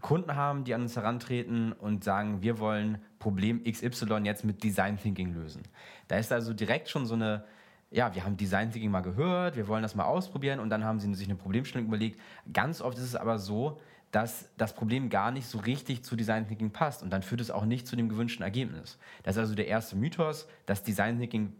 Kunden 0.00 0.34
haben, 0.34 0.64
die 0.64 0.74
an 0.74 0.82
uns 0.82 0.96
herantreten 0.96 1.72
und 1.72 2.04
sagen, 2.04 2.42
wir 2.42 2.58
wollen 2.58 2.98
Problem 3.18 3.62
XY 3.64 4.20
jetzt 4.24 4.44
mit 4.44 4.62
Design 4.62 4.98
Thinking 4.98 5.34
lösen. 5.34 5.62
Da 6.08 6.16
ist 6.16 6.32
also 6.32 6.52
direkt 6.52 6.88
schon 6.88 7.06
so 7.06 7.14
eine, 7.14 7.44
ja, 7.90 8.14
wir 8.14 8.24
haben 8.24 8.36
Design 8.36 8.72
Thinking 8.72 8.90
mal 8.90 9.02
gehört, 9.02 9.56
wir 9.56 9.68
wollen 9.68 9.82
das 9.82 9.94
mal 9.94 10.04
ausprobieren 10.04 10.60
und 10.60 10.70
dann 10.70 10.84
haben 10.84 11.00
sie 11.00 11.12
sich 11.14 11.28
eine 11.28 11.36
Problemstellung 11.36 11.86
überlegt. 11.86 12.20
Ganz 12.52 12.80
oft 12.80 12.98
ist 12.98 13.04
es 13.04 13.16
aber 13.16 13.38
so, 13.38 13.80
dass 14.14 14.48
das 14.56 14.76
Problem 14.76 15.10
gar 15.10 15.32
nicht 15.32 15.48
so 15.48 15.58
richtig 15.58 16.04
zu 16.04 16.14
Design 16.14 16.46
Thinking 16.46 16.70
passt 16.70 17.02
und 17.02 17.10
dann 17.10 17.24
führt 17.24 17.40
es 17.40 17.50
auch 17.50 17.64
nicht 17.64 17.88
zu 17.88 17.96
dem 17.96 18.08
gewünschten 18.08 18.44
Ergebnis. 18.44 18.96
Das 19.24 19.34
ist 19.34 19.40
also 19.40 19.54
der 19.56 19.66
erste 19.66 19.96
Mythos, 19.96 20.46
dass 20.66 20.84
Design 20.84 21.18
Thinking 21.18 21.52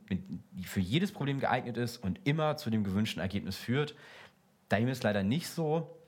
für 0.62 0.78
jedes 0.78 1.10
Problem 1.10 1.40
geeignet 1.40 1.76
ist 1.76 1.96
und 1.96 2.20
immer 2.22 2.56
zu 2.56 2.70
dem 2.70 2.84
gewünschten 2.84 3.20
Ergebnis 3.20 3.56
führt. 3.56 3.96
Dem 4.70 4.86
ist 4.86 5.02
leider 5.02 5.24
nicht 5.24 5.48
so, 5.48 5.98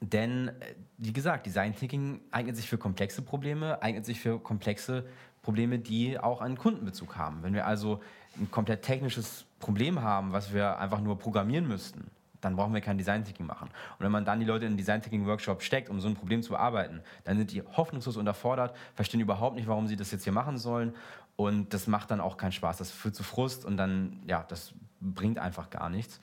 denn 0.00 0.48
äh, 0.48 0.52
wie 0.96 1.12
gesagt, 1.12 1.44
Design 1.44 1.76
Thinking 1.76 2.22
eignet 2.30 2.56
sich 2.56 2.70
für 2.70 2.78
komplexe 2.78 3.20
Probleme, 3.20 3.82
eignet 3.82 4.06
sich 4.06 4.18
für 4.18 4.38
komplexe 4.38 5.04
Probleme, 5.42 5.78
die 5.78 6.18
auch 6.18 6.40
einen 6.40 6.56
Kundenbezug 6.56 7.16
haben. 7.16 7.42
Wenn 7.42 7.52
wir 7.52 7.66
also 7.66 8.00
ein 8.38 8.50
komplett 8.50 8.80
technisches 8.80 9.44
Problem 9.58 10.00
haben, 10.00 10.32
was 10.32 10.54
wir 10.54 10.78
einfach 10.78 11.02
nur 11.02 11.18
programmieren 11.18 11.68
müssten, 11.68 12.10
dann 12.40 12.56
brauchen 12.56 12.74
wir 12.74 12.80
kein 12.80 12.98
Design 12.98 13.24
Thinking 13.24 13.46
machen. 13.46 13.68
Und 13.98 14.04
wenn 14.04 14.12
man 14.12 14.24
dann 14.24 14.40
die 14.40 14.46
Leute 14.46 14.64
in 14.64 14.70
einen 14.70 14.76
Design 14.76 15.02
Thinking 15.02 15.26
Workshop 15.26 15.62
steckt, 15.62 15.88
um 15.88 16.00
so 16.00 16.08
ein 16.08 16.14
Problem 16.14 16.42
zu 16.42 16.50
bearbeiten, 16.50 17.00
dann 17.24 17.36
sind 17.36 17.52
die 17.52 17.62
hoffnungslos 17.62 18.16
unterfordert, 18.16 18.76
verstehen 18.94 19.20
überhaupt 19.20 19.56
nicht, 19.56 19.68
warum 19.68 19.86
sie 19.86 19.96
das 19.96 20.10
jetzt 20.10 20.24
hier 20.24 20.32
machen 20.32 20.58
sollen. 20.58 20.94
Und 21.36 21.74
das 21.74 21.86
macht 21.86 22.10
dann 22.10 22.20
auch 22.20 22.36
keinen 22.36 22.52
Spaß. 22.52 22.78
Das 22.78 22.90
führt 22.90 23.14
zu 23.14 23.22
Frust 23.22 23.64
und 23.64 23.76
dann, 23.76 24.22
ja, 24.26 24.44
das 24.48 24.74
bringt 25.00 25.38
einfach 25.38 25.70
gar 25.70 25.90
nichts. 25.90 26.20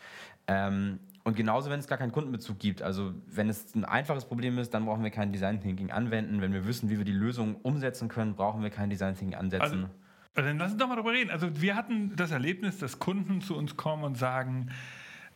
Ähm, 0.47 0.99
und 1.23 1.37
genauso, 1.37 1.69
wenn 1.69 1.79
es 1.79 1.87
gar 1.87 1.97
keinen 1.97 2.11
Kundenbezug 2.11 2.59
gibt. 2.59 2.81
Also 2.81 3.13
wenn 3.27 3.47
es 3.47 3.73
ein 3.75 3.85
einfaches 3.85 4.25
Problem 4.25 4.57
ist, 4.57 4.73
dann 4.73 4.85
brauchen 4.85 5.03
wir 5.03 5.11
kein 5.11 5.31
Design 5.31 5.61
Thinking 5.61 5.91
anwenden. 5.91 6.41
Wenn 6.41 6.51
wir 6.51 6.67
wissen, 6.67 6.89
wie 6.89 6.97
wir 6.97 7.05
die 7.05 7.13
Lösung 7.13 7.55
umsetzen 7.55 8.09
können, 8.09 8.35
brauchen 8.35 8.61
wir 8.61 8.69
kein 8.69 8.89
Design 8.89 9.15
Thinking 9.15 9.37
ansetzen. 9.37 9.85
Also, 10.35 10.47
dann 10.47 10.57
lass 10.57 10.71
uns 10.71 10.81
doch 10.81 10.87
mal 10.87 10.95
darüber 10.95 11.13
reden. 11.13 11.29
Also 11.29 11.61
wir 11.61 11.75
hatten 11.75 12.15
das 12.15 12.31
Erlebnis, 12.31 12.77
dass 12.79 12.99
Kunden 12.99 13.41
zu 13.41 13.55
uns 13.55 13.77
kommen 13.77 14.03
und 14.03 14.17
sagen, 14.17 14.71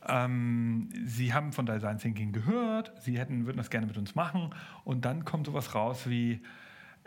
ähm, 0.08 0.90
sie 1.06 1.34
haben 1.34 1.54
von 1.54 1.66
Design 1.66 1.98
Thinking 1.98 2.32
gehört, 2.32 2.94
sie 3.02 3.18
hätten, 3.18 3.46
würden 3.46 3.58
das 3.58 3.70
gerne 3.70 3.88
mit 3.88 3.98
uns 3.98 4.16
machen 4.16 4.54
und 4.84 5.06
dann 5.06 5.26
kommt 5.26 5.48
sowas 5.48 5.76
raus 5.76 6.10
wie, 6.10 6.42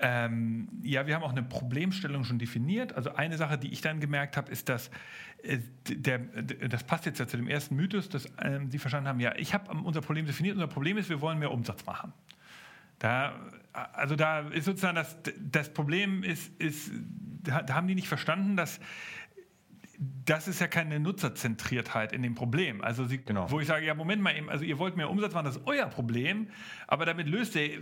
ähm, 0.03 0.69
ja, 0.83 1.07
wir 1.07 1.15
haben 1.15 1.23
auch 1.23 1.33
eine 1.33 1.43
Problemstellung 1.43 2.25
schon 2.25 2.39
definiert. 2.39 2.95
Also 2.95 3.15
eine 3.15 3.37
Sache, 3.37 3.59
die 3.59 3.71
ich 3.71 3.83
dann 3.83 4.01
gemerkt 4.01 4.37
habe, 4.37 4.51
ist, 4.51 4.71
dass 4.71 4.91
äh, 5.43 5.59
der, 5.89 6.19
das 6.19 6.85
passt 6.85 7.05
jetzt 7.05 7.19
ja 7.19 7.27
zu 7.27 7.37
dem 7.37 7.49
ersten 7.49 7.77
Mythos, 7.77 8.09
dass 8.09 8.27
ähm, 8.43 8.71
Sie 8.71 8.79
verstanden 8.79 9.09
haben, 9.09 9.21
ja, 9.21 9.35
ich 9.37 9.53
habe 9.53 9.71
unser 9.73 10.01
Problem 10.01 10.25
definiert. 10.25 10.55
Unser 10.55 10.69
Problem 10.69 10.97
ist, 10.97 11.11
wir 11.11 11.21
wollen 11.21 11.39
mehr 11.39 11.51
Umsatz 11.51 11.85
machen. 11.85 12.15
Da, 12.99 13.35
also 13.73 14.17
da 14.17 14.41
ist 14.49 14.65
sozusagen 14.65 14.97
das, 14.97 15.17
das 15.39 15.73
Problem 15.73 16.23
ist, 16.23 16.51
ist, 16.61 16.93
da 17.43 17.75
haben 17.75 17.87
die 17.87 17.95
nicht 17.95 18.09
verstanden, 18.09 18.57
dass 18.57 18.81
das 20.25 20.49
ist 20.49 20.61
ja 20.61 20.67
keine 20.67 20.99
Nutzerzentriertheit 20.99 22.15
in 22.15 22.23
dem 22.23 22.35
Problem. 22.35 22.81
Also 22.83 23.05
sie, 23.05 23.19
genau. 23.19 23.51
wo 23.51 23.61
ich 23.61 23.67
sage, 23.67 23.85
ja, 23.85 23.95
Moment 23.95 24.23
mal 24.23 24.35
eben, 24.35 24.49
also 24.49 24.65
ihr 24.65 24.79
wollt 24.79 24.97
mehr 24.97 25.11
Umsatz 25.11 25.35
machen, 25.35 25.45
das 25.45 25.57
ist 25.57 25.67
euer 25.67 25.87
Problem, 25.87 26.49
aber 26.87 27.05
damit 27.05 27.29
löst 27.29 27.55
ihr, 27.55 27.79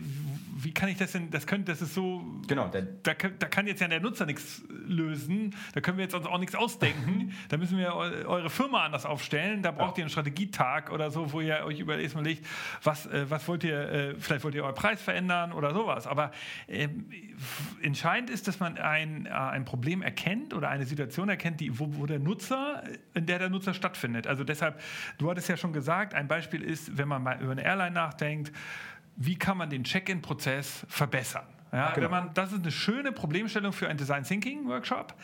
wie 0.56 0.75
kann 0.75 0.88
ich 0.88 0.96
das 0.96 1.12
denn, 1.12 1.30
das 1.30 1.46
könnte, 1.46 1.70
das 1.70 1.80
ist 1.80 1.94
so, 1.94 2.25
genau, 2.48 2.68
da, 2.68 2.80
da, 2.80 3.14
kann 3.14 3.68
jetzt 3.68 3.80
ja 3.80 3.87
der 3.87 4.00
Nutzer 4.00 4.26
nichts 4.26 4.64
lösen, 4.68 5.54
da 5.75 5.80
können 5.80 5.98
wir 5.98 6.04
jetzt 6.04 6.14
uns 6.14 6.26
auch 6.26 6.38
nichts 6.38 6.56
ausdenken, 6.56 7.34
da 7.50 7.56
müssen 7.56 7.78
wir 7.78 7.94
eure 7.94 8.50
Firma 8.50 8.84
anders 8.84 9.06
aufstellen, 9.06 9.62
da 9.62 9.70
braucht 9.70 9.96
ja. 9.96 10.02
ihr 10.02 10.04
einen 10.06 10.10
Strategietag 10.10 10.90
oder 10.90 11.12
so, 11.12 11.32
wo 11.32 11.40
ihr 11.40 11.64
euch 11.64 11.78
überlegt, 11.78 12.16
was, 12.82 13.06
äh, 13.06 13.30
was 13.30 13.46
wollt 13.46 13.62
ihr, 13.62 13.78
äh, 13.78 14.14
vielleicht 14.18 14.42
wollt 14.42 14.56
ihr 14.56 14.64
euren 14.64 14.75
Preis 14.75 15.00
verändern 15.00 15.52
oder 15.52 15.72
sowas, 15.72 16.08
aber 16.08 16.32
äh, 16.66 16.88
entscheidend 17.80 18.30
ist, 18.30 18.48
dass 18.48 18.58
man 18.58 18.76
ein, 18.76 19.26
äh, 19.26 19.30
ein 19.30 19.64
Problem 19.64 20.02
erkennt 20.02 20.52
oder 20.52 20.68
eine 20.68 20.84
Situation 20.84 21.28
erkennt, 21.28 21.60
die, 21.60 21.78
wo, 21.78 21.87
wo 21.94 22.08
der 22.09 22.19
Nutzer, 22.19 22.83
in 23.15 23.27
der 23.27 23.38
der 23.38 23.49
Nutzer 23.49 23.75
stattfindet. 23.75 24.27
Also 24.27 24.45
deshalb, 24.45 24.81
du 25.19 25.31
hattest 25.31 25.49
ja 25.49 25.57
schon 25.57 25.73
gesagt, 25.73 26.15
ein 26.15 26.29
Beispiel 26.29 26.62
ist, 26.62 26.99
wenn 26.99 27.09
man 27.09 27.23
mal 27.23 27.41
über 27.41 27.53
eine 27.53 27.62
Airline 27.62 27.93
nachdenkt, 27.93 28.53
wie 29.17 29.37
kann 29.37 29.59
man 29.59 29.71
den 29.71 29.85
Check-in-Prozess 29.85 30.87
verbessern? 30.88 31.47
Ja, 31.73 31.91
genau. 31.91 32.05
wenn 32.05 32.11
man, 32.11 32.35
das 32.35 32.53
ist 32.53 32.62
eine 32.62 32.71
schöne 32.71 33.12
Problemstellung 33.12 33.73
für 33.73 33.88
einen 33.88 33.99
Design 33.99 34.23
Thinking 34.23 34.67
Workshop. 34.69 35.15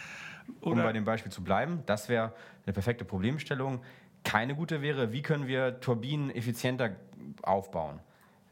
Oder 0.60 0.76
um 0.76 0.82
bei 0.82 0.92
dem 0.92 1.04
Beispiel 1.04 1.32
zu 1.32 1.42
bleiben, 1.42 1.82
das 1.86 2.08
wäre 2.08 2.32
eine 2.66 2.72
perfekte 2.72 3.04
Problemstellung. 3.04 3.82
Keine 4.24 4.54
gute 4.54 4.82
wäre, 4.82 5.12
wie 5.12 5.22
können 5.22 5.46
wir 5.46 5.80
Turbinen 5.80 6.30
effizienter 6.30 6.96
aufbauen? 7.42 8.00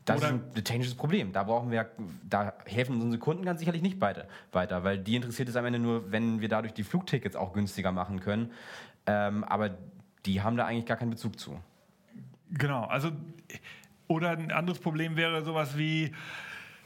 Das 0.04 0.18
Oder 0.18 0.34
ist 0.34 0.56
ein 0.56 0.64
technisches 0.64 0.94
Problem. 0.94 1.32
Da 1.32 1.44
brauchen 1.44 1.70
wir, 1.70 1.90
da 2.28 2.54
helfen 2.66 3.00
unsere 3.00 3.20
Kunden 3.20 3.44
ganz 3.44 3.60
sicherlich 3.60 3.82
nicht 3.82 4.00
weiter, 4.00 4.26
weiter, 4.50 4.82
weil 4.82 4.98
die 4.98 5.14
interessiert 5.14 5.48
es 5.48 5.56
am 5.56 5.64
Ende 5.64 5.78
nur, 5.78 6.10
wenn 6.10 6.40
wir 6.40 6.48
dadurch 6.48 6.74
die 6.74 6.82
Flugtickets 6.82 7.36
auch 7.36 7.52
günstiger 7.52 7.92
machen 7.92 8.18
können. 8.20 8.50
Ähm, 9.06 9.44
aber 9.44 9.70
die 10.26 10.42
haben 10.42 10.56
da 10.56 10.66
eigentlich 10.66 10.86
gar 10.86 10.96
keinen 10.96 11.10
Bezug 11.10 11.38
zu. 11.38 11.60
Genau, 12.50 12.84
also 12.84 13.12
oder 14.08 14.30
ein 14.30 14.50
anderes 14.50 14.78
Problem 14.78 15.16
wäre 15.16 15.42
sowas 15.44 15.78
wie 15.78 16.12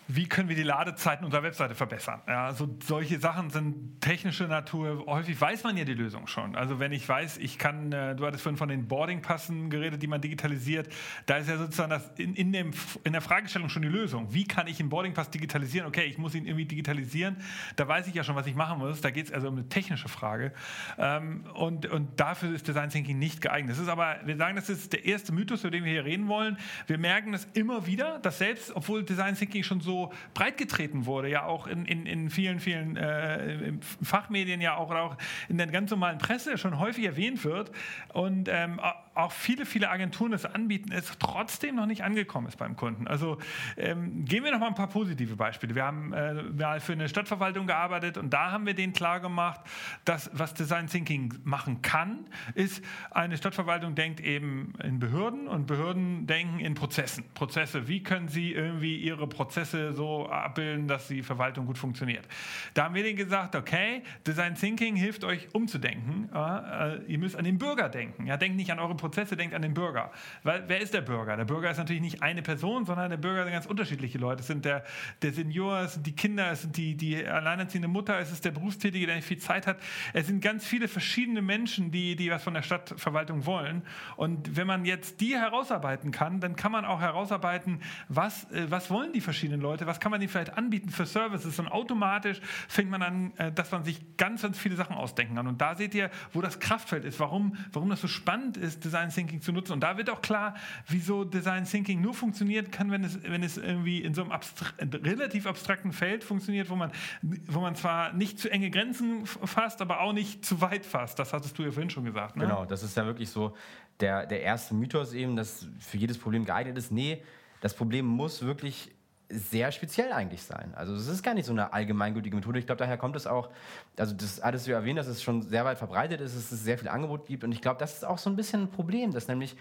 wie 0.08 0.28
können 0.28 0.48
wir 0.48 0.54
die 0.54 0.62
Ladezeiten 0.62 1.24
unserer 1.24 1.42
Webseite 1.42 1.74
verbessern? 1.74 2.20
Ja, 2.28 2.46
also 2.46 2.68
solche 2.84 3.18
Sachen 3.18 3.50
sind 3.50 4.00
technische 4.00 4.44
Natur. 4.44 5.04
Häufig 5.06 5.40
weiß 5.40 5.64
man 5.64 5.76
ja 5.76 5.84
die 5.84 5.94
Lösung 5.94 6.28
schon. 6.28 6.54
Also 6.54 6.78
wenn 6.78 6.92
ich 6.92 7.08
weiß, 7.08 7.38
ich 7.38 7.58
kann, 7.58 7.90
äh, 7.90 8.14
du 8.14 8.24
hattest 8.24 8.44
vorhin 8.44 8.56
von 8.56 8.68
den 8.68 8.86
Boardingpassen 8.86 9.68
geredet, 9.68 10.00
die 10.00 10.06
man 10.06 10.20
digitalisiert, 10.20 10.88
da 11.26 11.38
ist 11.38 11.48
ja 11.48 11.58
sozusagen 11.58 11.90
das 11.90 12.08
in, 12.18 12.34
in, 12.34 12.52
dem, 12.52 12.70
in 13.02 13.12
der 13.12 13.20
Fragestellung 13.20 13.68
schon 13.68 13.82
die 13.82 13.88
Lösung. 13.88 14.32
Wie 14.32 14.44
kann 14.44 14.68
ich 14.68 14.78
einen 14.78 14.90
Boardingpass 14.90 15.30
digitalisieren? 15.30 15.88
Okay, 15.88 16.04
ich 16.04 16.18
muss 16.18 16.36
ihn 16.36 16.46
irgendwie 16.46 16.66
digitalisieren. 16.66 17.36
Da 17.74 17.88
weiß 17.88 18.06
ich 18.06 18.14
ja 18.14 18.22
schon, 18.22 18.36
was 18.36 18.46
ich 18.46 18.54
machen 18.54 18.78
muss. 18.78 19.00
Da 19.00 19.10
geht 19.10 19.26
es 19.26 19.32
also 19.32 19.48
um 19.48 19.54
eine 19.54 19.68
technische 19.68 20.08
Frage. 20.08 20.52
Ähm, 20.98 21.46
und, 21.54 21.86
und 21.86 22.20
dafür 22.20 22.54
ist 22.54 22.68
Design 22.68 22.90
Thinking 22.90 23.18
nicht 23.18 23.40
geeignet. 23.40 23.72
Das 23.72 23.80
ist 23.80 23.88
aber, 23.88 24.20
wir 24.24 24.36
sagen, 24.36 24.54
das 24.54 24.68
ist 24.68 24.92
der 24.92 25.04
erste 25.04 25.32
Mythos, 25.32 25.62
über 25.62 25.72
den 25.72 25.84
wir 25.84 25.90
hier 25.90 26.04
reden 26.04 26.28
wollen. 26.28 26.58
Wir 26.86 26.98
merken 26.98 27.32
das 27.32 27.48
immer 27.54 27.86
wieder, 27.86 28.20
dass 28.20 28.38
selbst, 28.38 28.74
obwohl 28.76 29.02
Design 29.02 29.34
Thinking 29.34 29.64
schon 29.64 29.80
so 29.80 29.95
so 29.96 30.12
breitgetreten 30.34 31.06
wurde, 31.06 31.28
ja 31.28 31.44
auch 31.44 31.66
in, 31.66 31.86
in, 31.86 32.06
in 32.06 32.30
vielen, 32.30 32.60
vielen 32.60 32.96
äh, 32.96 33.72
Fachmedien, 34.02 34.60
ja 34.60 34.76
auch, 34.76 34.90
auch 34.90 35.16
in 35.48 35.58
der 35.58 35.66
ganz 35.68 35.90
normalen 35.90 36.18
Presse 36.18 36.58
schon 36.58 36.78
häufig 36.78 37.04
erwähnt 37.04 37.44
wird 37.44 37.70
und 38.12 38.48
ähm, 38.50 38.80
auch 39.14 39.32
viele, 39.32 39.64
viele 39.64 39.88
Agenturen 39.88 40.32
das 40.32 40.44
anbieten, 40.44 40.92
es 40.92 41.10
trotzdem 41.18 41.76
noch 41.76 41.86
nicht 41.86 42.04
angekommen 42.04 42.48
ist 42.48 42.58
beim 42.58 42.76
Kunden. 42.76 43.08
Also 43.08 43.38
ähm, 43.76 44.24
gehen 44.26 44.44
wir 44.44 44.52
noch 44.52 44.58
mal 44.58 44.68
ein 44.68 44.74
paar 44.74 44.88
positive 44.88 45.36
Beispiele. 45.36 45.74
Wir 45.74 45.84
haben 45.84 46.12
äh, 46.12 46.34
mal 46.42 46.80
für 46.80 46.92
eine 46.92 47.08
Stadtverwaltung 47.08 47.66
gearbeitet 47.66 48.18
und 48.18 48.30
da 48.30 48.50
haben 48.50 48.66
wir 48.66 48.74
denen 48.74 48.92
klar 48.92 49.20
gemacht, 49.20 49.60
dass 50.04 50.30
was 50.34 50.52
Design 50.52 50.86
Thinking 50.88 51.32
machen 51.44 51.80
kann, 51.80 52.26
ist, 52.54 52.84
eine 53.10 53.36
Stadtverwaltung 53.36 53.94
denkt 53.94 54.20
eben 54.20 54.74
in 54.82 54.98
Behörden 54.98 55.48
und 55.48 55.66
Behörden 55.66 56.26
denken 56.26 56.60
in 56.60 56.74
Prozessen. 56.74 57.24
Prozesse, 57.34 57.88
wie 57.88 58.02
können 58.02 58.28
sie 58.28 58.52
irgendwie 58.52 58.96
ihre 58.96 59.26
Prozesse 59.26 59.85
so 59.92 60.28
abbilden, 60.28 60.88
dass 60.88 61.08
die 61.08 61.22
Verwaltung 61.22 61.66
gut 61.66 61.78
funktioniert. 61.78 62.26
Da 62.74 62.84
haben 62.84 62.94
wir 62.94 63.02
denen 63.02 63.16
gesagt, 63.16 63.54
okay, 63.54 64.02
Design 64.26 64.54
Thinking 64.54 64.96
hilft 64.96 65.24
euch 65.24 65.48
umzudenken. 65.52 66.28
Äh, 66.34 67.02
ihr 67.06 67.18
müsst 67.18 67.36
an 67.36 67.44
den 67.44 67.58
Bürger 67.58 67.88
denken. 67.88 68.26
Ja, 68.26 68.36
denkt 68.36 68.56
nicht 68.56 68.70
an 68.70 68.78
eure 68.78 68.96
Prozesse, 68.96 69.36
denkt 69.36 69.54
an 69.54 69.62
den 69.62 69.74
Bürger. 69.74 70.10
Weil, 70.42 70.64
wer 70.68 70.80
ist 70.80 70.94
der 70.94 71.00
Bürger? 71.00 71.36
Der 71.36 71.44
Bürger 71.44 71.70
ist 71.70 71.78
natürlich 71.78 72.02
nicht 72.02 72.22
eine 72.22 72.42
Person, 72.42 72.84
sondern 72.86 73.10
der 73.10 73.16
Bürger 73.16 73.44
sind 73.44 73.52
ganz 73.52 73.66
unterschiedliche 73.66 74.18
Leute. 74.18 74.40
Es 74.40 74.46
sind 74.46 74.64
der, 74.64 74.84
der 75.22 75.32
Senior, 75.32 75.80
es 75.80 75.94
sind 75.94 76.06
die 76.06 76.14
Kinder, 76.14 76.50
es 76.50 76.62
sind 76.62 76.76
die, 76.76 76.96
die 76.96 77.26
alleinerziehende 77.26 77.88
Mutter, 77.88 78.18
es 78.18 78.32
ist 78.32 78.44
der 78.44 78.50
Berufstätige, 78.50 79.06
der 79.06 79.16
nicht 79.16 79.26
viel 79.26 79.38
Zeit 79.38 79.66
hat. 79.66 79.78
Es 80.12 80.26
sind 80.26 80.40
ganz 80.40 80.66
viele 80.66 80.88
verschiedene 80.88 81.42
Menschen, 81.42 81.90
die, 81.90 82.16
die 82.16 82.30
was 82.30 82.42
von 82.42 82.54
der 82.54 82.62
Stadtverwaltung 82.62 83.46
wollen. 83.46 83.82
Und 84.16 84.56
wenn 84.56 84.66
man 84.66 84.84
jetzt 84.84 85.20
die 85.20 85.36
herausarbeiten 85.36 86.10
kann, 86.10 86.40
dann 86.40 86.56
kann 86.56 86.72
man 86.72 86.84
auch 86.84 87.00
herausarbeiten, 87.00 87.82
was, 88.08 88.50
äh, 88.50 88.70
was 88.70 88.90
wollen 88.90 89.12
die 89.12 89.20
verschiedenen 89.20 89.60
Leute, 89.60 89.75
was 89.84 90.00
kann 90.00 90.10
man 90.10 90.20
ihnen 90.20 90.30
vielleicht 90.30 90.56
anbieten 90.56 90.90
für 90.90 91.04
Services? 91.04 91.58
Und 91.58 91.68
automatisch 91.68 92.40
fängt 92.68 92.90
man 92.90 93.02
an, 93.02 93.32
äh, 93.36 93.52
dass 93.52 93.70
man 93.72 93.84
sich 93.84 94.16
ganz, 94.16 94.42
ganz 94.42 94.58
viele 94.58 94.76
Sachen 94.76 94.96
ausdenken 94.96 95.34
kann. 95.34 95.46
Und 95.46 95.60
da 95.60 95.74
seht 95.74 95.94
ihr, 95.94 96.10
wo 96.32 96.40
das 96.40 96.60
Kraftfeld 96.60 97.04
ist, 97.04 97.20
warum, 97.20 97.56
warum 97.72 97.90
das 97.90 98.00
so 98.00 98.08
spannend 98.08 98.56
ist, 98.56 98.84
Design 98.84 99.10
Thinking 99.10 99.40
zu 99.40 99.52
nutzen. 99.52 99.72
Und 99.72 99.80
da 99.80 99.98
wird 99.98 100.08
auch 100.08 100.22
klar, 100.22 100.54
wieso 100.86 101.24
Design 101.24 101.64
Thinking 101.64 102.00
nur 102.00 102.14
funktionieren 102.14 102.70
kann, 102.70 102.90
wenn 102.90 103.04
es, 103.04 103.22
wenn 103.22 103.42
es 103.42 103.56
irgendwie 103.58 104.02
in 104.02 104.14
so 104.14 104.22
einem 104.22 104.32
abstra 104.32 104.66
relativ 104.78 105.46
abstrakten 105.46 105.92
Feld 105.92 106.24
funktioniert, 106.24 106.70
wo 106.70 106.76
man, 106.76 106.92
wo 107.22 107.60
man 107.60 107.74
zwar 107.74 108.12
nicht 108.12 108.38
zu 108.38 108.50
enge 108.50 108.70
Grenzen 108.70 109.26
fasst, 109.26 109.82
aber 109.82 110.00
auch 110.00 110.12
nicht 110.12 110.44
zu 110.44 110.60
weit 110.60 110.86
fasst. 110.86 111.18
Das 111.18 111.32
hattest 111.32 111.58
du 111.58 111.64
ja 111.64 111.70
vorhin 111.70 111.90
schon 111.90 112.04
gesagt. 112.04 112.36
Ne? 112.36 112.44
Genau, 112.44 112.64
das 112.64 112.82
ist 112.82 112.96
ja 112.96 113.04
wirklich 113.04 113.30
so 113.30 113.56
der, 114.00 114.26
der 114.26 114.42
erste 114.42 114.74
Mythos 114.74 115.12
eben, 115.12 115.36
dass 115.36 115.66
für 115.78 115.96
jedes 115.96 116.18
Problem 116.18 116.44
geeignet 116.44 116.76
ist. 116.76 116.92
Nee, 116.92 117.22
das 117.60 117.74
Problem 117.74 118.06
muss 118.06 118.42
wirklich 118.42 118.90
sehr 119.28 119.72
speziell 119.72 120.12
eigentlich 120.12 120.42
sein. 120.42 120.72
Also 120.76 120.94
es 120.94 121.08
ist 121.08 121.22
gar 121.22 121.34
nicht 121.34 121.46
so 121.46 121.52
eine 121.52 121.72
allgemeingültige 121.72 122.36
Methode. 122.36 122.58
Ich 122.58 122.66
glaube, 122.66 122.78
daher 122.78 122.96
kommt 122.96 123.16
es 123.16 123.26
auch, 123.26 123.50
also 123.96 124.14
das 124.14 124.40
alles 124.40 124.64
zu 124.64 124.72
erwähnen, 124.72 124.96
dass 124.96 125.08
es 125.08 125.22
schon 125.22 125.42
sehr 125.42 125.64
weit 125.64 125.78
verbreitet 125.78 126.20
ist, 126.20 126.36
dass 126.36 126.52
es 126.52 126.62
sehr 126.62 126.78
viel 126.78 126.88
Angebot 126.88 127.26
gibt. 127.26 127.42
Und 127.42 127.52
ich 127.52 127.60
glaube, 127.60 127.78
das 127.78 127.94
ist 127.94 128.04
auch 128.04 128.18
so 128.18 128.30
ein 128.30 128.36
bisschen 128.36 128.62
ein 128.62 128.70
Problem, 128.70 129.12
dass 129.12 129.26
nämlich 129.26 129.56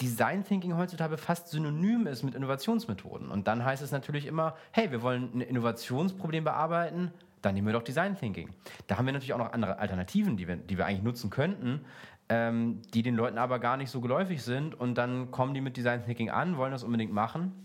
Design 0.00 0.44
Thinking 0.44 0.76
heutzutage 0.76 1.16
fast 1.16 1.48
synonym 1.48 2.06
ist 2.06 2.24
mit 2.24 2.34
Innovationsmethoden. 2.34 3.30
Und 3.30 3.46
dann 3.48 3.64
heißt 3.64 3.82
es 3.82 3.90
natürlich 3.90 4.26
immer, 4.26 4.56
hey, 4.72 4.90
wir 4.90 5.02
wollen 5.02 5.30
ein 5.34 5.40
Innovationsproblem 5.40 6.44
bearbeiten, 6.44 7.12
dann 7.40 7.54
nehmen 7.54 7.68
wir 7.68 7.74
doch 7.74 7.82
Design 7.82 8.18
Thinking. 8.18 8.50
Da 8.86 8.98
haben 8.98 9.06
wir 9.06 9.12
natürlich 9.12 9.34
auch 9.34 9.38
noch 9.38 9.52
andere 9.52 9.78
Alternativen, 9.78 10.36
die 10.36 10.48
wir, 10.48 10.56
die 10.56 10.76
wir 10.76 10.86
eigentlich 10.86 11.02
nutzen 11.02 11.30
könnten, 11.30 11.84
ähm, 12.28 12.82
die 12.92 13.02
den 13.02 13.14
Leuten 13.14 13.38
aber 13.38 13.58
gar 13.60 13.76
nicht 13.76 13.90
so 13.90 14.00
geläufig 14.00 14.42
sind. 14.42 14.74
Und 14.74 14.96
dann 14.96 15.30
kommen 15.30 15.54
die 15.54 15.60
mit 15.60 15.76
Design 15.76 16.04
Thinking 16.04 16.30
an, 16.30 16.56
wollen 16.56 16.72
das 16.72 16.82
unbedingt 16.82 17.12
machen 17.12 17.63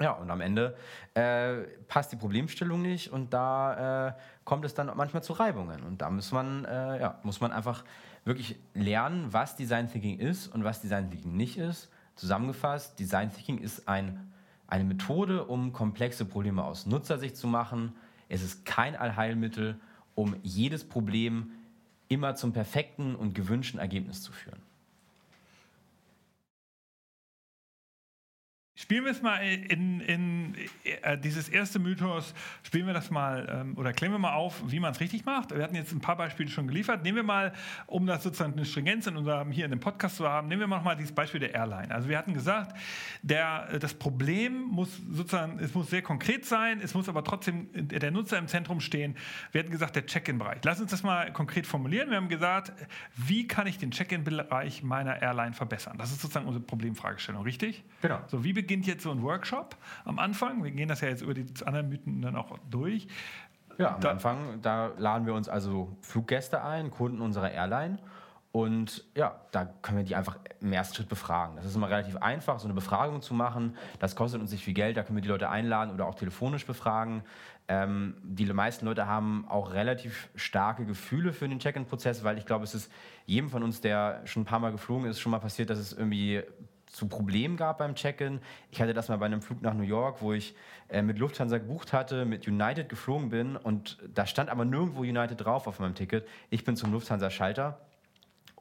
ja, 0.00 0.12
und 0.12 0.30
am 0.30 0.40
Ende 0.40 0.76
äh, 1.14 1.62
passt 1.86 2.10
die 2.12 2.16
Problemstellung 2.16 2.82
nicht 2.82 3.12
und 3.12 3.32
da 3.32 4.08
äh, 4.08 4.12
kommt 4.44 4.64
es 4.64 4.74
dann 4.74 4.90
manchmal 4.96 5.22
zu 5.22 5.34
Reibungen. 5.34 5.82
Und 5.82 6.02
da 6.02 6.10
muss 6.10 6.32
man, 6.32 6.64
äh, 6.64 7.00
ja, 7.00 7.20
muss 7.22 7.40
man 7.40 7.52
einfach 7.52 7.84
wirklich 8.24 8.56
lernen, 8.74 9.32
was 9.32 9.54
Design 9.54 9.88
Thinking 9.88 10.18
ist 10.18 10.48
und 10.48 10.64
was 10.64 10.80
Design 10.80 11.10
Thinking 11.10 11.36
nicht 11.36 11.58
ist. 11.58 11.90
Zusammengefasst, 12.16 12.98
Design 12.98 13.32
Thinking 13.32 13.58
ist 13.58 13.86
ein, 13.86 14.32
eine 14.66 14.84
Methode, 14.84 15.44
um 15.44 15.72
komplexe 15.72 16.24
Probleme 16.24 16.64
aus 16.64 16.86
Nutzersicht 16.86 17.36
zu 17.36 17.46
machen. 17.46 17.92
Es 18.28 18.42
ist 18.42 18.64
kein 18.64 18.96
Allheilmittel, 18.96 19.78
um 20.16 20.36
jedes 20.42 20.88
Problem 20.88 21.52
immer 22.08 22.34
zum 22.34 22.52
perfekten 22.52 23.14
und 23.14 23.34
gewünschten 23.34 23.78
Ergebnis 23.78 24.22
zu 24.22 24.32
führen. 24.32 24.60
Spielen 28.76 29.04
wir 29.04 29.12
es 29.12 29.22
mal 29.22 29.36
in, 29.36 30.00
in 30.00 30.54
äh, 31.02 31.16
dieses 31.16 31.48
erste 31.48 31.78
Mythos, 31.78 32.34
spielen 32.64 32.88
wir 32.88 32.92
das 32.92 33.08
mal 33.08 33.48
ähm, 33.48 33.78
oder 33.78 33.92
klären 33.92 34.12
wir 34.12 34.18
mal 34.18 34.34
auf, 34.34 34.62
wie 34.66 34.80
man 34.80 34.90
es 34.90 34.98
richtig 34.98 35.24
macht. 35.24 35.54
Wir 35.54 35.62
hatten 35.62 35.76
jetzt 35.76 35.92
ein 35.92 36.00
paar 36.00 36.16
Beispiele 36.16 36.50
schon 36.50 36.66
geliefert. 36.66 37.04
Nehmen 37.04 37.16
wir 37.16 37.22
mal, 37.22 37.52
um 37.86 38.04
das 38.04 38.24
sozusagen 38.24 38.54
eine 38.54 38.64
Stringenz 38.64 39.06
in 39.06 39.16
unserem, 39.16 39.52
hier 39.52 39.64
in 39.64 39.70
dem 39.70 39.78
Podcast 39.78 40.16
zu 40.16 40.28
haben, 40.28 40.48
nehmen 40.48 40.60
wir 40.60 40.66
mal 40.66 40.96
dieses 40.96 41.12
Beispiel 41.12 41.38
der 41.38 41.54
Airline. 41.54 41.94
Also 41.94 42.08
wir 42.08 42.18
hatten 42.18 42.34
gesagt, 42.34 42.76
der, 43.22 43.78
das 43.78 43.94
Problem 43.94 44.62
muss 44.62 45.00
sozusagen, 45.08 45.60
es 45.60 45.72
muss 45.72 45.90
sehr 45.90 46.02
konkret 46.02 46.44
sein, 46.44 46.80
es 46.82 46.94
muss 46.94 47.08
aber 47.08 47.22
trotzdem 47.22 47.68
der 47.72 48.10
Nutzer 48.10 48.38
im 48.38 48.48
Zentrum 48.48 48.80
stehen. 48.80 49.16
Wir 49.52 49.60
hatten 49.60 49.70
gesagt, 49.70 49.94
der 49.94 50.06
Check-in-Bereich. 50.06 50.62
Lass 50.64 50.80
uns 50.80 50.90
das 50.90 51.04
mal 51.04 51.32
konkret 51.32 51.68
formulieren. 51.68 52.10
Wir 52.10 52.16
haben 52.16 52.28
gesagt, 52.28 52.72
wie 53.14 53.46
kann 53.46 53.68
ich 53.68 53.78
den 53.78 53.92
Check-in-Bereich 53.92 54.82
meiner 54.82 55.22
Airline 55.22 55.52
verbessern? 55.52 55.96
Das 55.96 56.10
ist 56.10 56.22
sozusagen 56.22 56.46
unsere 56.46 56.64
Problemfragestellung, 56.64 57.44
richtig? 57.44 57.84
Genau. 58.02 58.18
So, 58.26 58.42
wie 58.42 58.63
beginnt 58.64 58.86
jetzt 58.86 59.02
so 59.02 59.10
ein 59.10 59.22
Workshop 59.22 59.76
am 60.06 60.18
Anfang? 60.18 60.64
Wir 60.64 60.70
gehen 60.70 60.88
das 60.88 61.02
ja 61.02 61.08
jetzt 61.08 61.20
über 61.20 61.34
die 61.34 61.44
anderen 61.66 61.90
Mythen 61.90 62.22
dann 62.22 62.34
auch 62.34 62.58
durch. 62.70 63.06
Ja, 63.76 63.96
am 63.96 64.00
da, 64.00 64.10
Anfang, 64.10 64.62
da 64.62 64.92
laden 64.96 65.26
wir 65.26 65.34
uns 65.34 65.50
also 65.50 65.94
Fluggäste 66.00 66.64
ein, 66.64 66.90
Kunden 66.90 67.20
unserer 67.20 67.50
Airline. 67.50 67.98
Und 68.52 69.04
ja, 69.14 69.40
da 69.50 69.66
können 69.82 69.98
wir 69.98 70.04
die 70.04 70.14
einfach 70.14 70.38
im 70.60 70.72
ersten 70.72 70.94
Schritt 70.94 71.08
befragen. 71.08 71.56
Das 71.56 71.66
ist 71.66 71.74
immer 71.74 71.90
relativ 71.90 72.16
einfach, 72.16 72.58
so 72.58 72.66
eine 72.66 72.74
Befragung 72.74 73.20
zu 73.20 73.34
machen. 73.34 73.76
Das 73.98 74.16
kostet 74.16 74.40
uns 74.40 74.52
nicht 74.52 74.64
viel 74.64 74.74
Geld, 74.74 74.96
da 74.96 75.02
können 75.02 75.16
wir 75.16 75.22
die 75.22 75.28
Leute 75.28 75.50
einladen 75.50 75.92
oder 75.92 76.06
auch 76.06 76.14
telefonisch 76.14 76.64
befragen. 76.64 77.22
Ähm, 77.66 78.14
die 78.22 78.46
meisten 78.46 78.86
Leute 78.86 79.06
haben 79.06 79.44
auch 79.48 79.72
relativ 79.72 80.28
starke 80.36 80.86
Gefühle 80.86 81.32
für 81.32 81.48
den 81.48 81.58
Check-in-Prozess, 81.58 82.22
weil 82.22 82.38
ich 82.38 82.46
glaube, 82.46 82.64
es 82.64 82.74
ist 82.74 82.92
jedem 83.26 83.50
von 83.50 83.62
uns, 83.62 83.80
der 83.80 84.20
schon 84.24 84.42
ein 84.42 84.46
paar 84.46 84.60
Mal 84.60 84.70
geflogen 84.70 85.10
ist, 85.10 85.18
schon 85.18 85.32
mal 85.32 85.40
passiert, 85.40 85.68
dass 85.68 85.78
es 85.78 85.92
irgendwie 85.92 86.42
zu 86.94 87.08
Problemen 87.08 87.56
gab 87.56 87.78
beim 87.78 87.94
Check-in. 87.94 88.40
Ich 88.70 88.80
hatte 88.80 88.94
das 88.94 89.08
mal 89.08 89.16
bei 89.16 89.26
einem 89.26 89.42
Flug 89.42 89.60
nach 89.62 89.74
New 89.74 89.82
York, 89.82 90.22
wo 90.22 90.32
ich 90.32 90.54
äh, 90.88 91.02
mit 91.02 91.18
Lufthansa 91.18 91.58
gebucht 91.58 91.92
hatte, 91.92 92.24
mit 92.24 92.46
United 92.46 92.88
geflogen 92.88 93.30
bin 93.30 93.56
und 93.56 93.98
da 94.14 94.26
stand 94.26 94.48
aber 94.48 94.64
nirgendwo 94.64 95.00
United 95.00 95.44
drauf 95.44 95.66
auf 95.66 95.80
meinem 95.80 95.94
Ticket. 95.94 96.26
Ich 96.50 96.64
bin 96.64 96.76
zum 96.76 96.92
Lufthansa-Schalter 96.92 97.80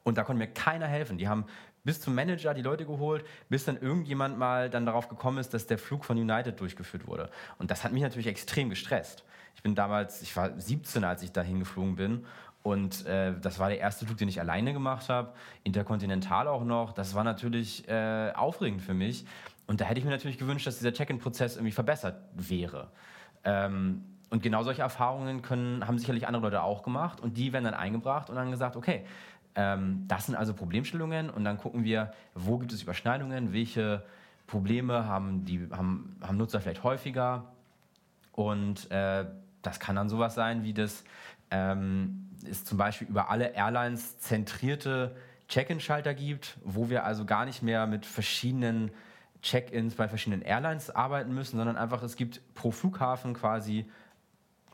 und 0.03 0.17
da 0.17 0.23
konnte 0.23 0.39
mir 0.39 0.47
keiner 0.47 0.87
helfen. 0.87 1.17
Die 1.17 1.27
haben 1.27 1.45
bis 1.83 2.01
zum 2.01 2.15
Manager 2.15 2.53
die 2.53 2.61
Leute 2.61 2.85
geholt, 2.85 3.23
bis 3.49 3.65
dann 3.65 3.77
irgendjemand 3.77 4.37
mal 4.37 4.69
dann 4.69 4.85
darauf 4.85 5.09
gekommen 5.09 5.37
ist, 5.37 5.53
dass 5.53 5.67
der 5.67 5.77
Flug 5.77 6.03
von 6.03 6.17
United 6.17 6.59
durchgeführt 6.59 7.07
wurde. 7.07 7.29
Und 7.59 7.69
das 7.69 7.83
hat 7.83 7.91
mich 7.91 8.01
natürlich 8.01 8.27
extrem 8.27 8.69
gestresst. 8.69 9.23
Ich 9.55 9.61
bin 9.61 9.75
damals, 9.75 10.21
ich 10.23 10.35
war 10.35 10.59
17, 10.59 11.03
als 11.03 11.21
ich 11.21 11.31
da 11.31 11.41
hingeflogen 11.41 11.95
bin 11.95 12.25
und 12.63 13.05
äh, 13.05 13.33
das 13.39 13.59
war 13.59 13.67
der 13.67 13.79
erste 13.79 14.05
Flug, 14.05 14.17
den 14.17 14.29
ich 14.29 14.39
alleine 14.39 14.71
gemacht 14.71 15.09
habe, 15.09 15.33
interkontinental 15.63 16.47
auch 16.47 16.63
noch. 16.63 16.93
Das 16.93 17.13
war 17.13 17.25
natürlich 17.25 17.87
äh, 17.89 18.31
aufregend 18.33 18.81
für 18.81 18.93
mich. 18.93 19.25
Und 19.67 19.81
da 19.81 19.85
hätte 19.85 19.99
ich 19.99 20.05
mir 20.05 20.11
natürlich 20.11 20.37
gewünscht, 20.37 20.65
dass 20.65 20.77
dieser 20.77 20.93
Check-in-Prozess 20.93 21.57
irgendwie 21.57 21.73
verbessert 21.73 22.21
wäre. 22.33 22.87
Ähm, 23.43 24.05
und 24.29 24.41
genau 24.41 24.63
solche 24.63 24.81
Erfahrungen 24.81 25.41
können, 25.41 25.85
haben 25.85 25.99
sicherlich 25.99 26.25
andere 26.25 26.43
Leute 26.43 26.63
auch 26.63 26.83
gemacht. 26.83 27.19
Und 27.19 27.37
die 27.37 27.51
werden 27.51 27.65
dann 27.65 27.73
eingebracht 27.73 28.29
und 28.29 28.37
dann 28.37 28.49
gesagt, 28.49 28.77
okay, 28.77 29.05
ähm, 29.55 30.05
das 30.07 30.27
sind 30.27 30.35
also 30.35 30.53
Problemstellungen. 30.53 31.29
Und 31.29 31.43
dann 31.43 31.57
gucken 31.57 31.83
wir, 31.83 32.13
wo 32.33 32.57
gibt 32.59 32.71
es 32.71 32.81
Überschneidungen, 32.81 33.51
welche 33.51 34.03
Probleme 34.47 35.05
haben, 35.05 35.43
die, 35.43 35.67
haben, 35.69 36.15
haben 36.21 36.37
Nutzer 36.37 36.61
vielleicht 36.61 36.83
häufiger. 36.83 37.43
Und 38.31 38.89
äh, 38.89 39.25
das 39.61 39.81
kann 39.81 39.97
dann 39.97 40.07
sowas 40.07 40.33
sein 40.33 40.63
wie 40.63 40.73
das 40.73 41.03
ähm, 41.51 42.22
es 42.49 42.65
zum 42.65 42.77
Beispiel 42.77 43.07
über 43.07 43.29
alle 43.29 43.53
Airlines 43.53 44.19
zentrierte 44.19 45.15
Check-in-Schalter 45.47 46.13
gibt, 46.13 46.57
wo 46.63 46.89
wir 46.89 47.05
also 47.05 47.25
gar 47.25 47.45
nicht 47.45 47.63
mehr 47.63 47.85
mit 47.87 48.05
verschiedenen 48.05 48.91
Check-ins 49.41 49.95
bei 49.95 50.07
verschiedenen 50.07 50.41
Airlines 50.41 50.89
arbeiten 50.89 51.33
müssen, 51.33 51.57
sondern 51.57 51.75
einfach 51.77 52.01
es 52.01 52.15
gibt 52.15 52.41
pro 52.55 52.71
Flughafen 52.71 53.33
quasi 53.33 53.85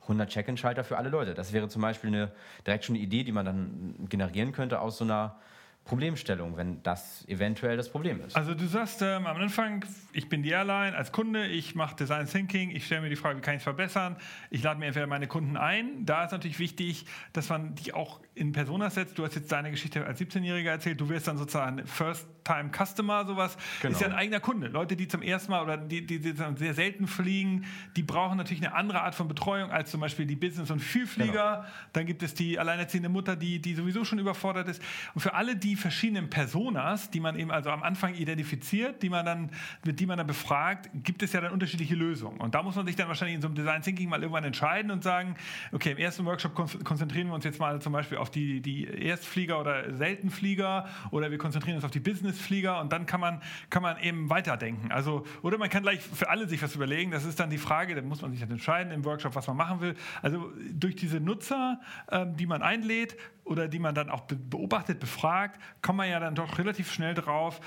100 0.04 0.30
Check-in-Schalter 0.30 0.84
für 0.84 0.98
alle 0.98 1.10
Leute. 1.10 1.34
Das 1.34 1.54
wäre 1.54 1.68
zum 1.70 1.82
Beispiel 1.82 2.10
eine, 2.10 2.32
direkt 2.66 2.86
schon 2.86 2.96
eine 2.96 3.04
Idee, 3.04 3.24
die 3.24 3.32
man 3.32 3.46
dann 3.46 3.96
generieren 4.10 4.52
könnte 4.52 4.80
aus 4.80 4.98
so 4.98 5.04
einer 5.04 5.36
Problemstellung, 5.86 6.56
wenn 6.56 6.84
das 6.84 7.28
eventuell 7.28 7.76
das 7.76 7.90
Problem 7.90 8.22
ist. 8.22 8.36
Also 8.36 8.54
du 8.54 8.68
sagst 8.68 9.02
ähm, 9.02 9.26
am 9.26 9.38
Anfang, 9.38 9.84
ich 10.14 10.30
bin 10.30 10.44
die 10.44 10.52
Airline 10.52 10.96
als 10.96 11.12
Kunde, 11.12 11.48
ich 11.48 11.74
mache 11.74 11.96
Design 11.96 12.28
Thinking, 12.28 12.70
ich 12.70 12.86
stelle 12.86 13.02
mir 13.02 13.10
die 13.10 13.16
Frage, 13.16 13.40
wie 13.40 13.42
kann 13.42 13.56
ich 13.56 13.60
es 13.60 13.64
verbessern? 13.64 14.16
Ich 14.52 14.62
lade 14.62 14.80
mir 14.80 14.86
entweder 14.86 15.08
meine 15.08 15.26
Kunden 15.26 15.58
ein. 15.58 16.06
Da 16.06 16.26
ist 16.26 16.32
natürlich 16.32 16.60
wichtig, 16.60 17.06
dass 17.34 17.50
man 17.50 17.74
die 17.74 17.94
auch 17.94 18.20
in 18.40 18.52
Persona 18.54 18.90
setzt. 18.90 19.18
Du 19.18 19.26
hast 19.26 19.36
jetzt 19.36 19.52
deine 19.52 19.70
Geschichte 19.72 20.06
als 20.06 20.20
17-Jähriger 20.20 20.70
erzählt, 20.70 21.00
du 21.00 21.10
wirst 21.10 21.28
dann 21.28 21.38
sozusagen 21.38 21.86
First-Time-Customer, 21.86 23.26
sowas. 23.26 23.58
Genau. 23.82 23.94
Ist 23.94 24.02
ja 24.02 24.08
ein 24.08 24.14
eigener 24.14 24.40
Kunde. 24.40 24.68
Leute, 24.68 24.96
die 24.96 25.08
zum 25.08 25.22
ersten 25.22 25.52
Mal 25.52 25.62
oder 25.62 25.78
die, 25.78 26.06
die, 26.06 26.20
die 26.20 26.34
sehr 26.56 26.74
selten 26.74 27.08
fliegen, 27.08 27.66
die 27.96 28.04
brauchen 28.04 28.38
natürlich 28.38 28.66
eine 28.66 28.74
andere 28.76 29.02
Art 29.02 29.16
von 29.16 29.28
Betreuung 29.28 29.72
als 29.72 29.92
zum 29.92 30.00
Beispiel 30.00 30.26
die 30.26 30.36
Business- 30.36 30.72
und 30.72 30.80
Vielflieger. 30.80 31.58
Genau. 31.58 31.74
Dann 31.94 32.06
gibt 32.06 32.24
es 32.24 32.34
die 32.34 32.58
alleinerziehende 32.58 33.10
Mutter, 33.10 33.36
die, 33.36 33.60
die 33.60 33.74
sowieso 33.76 34.06
schon 34.06 34.20
überfordert 34.20 34.68
ist. 34.70 34.82
Und 35.14 35.22
für 35.22 35.34
alle 35.34 35.56
die 35.56 35.76
verschiedenen 35.76 36.30
Personas, 36.30 37.12
die 37.12 37.20
man 37.20 37.38
eben 37.38 37.52
also 37.52 37.70
am 37.70 37.84
Anfang 37.84 38.16
identifiziert, 38.16 39.04
die 39.04 39.10
man 39.10 39.26
dann, 39.26 39.52
mit 39.84 40.00
die 40.00 40.06
man 40.06 40.18
dann 40.18 40.28
befragt, 40.28 40.90
gibt 40.94 41.24
es 41.24 41.34
ja 41.34 41.42
dann 41.42 41.52
unterschiedliche 41.52 41.96
Lösungen. 41.96 42.40
Und 42.40 42.56
da 42.56 42.64
muss 42.64 42.76
man 42.76 42.86
sich 42.86 42.96
dann 42.96 43.08
wahrscheinlich 43.10 43.36
in 43.36 43.42
so 43.42 43.48
einem 43.48 43.56
Design 43.56 43.82
Thinking 43.82 44.10
mal 44.10 44.22
irgendwann 44.22 44.46
entscheiden 44.46 44.92
und 44.92 45.04
sagen, 45.04 45.36
okay, 45.72 45.92
im 45.92 45.98
ersten 45.98 46.26
Workshop 46.26 46.56
konzentrieren 46.84 47.28
wir 47.28 47.34
uns 47.34 47.44
jetzt 47.44 47.60
mal 47.60 47.82
zum 47.82 47.94
Beispiel 47.94 48.18
auf 48.18 48.29
die, 48.30 48.62
die 48.62 48.86
Erstflieger 48.86 49.60
oder 49.60 49.96
Seltenflieger 49.96 50.88
oder 51.12 51.32
wir 51.32 51.38
konzentrieren 51.38 51.76
uns 51.76 51.86
auf 51.86 51.92
die 51.92 52.00
Businessflieger 52.00 52.80
und 52.80 52.92
dann 52.92 53.06
kann 53.06 53.20
man, 53.20 53.42
kann 53.70 53.84
man 53.84 54.00
eben 54.00 54.30
weiterdenken. 54.30 54.92
Also, 54.92 55.26
oder 55.42 55.58
man 55.58 55.70
kann 55.70 55.84
gleich 55.84 56.02
für 56.02 56.30
alle 56.30 56.48
sich 56.48 56.62
was 56.62 56.76
überlegen. 56.76 57.12
Das 57.12 57.26
ist 57.26 57.40
dann 57.40 57.50
die 57.50 57.58
Frage, 57.58 57.96
da 57.96 58.02
muss 58.02 58.22
man 58.22 58.32
sich 58.32 58.40
dann 58.40 58.52
entscheiden 58.52 58.92
im 58.92 59.06
Workshop, 59.06 59.36
was 59.36 59.48
man 59.48 59.58
machen 59.58 59.82
will. 59.82 59.96
Also 60.22 60.52
durch 60.72 60.96
diese 60.96 61.20
Nutzer, 61.20 61.80
ähm, 62.12 62.36
die 62.36 62.46
man 62.46 62.62
einlädt, 62.62 63.18
oder 63.50 63.68
die 63.68 63.80
man 63.80 63.96
dann 63.96 64.12
auch 64.12 64.22
beobachtet, 64.22 65.00
befragt, 65.00 65.60
kommt 65.82 65.98
man 65.98 66.10
ja 66.10 66.20
dann 66.20 66.36
doch 66.36 66.60
relativ 66.60 66.94
schnell 66.94 67.16
drauf, 67.16 67.60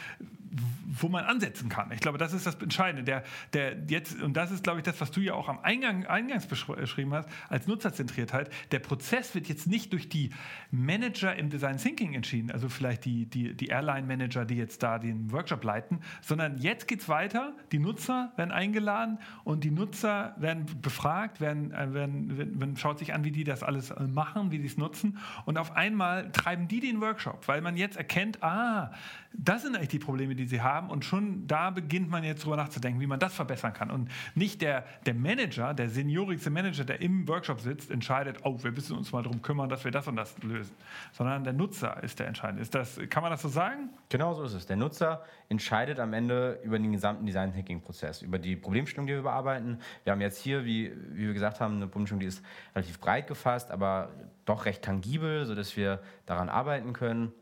wo 1.01 1.09
man 1.09 1.25
ansetzen 1.25 1.69
kann. 1.69 1.91
Ich 1.93 2.01
glaube, 2.01 2.19
das 2.19 2.33
ist 2.33 2.47
das 2.47 2.57
Entscheidende. 2.57 3.03
Der, 3.03 3.25
der 3.53 3.77
jetzt, 3.89 4.21
und 4.21 4.35
das 4.37 4.51
ist, 4.51 4.63
glaube 4.63 4.81
ich, 4.81 4.85
das, 4.85 5.01
was 5.01 5.11
du 5.11 5.21
ja 5.21 5.35
auch 5.35 5.49
am 5.49 5.59
Eingang, 5.61 6.07
Eingangs 6.07 6.47
beschrieben 6.47 7.15
hast, 7.15 7.29
als 7.49 7.67
Nutzerzentriertheit. 7.67 8.51
Der 8.71 8.79
Prozess 8.79 9.35
wird 9.35 9.49
jetzt 9.49 9.67
nicht 9.67 9.93
durch 9.93 10.09
die 10.09 10.31
Manager 10.71 11.35
im 11.35 11.49
Design 11.49 11.79
Thinking 11.79 12.15
entschieden, 12.15 12.51
also 12.51 12.69
vielleicht 12.69 13.05
die, 13.05 13.27
die, 13.27 13.55
die 13.55 13.69
Airline-Manager, 13.69 14.45
die 14.45 14.57
jetzt 14.57 14.83
da 14.83 14.99
den 14.99 15.33
Workshop 15.33 15.65
leiten, 15.65 16.01
sondern 16.21 16.59
jetzt 16.59 16.87
geht 16.87 17.01
es 17.01 17.09
weiter. 17.09 17.55
Die 17.73 17.79
Nutzer 17.79 18.33
werden 18.37 18.51
eingeladen 18.51 19.19
und 19.45 19.65
die 19.65 19.71
Nutzer 19.71 20.35
werden 20.39 20.67
befragt, 20.83 21.41
werden, 21.41 21.73
äh, 21.73 21.95
werden, 21.95 22.37
werden, 22.37 22.61
werden 22.61 22.77
schaut 22.77 22.99
sich 22.99 23.15
an, 23.15 23.25
wie 23.25 23.33
die 23.33 23.45
das 23.45 23.63
alles 23.63 23.91
äh, 23.91 24.03
machen, 24.03 24.51
wie 24.51 24.59
sie 24.59 24.67
es 24.67 24.77
nutzen. 24.77 25.19
Und 25.47 25.57
auf 25.57 25.75
einmal 25.75 26.31
treiben 26.33 26.69
die 26.69 26.81
den 26.81 27.01
Workshop, 27.01 27.49
weil 27.49 27.63
man 27.63 27.77
jetzt 27.77 27.97
erkennt, 27.97 28.43
ah, 28.43 28.93
das 29.35 29.63
sind 29.63 29.75
eigentlich 29.75 29.89
die 29.89 29.99
Probleme, 29.99 30.35
die 30.35 30.47
sie 30.47 30.61
haben. 30.61 30.91
Und 30.91 31.05
schon 31.05 31.47
da 31.47 31.71
beginnt 31.71 32.11
man 32.11 32.25
jetzt 32.25 32.45
drüber 32.45 32.57
nachzudenken, 32.57 33.01
wie 33.01 33.07
man 33.07 33.19
das 33.19 33.35
verbessern 33.35 33.73
kann. 33.73 33.91
Und 33.91 34.11
nicht 34.35 34.61
der, 34.63 34.85
der 35.07 35.15
Manager, 35.15 35.75
der 35.75 35.89
seniorigste 35.89 36.51
Manager, 36.51 36.85
der 36.85 37.01
im 37.01 37.27
Workshop 37.29 37.61
sitzt, 37.61 37.91
entscheidet, 37.91 38.39
oh, 38.45 38.63
wir 38.63 38.73
müssen 38.73 38.97
uns 38.97 39.13
mal 39.13 39.23
darum 39.23 39.43
kümmern, 39.43 39.69
dass 39.69 39.85
wir 39.85 39.91
das 39.91 40.07
und 40.07 40.17
das 40.17 40.37
lösen. 40.43 40.75
Sondern 41.13 41.45
der 41.45 41.53
Nutzer 41.53 42.03
ist 42.03 42.19
der 42.19 42.29
Entscheidende. 42.29 42.63
Ist 42.63 42.75
das, 42.75 43.01
kann 43.09 43.23
man 43.23 43.33
das 43.33 43.43
so 43.43 43.49
sagen? 43.49 43.91
Genau 44.09 44.35
so 44.35 44.45
ist 44.45 44.55
es. 44.55 44.67
Der 44.67 44.77
Nutzer 44.77 45.25
entscheidet 45.49 45.99
am 45.99 46.13
Ende 46.13 46.61
über 46.63 46.79
den 46.79 46.93
gesamten 46.93 47.27
Design 47.27 47.53
Thinking 47.53 47.81
Prozess, 47.81 48.23
über 48.23 48.39
die 48.39 48.57
Problemstellung, 48.57 49.07
die 49.07 49.15
wir 49.15 49.23
bearbeiten. 49.23 49.79
Wir 50.05 50.13
haben 50.13 50.21
jetzt 50.21 50.39
hier, 50.39 50.65
wie, 50.65 50.93
wie 51.11 51.27
wir 51.27 51.33
gesagt 51.33 51.61
haben, 51.61 51.77
eine 51.77 51.87
Problemstellung, 51.87 52.21
die 52.21 52.27
ist 52.27 52.43
relativ 52.75 53.01
breit 53.01 53.27
gefasst, 53.27 53.71
aber 53.71 54.11
doch 54.45 54.67
recht 54.67 54.83
tangibel, 54.83 55.47
sodass 55.47 55.77
wir 55.77 56.01
daran 56.27 56.49
arbeiten 56.49 56.93
können. 56.93 57.33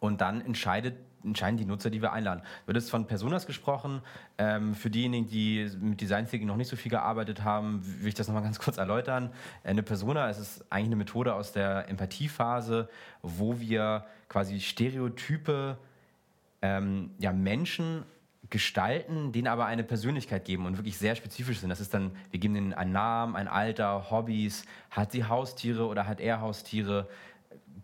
Und 0.00 0.20
dann 0.20 0.40
entscheidet, 0.40 0.96
entscheiden 1.24 1.56
die 1.56 1.64
Nutzer, 1.64 1.90
die 1.90 2.00
wir 2.02 2.12
einladen. 2.12 2.42
Wird 2.66 2.76
es 2.76 2.90
von 2.90 3.06
Personas 3.06 3.46
gesprochen? 3.46 4.02
Ähm, 4.38 4.74
für 4.74 4.90
diejenigen, 4.90 5.28
die 5.28 5.70
mit 5.80 6.00
Design 6.00 6.28
Thinking 6.28 6.46
noch 6.46 6.56
nicht 6.56 6.68
so 6.68 6.76
viel 6.76 6.90
gearbeitet 6.90 7.42
haben, 7.42 7.82
will 8.00 8.08
ich 8.08 8.14
das 8.14 8.28
nochmal 8.28 8.44
ganz 8.44 8.58
kurz 8.58 8.76
erläutern. 8.76 9.30
Eine 9.64 9.82
Persona 9.82 10.28
es 10.28 10.38
ist 10.38 10.64
eigentlich 10.70 10.86
eine 10.86 10.96
Methode 10.96 11.34
aus 11.34 11.52
der 11.52 11.88
Empathiephase, 11.88 12.88
wo 13.22 13.58
wir 13.58 14.06
quasi 14.28 14.60
Stereotype 14.60 15.78
ähm, 16.62 17.10
ja, 17.18 17.32
Menschen 17.32 18.04
gestalten, 18.50 19.32
denen 19.32 19.46
aber 19.46 19.66
eine 19.66 19.84
Persönlichkeit 19.84 20.44
geben 20.44 20.64
und 20.66 20.78
wirklich 20.78 20.96
sehr 20.96 21.14
spezifisch 21.16 21.58
sind. 21.58 21.68
Das 21.68 21.80
ist 21.80 21.92
dann, 21.92 22.12
wir 22.30 22.40
geben 22.40 22.56
ihnen 22.56 22.72
einen 22.72 22.92
Namen, 22.92 23.36
ein 23.36 23.48
Alter, 23.48 24.10
Hobbys, 24.10 24.64
hat 24.90 25.12
sie 25.12 25.24
Haustiere 25.24 25.86
oder 25.86 26.06
hat 26.06 26.20
er 26.20 26.40
Haustiere, 26.40 27.08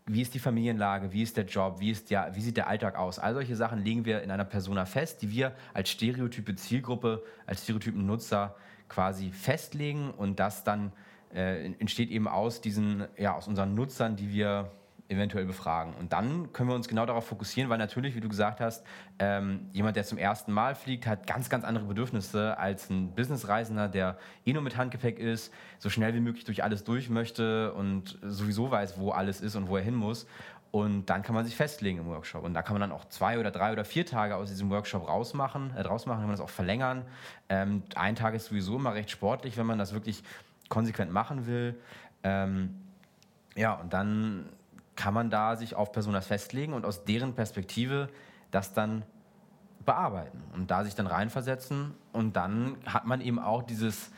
wie 0.07 0.21
ist 0.21 0.35
die 0.35 0.38
Familienlage, 0.38 1.12
wie 1.12 1.23
ist 1.23 1.37
der 1.37 1.47
Job, 1.47 1.81
wie, 1.81 1.90
ist 1.90 2.11
der, 2.11 2.35
wie 2.35 2.40
sieht 2.40 2.59
der 2.59 2.69
Alltag 2.69 2.97
aus. 2.97 3.19
All 3.19 3.33
solche 3.33 3.57
Sachen 3.57 3.79
legen 3.83 4.05
wir 4.05 4.23
in 4.23 4.31
einer 4.31 4.45
Persona 4.45 4.85
fest, 4.85 5.23
die 5.23 5.31
wir 5.31 5.53
als 5.73 5.88
Stereotype 5.90 6.55
Zielgruppe, 6.57 7.23
als 7.47 7.64
Stereotypen 7.64 8.05
Nutzer 8.05 8.55
quasi 8.88 9.31
festlegen 9.33 10.11
und 10.11 10.38
das 10.38 10.62
dann 10.62 10.93
äh, 11.35 11.64
entsteht 11.64 12.11
eben 12.11 12.29
aus 12.29 12.61
diesen, 12.61 13.07
ja, 13.17 13.35
aus 13.35 13.49
unseren 13.49 13.75
Nutzern, 13.75 14.17
die 14.17 14.31
wir 14.31 14.71
eventuell 15.09 15.45
befragen. 15.45 15.95
Und 15.95 16.12
dann 16.12 16.53
können 16.53 16.69
wir 16.71 16.75
uns 16.75 16.88
genau 16.88 17.05
darauf 17.05 17.27
fokussieren, 17.27 17.69
weil 17.69 17.79
natürlich, 17.79 18.14
wie 18.14 18.21
du 18.21 18.29
gesagt 18.29 18.61
hast, 18.61 18.85
ähm, 19.19 19.69
jemand, 19.73 19.97
der 19.97 20.05
zum 20.05 20.17
ersten 20.17 20.53
Mal 20.53 20.75
fliegt, 20.75 21.07
hat 21.07 21.27
ganz, 21.27 21.51
ganz 21.51 21.64
andere 21.64 21.85
Bedürfnisse 21.85 22.59
als 22.59 22.88
ein 22.88 23.14
Businessreisender, 23.14 23.88
der 23.88 24.17
eh 24.47 24.53
nur 24.53 24.62
mit 24.62 24.77
Handgepäck 24.77 25.19
ist, 25.19 25.53
so 25.79 25.90
schnell 25.90 26.14
wie 26.14 26.21
möglich 26.21 26.45
durch 26.45 26.64
alles 26.64 26.85
durch 26.85 27.11
möchte 27.11 27.75
und 27.75 28.19
sowieso 28.23 28.71
weiß, 28.71 28.99
wo 28.99 29.11
alles 29.11 29.40
ist 29.40 29.57
und 29.57 29.69
wo 29.69 29.77
er 29.77 29.83
hin 29.83 29.95
muss. 29.95 30.27
Und 30.71 31.07
dann 31.09 31.23
kann 31.23 31.37
man 31.37 31.45
sich 31.45 31.55
festlegen 31.55 31.99
im 31.99 32.07
Workshop. 32.07 32.43
Und 32.43 32.55
da 32.55 32.62
kann 32.62 32.75
man 32.75 32.81
dann 32.81 32.90
auch 32.90 33.05
zwei 33.05 33.38
oder 33.38 33.53
drei 33.53 33.73
oder 33.73 33.85
vier 33.85 34.05
Tage 34.05 34.35
aus 34.35 34.49
diesem 34.49 34.71
Workshop 34.71 35.07
rausmachen, 35.07 35.77
äh, 35.77 35.83
draus 35.85 36.07
kann 36.07 36.21
man 36.21 36.31
das 36.31 36.40
auch 36.40 36.51
verlängern. 36.51 37.05
Ähm, 37.49 37.85
ein 37.95 38.17
Tag 38.17 38.35
ist 38.35 38.47
sowieso 38.47 38.77
immer 38.77 38.95
recht 38.95 39.11
sportlich, 39.11 39.57
wenn 39.57 39.67
man 39.67 39.79
das 39.79 39.93
wirklich 39.93 40.25
konsequent 40.69 41.12
machen 41.12 41.47
will. 41.47 41.79
Ähm, 42.25 42.75
ja, 43.55 43.75
und 43.75 43.93
dann 43.93 44.47
kann 44.96 45.14
man 45.14 45.30
da 45.30 45.57
sich 45.57 45.74
auf 45.74 45.92
Personas 45.92 46.26
festlegen 46.26 46.72
und 46.72 46.85
aus 46.85 47.04
deren 47.04 47.35
Perspektive 47.35 48.09
das 48.50 48.72
dann 48.72 49.04
bearbeiten 49.85 50.42
und 50.54 50.70
da 50.70 50.85
sich 50.85 50.94
dann 50.94 51.07
reinversetzen. 51.07 51.94
Und 52.12 52.37
dann 52.37 52.76
hat 52.87 53.07
man 53.07 53.20
eben 53.20 53.38
auch 53.38 53.62
dieses, 53.62 54.11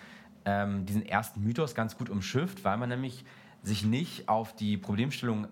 ähm, 0.44 0.86
diesen 0.86 1.04
ersten 1.04 1.42
Mythos 1.42 1.74
ganz 1.74 1.96
gut 1.96 2.10
umschifft, 2.10 2.64
weil 2.64 2.76
man 2.76 2.88
nämlich 2.88 3.24
sich 3.62 3.84
nicht 3.84 4.28
auf 4.28 4.54
die 4.54 4.76
Problemstellung 4.76 5.48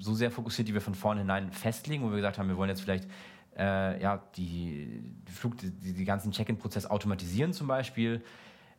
so 0.00 0.14
sehr 0.14 0.30
fokussiert, 0.30 0.68
die 0.68 0.74
wir 0.74 0.80
von 0.80 0.94
vornherein 0.94 1.52
festlegen, 1.52 2.02
wo 2.02 2.10
wir 2.10 2.16
gesagt 2.16 2.38
haben, 2.38 2.48
wir 2.48 2.56
wollen 2.56 2.70
jetzt 2.70 2.82
vielleicht 2.82 3.08
äh, 3.56 4.02
ja, 4.02 4.22
die, 4.36 5.14
die, 5.28 5.32
Flug, 5.32 5.58
die, 5.58 5.70
die 5.70 6.04
ganzen 6.04 6.32
Check-in-Prozess 6.32 6.86
automatisieren 6.86 7.52
zum 7.52 7.68
Beispiel 7.68 8.24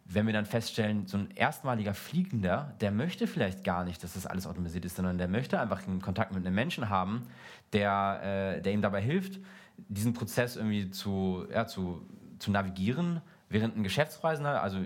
wenn 0.06 0.26
wir 0.26 0.34
dann 0.34 0.46
feststellen, 0.46 1.08
so 1.08 1.18
ein 1.18 1.32
erstmaliger 1.32 1.94
Fliegender, 1.94 2.74
der 2.82 2.92
möchte 2.92 3.26
vielleicht 3.28 3.63
gar 3.63 3.86
nicht, 3.86 4.04
dass 4.04 4.13
das 4.13 4.26
alles 4.26 4.46
automatisiert 4.46 4.86
ist, 4.86 4.96
sondern 4.96 5.18
der 5.18 5.28
möchte 5.28 5.60
einfach 5.60 5.88
einen 5.88 6.02
Kontakt 6.02 6.34
mit 6.34 6.46
einem 6.46 6.56
Menschen 6.56 6.89
haben, 6.89 7.24
der, 7.72 8.58
äh, 8.58 8.62
der 8.62 8.74
ihm 8.74 8.82
dabei 8.82 9.02
hilft, 9.02 9.39
diesen 9.78 10.13
Prozess 10.13 10.56
irgendwie 10.56 10.92
zu, 10.92 11.46
ja, 11.52 11.66
zu, 11.66 12.06
zu 12.39 12.52
navigieren, 12.52 13.22
während 13.50 13.78
ein 13.78 13.84
Geschäftsreisender, 13.84 14.62
also 14.62 14.80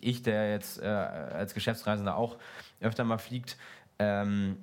ich, 0.00 0.22
der 0.22 0.50
jetzt 0.50 0.82
äh, 0.82 0.86
als 0.86 1.54
Geschäftsreisender 1.54 2.16
auch 2.16 2.36
öfter 2.80 3.04
mal 3.04 3.18
fliegt, 3.18 3.56
ähm, 3.98 4.56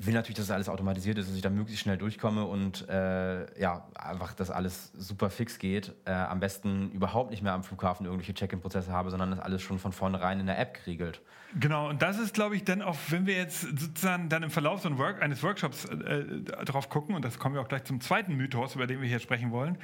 will 0.00 0.14
natürlich, 0.14 0.36
dass 0.36 0.46
das 0.46 0.54
alles 0.54 0.68
automatisiert 0.68 1.18
ist, 1.18 1.28
dass 1.28 1.36
ich 1.36 1.42
da 1.42 1.50
möglichst 1.50 1.82
schnell 1.82 1.96
durchkomme 1.96 2.44
und 2.44 2.88
äh, 2.88 3.60
ja, 3.60 3.86
einfach, 3.94 4.34
dass 4.34 4.50
alles 4.50 4.92
super 4.96 5.30
fix 5.30 5.58
geht. 5.58 5.92
Äh, 6.04 6.12
am 6.12 6.40
besten 6.40 6.90
überhaupt 6.90 7.30
nicht 7.30 7.42
mehr 7.42 7.52
am 7.52 7.62
Flughafen 7.62 8.06
irgendwelche 8.06 8.34
Check-in-Prozesse 8.34 8.90
habe, 8.90 9.10
sondern 9.10 9.30
das 9.30 9.40
alles 9.40 9.62
schon 9.62 9.78
von 9.78 9.92
vornherein 9.92 10.40
in 10.40 10.46
der 10.46 10.58
App 10.58 10.74
geregelt. 10.74 11.20
Genau, 11.58 11.88
und 11.88 12.02
das 12.02 12.18
ist, 12.18 12.34
glaube 12.34 12.56
ich, 12.56 12.64
dann 12.64 12.82
auch, 12.82 12.96
wenn 13.10 13.26
wir 13.26 13.36
jetzt 13.36 13.60
sozusagen 13.60 14.28
dann 14.28 14.42
im 14.42 14.50
Verlauf 14.50 14.80
so 14.80 14.98
Work, 14.98 15.22
eines 15.22 15.42
Workshops 15.42 15.84
äh, 15.84 16.24
drauf 16.64 16.88
gucken, 16.88 17.14
und 17.14 17.24
das 17.24 17.38
kommen 17.38 17.54
wir 17.54 17.62
auch 17.62 17.68
gleich 17.68 17.84
zum 17.84 18.00
zweiten 18.00 18.34
Mythos, 18.34 18.74
über 18.74 18.88
den 18.88 19.00
wir 19.00 19.08
hier 19.08 19.20
sprechen 19.20 19.52
wollen, 19.52 19.78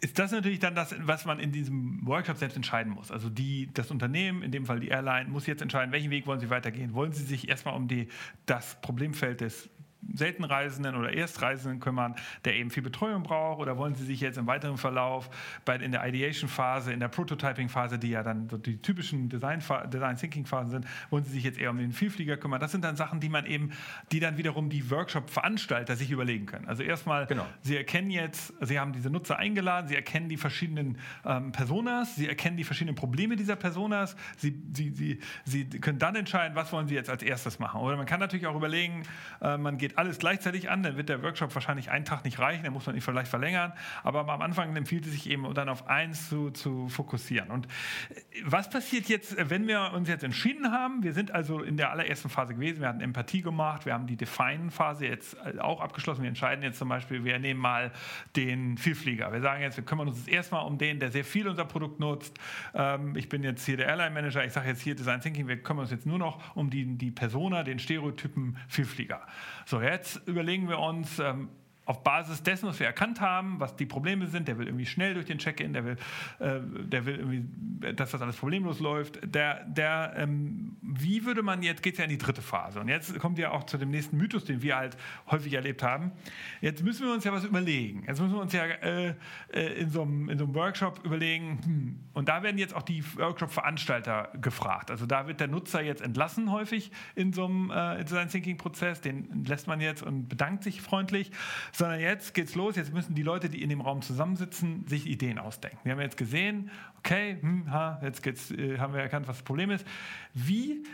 ist 0.00 0.18
das 0.18 0.32
natürlich 0.32 0.58
dann 0.58 0.74
das, 0.74 0.94
was 1.00 1.26
man 1.26 1.38
in 1.38 1.52
diesem 1.52 2.00
Workshop 2.06 2.38
selbst 2.38 2.56
entscheiden 2.56 2.92
muss. 2.92 3.10
Also 3.10 3.28
die, 3.28 3.68
das 3.74 3.90
Unternehmen, 3.90 4.42
in 4.42 4.50
dem 4.50 4.64
Fall 4.64 4.80
die 4.80 4.88
Airline, 4.88 5.28
muss 5.28 5.46
jetzt 5.46 5.60
entscheiden, 5.60 5.92
welchen 5.92 6.10
Weg 6.10 6.26
wollen 6.26 6.40
sie 6.40 6.48
weitergehen. 6.48 6.94
Wollen 6.94 7.12
sie 7.12 7.24
sich 7.24 7.48
erstmal 7.48 7.74
um 7.74 7.86
die, 7.86 8.08
das 8.46 8.80
Problemfeld 8.80 9.42
des 9.42 9.68
Seltenreisenden 10.14 10.96
oder 10.96 11.12
Erstreisenden 11.12 11.80
kümmern, 11.80 12.14
der 12.44 12.54
eben 12.54 12.70
viel 12.70 12.82
Betreuung 12.82 13.22
braucht? 13.22 13.60
Oder 13.60 13.76
wollen 13.76 13.94
Sie 13.94 14.04
sich 14.04 14.20
jetzt 14.20 14.38
im 14.38 14.46
weiteren 14.46 14.76
Verlauf 14.76 15.30
bei, 15.64 15.76
in 15.76 15.92
der 15.92 16.06
Ideation-Phase, 16.06 16.92
in 16.92 17.00
der 17.00 17.08
Prototyping-Phase, 17.08 17.98
die 17.98 18.10
ja 18.10 18.22
dann 18.22 18.48
so 18.48 18.58
die 18.58 18.80
typischen 18.80 19.28
Design-Thinking-Phasen 19.28 20.70
sind, 20.70 20.86
wollen 21.10 21.24
Sie 21.24 21.32
sich 21.32 21.44
jetzt 21.44 21.58
eher 21.58 21.70
um 21.70 21.78
den 21.78 21.92
Vielflieger 21.92 22.36
kümmern? 22.36 22.60
Das 22.60 22.72
sind 22.72 22.84
dann 22.84 22.96
Sachen, 22.96 23.20
die 23.20 23.28
man 23.28 23.46
eben, 23.46 23.70
die 24.12 24.20
dann 24.20 24.36
wiederum 24.36 24.70
die 24.70 24.90
Workshop-Veranstalter 24.90 25.96
sich 25.96 26.10
überlegen 26.10 26.46
können. 26.46 26.66
Also 26.66 26.82
erstmal, 26.82 27.26
genau. 27.26 27.46
Sie 27.62 27.76
erkennen 27.76 28.10
jetzt, 28.10 28.52
Sie 28.60 28.78
haben 28.78 28.92
diese 28.92 29.10
Nutzer 29.10 29.38
eingeladen, 29.38 29.88
Sie 29.88 29.96
erkennen 29.96 30.28
die 30.28 30.36
verschiedenen 30.36 30.98
ähm, 31.24 31.52
Personas, 31.52 32.16
Sie 32.16 32.28
erkennen 32.28 32.56
die 32.56 32.64
verschiedenen 32.64 32.94
Probleme 32.94 33.36
dieser 33.36 33.56
Personas, 33.56 34.16
Sie, 34.36 34.60
Sie, 34.72 34.90
Sie, 34.90 35.20
Sie 35.44 35.68
können 35.68 35.98
dann 35.98 36.16
entscheiden, 36.16 36.56
was 36.56 36.72
wollen 36.72 36.88
Sie 36.88 36.94
jetzt 36.94 37.10
als 37.10 37.22
erstes 37.22 37.58
machen. 37.58 37.80
Oder 37.80 37.96
man 37.96 38.06
kann 38.06 38.20
natürlich 38.20 38.46
auch 38.46 38.56
überlegen, 38.56 39.02
äh, 39.40 39.56
man 39.56 39.78
geht 39.78 39.89
alles 39.98 40.18
gleichzeitig 40.18 40.70
an, 40.70 40.82
dann 40.82 40.96
wird 40.96 41.08
der 41.08 41.22
Workshop 41.22 41.54
wahrscheinlich 41.54 41.90
einen 41.90 42.04
Tag 42.04 42.24
nicht 42.24 42.38
reichen, 42.38 42.64
dann 42.64 42.72
muss 42.72 42.86
man 42.86 42.94
ihn 42.94 43.00
vielleicht 43.00 43.30
verlängern. 43.30 43.72
Aber 44.02 44.28
am 44.28 44.42
Anfang 44.42 44.74
empfiehlt 44.76 45.06
es 45.06 45.12
sich 45.12 45.28
eben, 45.28 45.52
dann 45.54 45.68
auf 45.68 45.88
eins 45.88 46.28
zu, 46.28 46.50
zu 46.50 46.88
fokussieren. 46.88 47.50
Und 47.50 47.66
äh, 47.66 48.20
was 48.44 48.70
passiert 48.70 49.08
jetzt, 49.08 49.36
wenn 49.50 49.66
wir 49.66 49.92
uns 49.94 50.08
jetzt 50.08 50.24
entschieden 50.24 50.72
haben? 50.72 51.02
Wir 51.02 51.12
sind 51.12 51.30
also 51.30 51.62
in 51.62 51.76
der 51.76 51.90
allerersten 51.90 52.28
Phase 52.28 52.54
gewesen, 52.54 52.80
wir 52.80 52.88
hatten 52.88 53.00
Empathie 53.00 53.42
gemacht, 53.42 53.86
wir 53.86 53.94
haben 53.94 54.06
die 54.06 54.16
Define-Phase 54.16 55.06
jetzt 55.06 55.36
äh, 55.44 55.58
auch 55.58 55.80
abgeschlossen. 55.80 56.22
Wir 56.22 56.28
entscheiden 56.28 56.62
jetzt 56.62 56.78
zum 56.78 56.88
Beispiel, 56.88 57.24
wir 57.24 57.38
nehmen 57.38 57.60
mal 57.60 57.92
den 58.36 58.78
Vielflieger. 58.78 59.32
Wir 59.32 59.40
sagen 59.40 59.62
jetzt, 59.62 59.76
wir 59.76 59.84
kümmern 59.84 60.08
uns 60.08 60.26
erstmal 60.28 60.64
um 60.66 60.78
den, 60.78 61.00
der 61.00 61.10
sehr 61.10 61.24
viel 61.24 61.48
unser 61.48 61.64
Produkt 61.64 62.00
nutzt. 62.00 62.38
Ähm, 62.74 63.16
ich 63.16 63.28
bin 63.28 63.42
jetzt 63.42 63.64
hier 63.64 63.76
der 63.76 63.86
Airline-Manager, 63.86 64.44
ich 64.44 64.52
sage 64.52 64.68
jetzt 64.68 64.82
hier 64.82 64.94
Design 64.94 65.20
Thinking, 65.20 65.48
wir 65.48 65.62
kümmern 65.62 65.82
uns 65.82 65.90
jetzt 65.90 66.06
nur 66.06 66.18
noch 66.18 66.56
um 66.56 66.70
die, 66.70 66.96
die 66.96 67.10
Persona, 67.10 67.62
den 67.62 67.78
Stereotypen 67.78 68.56
Vielflieger. 68.68 69.20
So, 69.66 69.79
jetzt 69.82 70.26
überlegen 70.26 70.68
wir 70.68 70.78
uns, 70.78 71.18
ähm, 71.18 71.48
auf 71.90 72.04
Basis 72.04 72.40
dessen, 72.44 72.68
was 72.68 72.78
wir 72.78 72.86
erkannt 72.86 73.20
haben, 73.20 73.58
was 73.58 73.74
die 73.74 73.84
Probleme 73.84 74.28
sind, 74.28 74.46
der 74.46 74.56
will 74.58 74.66
irgendwie 74.66 74.86
schnell 74.86 75.14
durch 75.14 75.26
den 75.26 75.38
Check-in, 75.38 75.72
der 75.72 75.84
will, 75.84 75.96
äh, 76.38 76.60
der 76.84 77.04
will 77.04 77.16
irgendwie, 77.16 77.94
dass 77.94 78.12
das 78.12 78.22
alles 78.22 78.36
problemlos 78.36 78.78
läuft. 78.78 79.18
Der, 79.24 79.64
der, 79.64 80.14
ähm, 80.16 80.76
wie 80.82 81.24
würde 81.24 81.42
man 81.42 81.64
jetzt, 81.64 81.82
geht 81.82 81.94
es 81.94 81.98
ja 81.98 82.04
in 82.04 82.10
die 82.10 82.18
dritte 82.18 82.42
Phase. 82.42 82.78
Und 82.78 82.86
jetzt 82.86 83.18
kommt 83.18 83.38
ja 83.38 83.50
auch 83.50 83.64
zu 83.64 83.76
dem 83.76 83.90
nächsten 83.90 84.16
Mythos, 84.16 84.44
den 84.44 84.62
wir 84.62 84.76
halt 84.76 84.96
häufig 85.32 85.52
erlebt 85.52 85.82
haben. 85.82 86.12
Jetzt 86.60 86.84
müssen 86.84 87.06
wir 87.06 87.12
uns 87.12 87.24
ja 87.24 87.32
was 87.32 87.44
überlegen. 87.44 88.04
Jetzt 88.06 88.20
müssen 88.20 88.34
wir 88.34 88.40
uns 88.40 88.52
ja 88.52 88.66
äh, 88.66 89.14
äh 89.52 89.80
in, 89.80 89.90
so 89.90 90.02
einem, 90.02 90.28
in 90.28 90.38
so 90.38 90.44
einem 90.44 90.54
Workshop 90.54 91.04
überlegen, 91.04 91.58
hm, 91.64 92.00
und 92.12 92.28
da 92.28 92.44
werden 92.44 92.58
jetzt 92.58 92.76
auch 92.76 92.82
die 92.82 93.02
Workshop-Veranstalter 93.16 94.30
gefragt. 94.40 94.92
Also 94.92 95.06
da 95.06 95.26
wird 95.26 95.40
der 95.40 95.48
Nutzer 95.48 95.82
jetzt 95.82 96.02
entlassen 96.02 96.52
häufig 96.52 96.92
in 97.16 97.32
so 97.32 97.46
einem 97.46 97.72
äh, 97.72 98.04
Design 98.04 98.28
Thinking-Prozess, 98.28 99.00
den 99.00 99.44
lässt 99.44 99.66
man 99.66 99.80
jetzt 99.80 100.04
und 100.04 100.28
bedankt 100.28 100.62
sich 100.62 100.80
freundlich 100.80 101.32
sondern 101.80 101.98
jetzt 101.98 102.34
geht's 102.34 102.54
los. 102.54 102.76
Jetzt 102.76 102.92
müssen 102.92 103.14
die 103.14 103.22
Leute, 103.22 103.48
die 103.48 103.62
in 103.62 103.70
dem 103.70 103.80
Raum 103.80 104.02
zusammensitzen, 104.02 104.86
sich 104.86 105.06
Ideen 105.06 105.38
ausdenken. 105.38 105.78
Wir 105.82 105.92
haben 105.92 106.00
jetzt 106.00 106.18
gesehen, 106.18 106.70
okay, 106.98 107.38
hm, 107.40 107.70
ha, 107.70 107.98
jetzt 108.02 108.22
geht's, 108.22 108.50
äh, 108.50 108.78
haben 108.78 108.92
wir 108.92 109.00
erkannt, 109.00 109.26
was 109.26 109.38
das 109.38 109.44
Problem 109.44 109.70
ist. 109.70 109.86
Wie, 110.34 110.84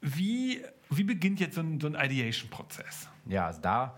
wie, 0.00 0.62
wie 0.90 1.04
beginnt 1.04 1.40
jetzt 1.40 1.54
so 1.54 1.60
ein, 1.60 1.78
so 1.78 1.86
ein 1.88 1.94
Ideation-Prozess? 1.94 3.08
Ja, 3.26 3.46
also 3.46 3.60
da 3.60 3.96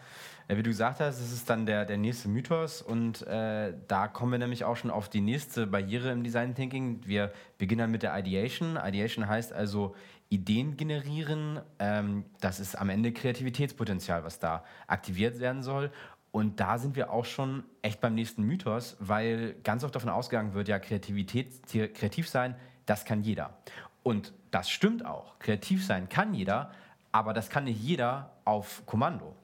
wie 0.48 0.62
du 0.62 0.70
gesagt 0.70 1.00
hast, 1.00 1.20
das 1.20 1.32
ist 1.32 1.50
dann 1.50 1.66
der, 1.66 1.84
der 1.84 1.96
nächste 1.96 2.28
Mythos 2.28 2.80
und 2.80 3.26
äh, 3.26 3.74
da 3.88 4.06
kommen 4.06 4.30
wir 4.30 4.38
nämlich 4.38 4.64
auch 4.64 4.76
schon 4.76 4.92
auf 4.92 5.08
die 5.08 5.20
nächste 5.20 5.66
Barriere 5.66 6.12
im 6.12 6.22
Design 6.22 6.54
Thinking. 6.54 7.00
Wir 7.04 7.32
beginnen 7.58 7.80
dann 7.80 7.90
mit 7.90 8.04
der 8.04 8.16
Ideation. 8.16 8.76
Ideation 8.76 9.26
heißt 9.26 9.52
also 9.52 9.96
Ideen 10.28 10.76
generieren. 10.76 11.60
Ähm, 11.80 12.26
das 12.40 12.60
ist 12.60 12.76
am 12.76 12.90
Ende 12.90 13.12
Kreativitätspotenzial, 13.12 14.22
was 14.22 14.38
da 14.38 14.64
aktiviert 14.86 15.40
werden 15.40 15.64
soll. 15.64 15.90
Und 16.36 16.60
da 16.60 16.76
sind 16.76 16.96
wir 16.96 17.10
auch 17.10 17.24
schon 17.24 17.64
echt 17.80 18.02
beim 18.02 18.14
nächsten 18.14 18.42
Mythos, 18.42 18.98
weil 19.00 19.54
ganz 19.64 19.84
oft 19.84 19.94
davon 19.94 20.10
ausgegangen 20.10 20.52
wird, 20.52 20.68
ja, 20.68 20.78
Kreativität, 20.78 21.66
kreativ 21.94 22.28
sein, 22.28 22.56
das 22.84 23.06
kann 23.06 23.22
jeder. 23.22 23.56
Und 24.02 24.34
das 24.50 24.68
stimmt 24.68 25.02
auch. 25.06 25.38
Kreativ 25.38 25.86
sein 25.86 26.10
kann 26.10 26.34
jeder, 26.34 26.72
aber 27.10 27.32
das 27.32 27.48
kann 27.48 27.64
nicht 27.64 27.80
jeder 27.80 28.32
auf 28.44 28.84
Kommando. 28.84 29.34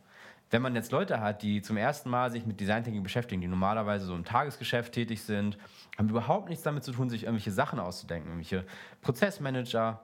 Wenn 0.51 0.61
man 0.61 0.75
jetzt 0.75 0.93
Leute 0.93 1.21
hat, 1.21 1.41
die 1.41 1.63
zum 1.63 1.79
ersten 1.79 2.11
Mal 2.11 2.31
sich 2.31 2.45
mit 2.45 2.61
Design 2.61 2.85
Thinking 2.85 3.03
beschäftigen, 3.03 3.41
die 3.41 3.49
normalerweise 3.49 4.05
so 4.05 4.15
im 4.15 4.27
Tagesgeschäft 4.27 4.93
tätig 4.93 5.23
sind, 5.23 5.57
haben 5.97 6.11
überhaupt 6.11 6.51
nichts 6.51 6.63
damit 6.63 6.85
zu 6.85 6.93
tun, 6.93 7.09
sich 7.09 7.23
irgendwelche 7.23 7.53
Sachen 7.53 7.79
auszudenken, 7.79 8.33
irgendwelche 8.33 8.67
Prozessmanager, 9.01 10.03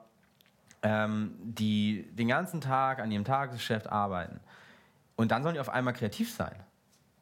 ähm, 0.81 1.35
die 1.43 2.09
den 2.13 2.29
ganzen 2.29 2.61
Tag 2.61 2.97
an 2.97 3.11
ihrem 3.11 3.25
Tagesgeschäft 3.25 3.85
arbeiten. 3.85 4.39
Und 5.15 5.29
dann 5.29 5.43
sollen 5.43 5.53
die 5.53 5.61
auf 5.61 5.69
einmal 5.69 5.93
kreativ 5.93 6.33
sein. 6.33 6.55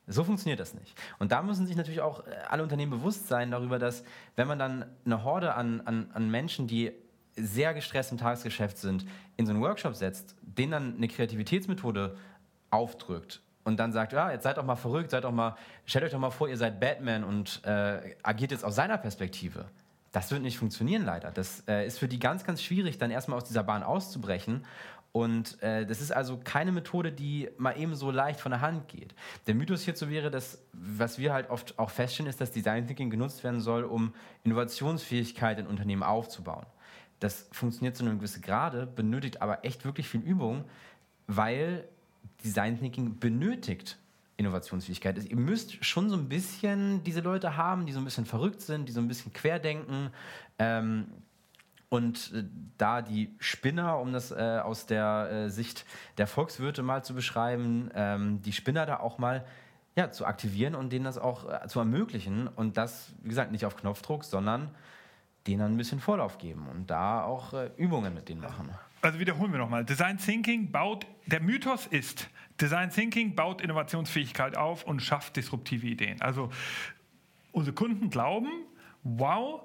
So 0.07 0.23
funktioniert 0.23 0.59
das 0.59 0.73
nicht. 0.73 0.95
Und 1.19 1.31
da 1.31 1.41
müssen 1.41 1.67
sich 1.67 1.75
natürlich 1.75 2.01
auch 2.01 2.25
äh, 2.25 2.31
alle 2.47 2.63
Unternehmen 2.63 2.91
bewusst 2.91 3.27
sein 3.27 3.51
darüber, 3.51 3.77
dass 3.77 4.03
wenn 4.35 4.47
man 4.47 4.57
dann 4.57 4.85
eine 5.05 5.23
Horde 5.23 5.53
an, 5.53 5.81
an, 5.81 6.09
an 6.13 6.31
Menschen, 6.31 6.67
die 6.67 6.93
sehr 7.35 7.73
gestresst 7.73 8.11
im 8.11 8.17
Tagesgeschäft 8.17 8.77
sind, 8.77 9.05
in 9.35 9.45
so 9.45 9.51
einen 9.51 9.61
Workshop 9.61 9.95
setzt, 9.95 10.35
denen 10.41 10.71
dann 10.71 10.95
eine 10.95 11.07
Kreativitätsmethode 11.07 12.17
aufdrückt 12.71 13.41
und 13.67 13.81
dann 13.81 13.91
sagt, 13.91 14.13
ja, 14.13 14.31
jetzt 14.31 14.43
seid 14.43 14.57
doch 14.57 14.63
mal 14.63 14.77
verrückt, 14.77 15.11
seid 15.11 15.25
doch 15.25 15.31
mal, 15.31 15.57
stellt 15.85 16.05
euch 16.05 16.11
doch 16.11 16.19
mal 16.19 16.31
vor, 16.31 16.47
ihr 16.47 16.55
seid 16.55 16.79
Batman 16.79 17.25
und 17.25 17.61
äh, 17.65 18.15
agiert 18.23 18.51
jetzt 18.51 18.63
aus 18.63 18.75
seiner 18.75 18.97
Perspektive. 18.97 19.65
Das 20.13 20.31
wird 20.31 20.41
nicht 20.41 20.57
funktionieren, 20.57 21.03
leider. 21.03 21.31
Das 21.31 21.63
äh, 21.67 21.85
ist 21.85 21.99
für 21.99 22.07
die 22.07 22.17
ganz, 22.17 22.45
ganz 22.45 22.61
schwierig, 22.63 22.97
dann 22.97 23.11
erstmal 23.11 23.37
aus 23.37 23.43
dieser 23.43 23.63
Bahn 23.63 23.83
auszubrechen. 23.83 24.65
Und 25.11 25.61
äh, 25.63 25.85
das 25.85 26.01
ist 26.01 26.11
also 26.11 26.39
keine 26.43 26.71
Methode, 26.71 27.11
die 27.11 27.49
mal 27.57 27.77
eben 27.79 27.95
so 27.95 28.11
leicht 28.11 28.39
von 28.39 28.51
der 28.51 28.61
Hand 28.61 28.87
geht. 28.87 29.15
Der 29.47 29.55
Mythos 29.55 29.81
hierzu 29.81 30.09
wäre, 30.09 30.29
dass, 30.29 30.61
was 30.73 31.17
wir 31.17 31.33
halt 31.33 31.49
oft 31.49 31.79
auch 31.79 31.89
feststellen, 31.89 32.29
ist, 32.29 32.39
dass 32.39 32.51
Design 32.51 32.85
Thinking 32.85 33.09
genutzt 33.09 33.43
werden 33.43 33.61
soll, 33.61 33.83
um 33.83 34.13
Innovationsfähigkeit 34.43 35.59
in 35.59 35.67
Unternehmen 35.67 36.03
aufzubauen. 36.03 36.65
Das 37.19 37.47
funktioniert 37.51 37.95
zu 37.95 38.05
einem 38.05 38.19
gewissen 38.19 38.43
Grade, 38.43 38.85
benötigt 38.85 39.41
aber 39.41 39.65
echt 39.65 39.85
wirklich 39.85 40.07
viel 40.07 40.21
Übung, 40.21 40.65
weil 41.25 41.87
Design 42.43 42.79
Thinking 42.79 43.17
benötigt 43.17 43.97
Innovationsfähigkeit. 44.37 45.15
Also 45.15 45.27
ihr 45.27 45.35
müsst 45.35 45.83
schon 45.83 46.09
so 46.09 46.15
ein 46.15 46.29
bisschen 46.29 47.03
diese 47.03 47.21
Leute 47.21 47.57
haben, 47.57 47.87
die 47.87 47.93
so 47.93 47.99
ein 47.99 48.05
bisschen 48.05 48.25
verrückt 48.25 48.61
sind, 48.61 48.87
die 48.87 48.93
so 48.93 49.01
ein 49.01 49.07
bisschen 49.07 49.33
querdenken. 49.33 50.11
Ähm, 50.59 51.07
und 51.89 52.33
äh, 52.33 52.43
da 52.77 53.01
die 53.01 53.35
Spinner, 53.39 53.99
um 53.99 54.13
das 54.13 54.31
äh, 54.31 54.59
aus 54.63 54.85
der 54.85 55.29
äh, 55.31 55.49
Sicht 55.49 55.85
der 56.17 56.27
Volkswirte 56.27 56.83
mal 56.83 57.03
zu 57.03 57.13
beschreiben, 57.13 57.89
ähm, 57.95 58.41
die 58.41 58.53
Spinner 58.53 58.85
da 58.85 58.99
auch 58.99 59.17
mal 59.17 59.45
ja, 59.95 60.11
zu 60.11 60.25
aktivieren 60.25 60.75
und 60.75 60.91
denen 60.91 61.05
das 61.05 61.17
auch 61.17 61.49
äh, 61.49 61.67
zu 61.67 61.79
ermöglichen. 61.79 62.47
Und 62.47 62.77
das, 62.77 63.13
wie 63.21 63.29
gesagt, 63.29 63.51
nicht 63.51 63.65
auf 63.65 63.75
Knopfdruck, 63.77 64.23
sondern 64.25 64.69
denen 65.47 65.61
ein 65.61 65.77
bisschen 65.77 65.99
Vorlauf 65.99 66.37
geben 66.37 66.67
und 66.69 66.89
da 66.89 67.23
auch 67.23 67.53
äh, 67.53 67.71
Übungen 67.77 68.13
mit 68.13 68.29
denen 68.29 68.41
machen. 68.41 68.69
Also 69.01 69.19
wiederholen 69.19 69.51
wir 69.51 69.59
nochmal. 69.59 69.85
Design 69.85 70.17
Thinking 70.17 70.71
baut, 70.71 71.05
der 71.25 71.41
Mythos 71.41 71.87
ist, 71.87 72.29
Design 72.59 72.89
Thinking 72.89 73.35
baut 73.35 73.61
Innovationsfähigkeit 73.61 74.57
auf 74.57 74.83
und 74.83 75.01
schafft 75.01 75.35
disruptive 75.35 75.87
Ideen. 75.87 76.21
Also 76.21 76.49
unsere 77.51 77.75
Kunden 77.75 78.09
glauben, 78.09 78.49
wow, 79.03 79.61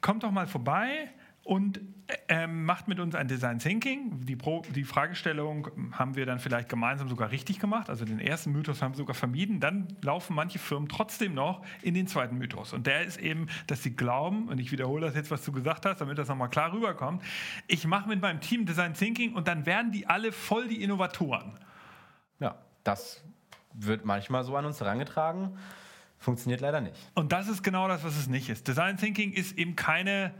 kommt 0.00 0.22
doch 0.22 0.30
mal 0.30 0.46
vorbei, 0.46 1.10
und 1.48 1.80
ähm, 2.28 2.66
macht 2.66 2.88
mit 2.88 3.00
uns 3.00 3.14
ein 3.14 3.26
Design 3.26 3.58
Thinking. 3.58 4.26
Die, 4.26 4.36
Pro, 4.36 4.60
die 4.74 4.84
Fragestellung 4.84 5.68
haben 5.92 6.14
wir 6.14 6.26
dann 6.26 6.40
vielleicht 6.40 6.68
gemeinsam 6.68 7.08
sogar 7.08 7.30
richtig 7.30 7.58
gemacht. 7.58 7.88
Also 7.88 8.04
den 8.04 8.20
ersten 8.20 8.52
Mythos 8.52 8.82
haben 8.82 8.92
wir 8.92 8.98
sogar 8.98 9.14
vermieden. 9.14 9.58
Dann 9.58 9.88
laufen 10.02 10.36
manche 10.36 10.58
Firmen 10.58 10.90
trotzdem 10.90 11.32
noch 11.32 11.64
in 11.80 11.94
den 11.94 12.06
zweiten 12.06 12.36
Mythos. 12.36 12.74
Und 12.74 12.86
der 12.86 13.02
ist 13.02 13.16
eben, 13.16 13.46
dass 13.66 13.82
sie 13.82 13.96
glauben, 13.96 14.48
und 14.48 14.58
ich 14.58 14.72
wiederhole 14.72 15.06
das 15.06 15.14
jetzt, 15.14 15.30
was 15.30 15.42
du 15.42 15.50
gesagt 15.52 15.86
hast, 15.86 16.02
damit 16.02 16.18
das 16.18 16.28
nochmal 16.28 16.50
klar 16.50 16.70
rüberkommt, 16.70 17.22
ich 17.66 17.86
mache 17.86 18.10
mit 18.10 18.20
meinem 18.20 18.42
Team 18.42 18.66
Design 18.66 18.92
Thinking 18.92 19.32
und 19.32 19.48
dann 19.48 19.64
werden 19.64 19.90
die 19.90 20.06
alle 20.06 20.32
voll 20.32 20.68
die 20.68 20.82
Innovatoren. 20.82 21.52
Ja, 22.40 22.56
das 22.84 23.24
wird 23.72 24.04
manchmal 24.04 24.44
so 24.44 24.54
an 24.54 24.66
uns 24.66 24.80
herangetragen. 24.80 25.56
Funktioniert 26.18 26.60
leider 26.60 26.82
nicht. 26.82 27.10
Und 27.14 27.32
das 27.32 27.48
ist 27.48 27.62
genau 27.62 27.88
das, 27.88 28.04
was 28.04 28.18
es 28.18 28.26
nicht 28.26 28.50
ist. 28.50 28.68
Design 28.68 28.98
Thinking 28.98 29.32
ist 29.32 29.56
eben 29.56 29.76
keine 29.76 30.34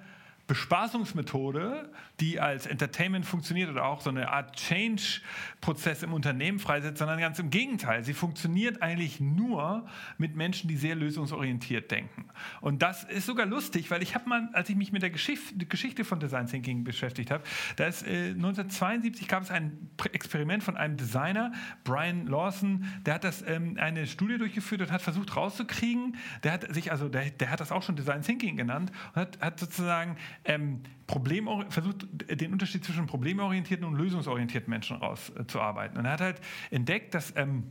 Bespaßungsmethode, 0.49 1.89
die 2.21 2.41
als 2.41 2.67
Entertainment 2.67 3.25
funktioniert 3.25 3.71
oder 3.71 3.85
auch 3.85 4.01
so 4.01 4.11
eine 4.11 4.31
Art 4.31 4.57
Change-Prozess 4.57 6.03
im 6.03 6.13
Unternehmen 6.13 6.59
freisetzt, 6.59 6.99
sondern 6.99 7.21
ganz 7.21 7.39
im 7.39 7.51
Gegenteil. 7.51 8.03
Sie 8.03 8.15
funktioniert 8.15 8.83
eigentlich 8.83 9.21
nur 9.21 9.87
mit 10.17 10.35
Menschen, 10.35 10.69
die 10.69 10.77
sehr 10.77 10.97
lösungsorientiert 10.97 11.91
denken. 11.91 12.29
Und 12.61 12.83
das 12.83 13.05
ist 13.05 13.27
sogar 13.27 13.47
lustig, 13.47 13.91
weil 13.91 14.03
ich 14.03 14.15
habe 14.17 14.29
mal, 14.29 14.49
als 14.53 14.69
ich 14.69 14.77
mich 14.77 14.91
mit 14.91 15.03
der 15.03 15.11
Geschichte 15.11 16.05
von 16.05 16.19
Design 16.19 16.47
Thinking 16.47 16.83
beschäftigt 16.83 17.31
habe, 17.31 17.45
da 17.77 17.87
ist 17.87 18.03
äh, 18.03 18.31
1972 18.31 19.29
gab 19.29 19.45
es 19.45 19.51
ein 19.51 19.89
Experiment 20.13 20.65
von 20.65 20.77
einem 20.77 20.97
Designer, 20.97 21.53
Brian 21.85 22.27
Lawson, 22.27 22.85
der 23.07 23.15
hat 23.15 23.25
das 23.25 23.43
ähm, 23.43 23.77
eine 23.79 24.07
Studie 24.07 24.39
durchgeführt 24.39 24.81
und 24.81 24.91
hat 24.91 25.03
versucht 25.03 25.37
rauszukriegen, 25.37 26.17
der 26.43 26.53
hat 26.53 26.75
sich 26.75 26.91
also, 26.91 27.09
der, 27.09 27.31
der 27.31 27.51
hat 27.51 27.61
das 27.61 27.71
auch 27.71 27.83
schon 27.83 27.95
Design 27.95 28.23
Thinking 28.23 28.57
genannt 28.57 28.91
und 29.15 29.21
hat, 29.21 29.41
hat 29.41 29.61
sozusagen 29.61 30.17
ähm, 30.45 30.83
Problem, 31.09 31.49
versucht, 31.71 32.07
den 32.31 32.53
Unterschied 32.53 32.85
zwischen 32.85 33.07
problemorientierten 33.07 33.85
und 33.87 33.97
lösungsorientierten 33.97 34.71
Menschen 34.71 34.99
rauszuarbeiten. 34.99 35.99
Und 35.99 36.05
er 36.05 36.13
hat 36.13 36.21
halt 36.21 36.41
entdeckt, 36.71 37.15
dass 37.15 37.35
ähm, 37.35 37.65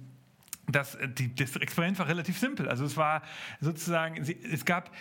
das, 0.67 0.95
äh, 0.95 1.07
die, 1.07 1.33
das 1.33 1.55
Experiment 1.55 1.99
war 1.99 2.07
relativ 2.07 2.37
simpel. 2.37 2.67
Also 2.67 2.83
es 2.83 2.97
war 2.97 3.21
sozusagen, 3.61 4.17
es 4.17 4.65
gab 4.65 4.91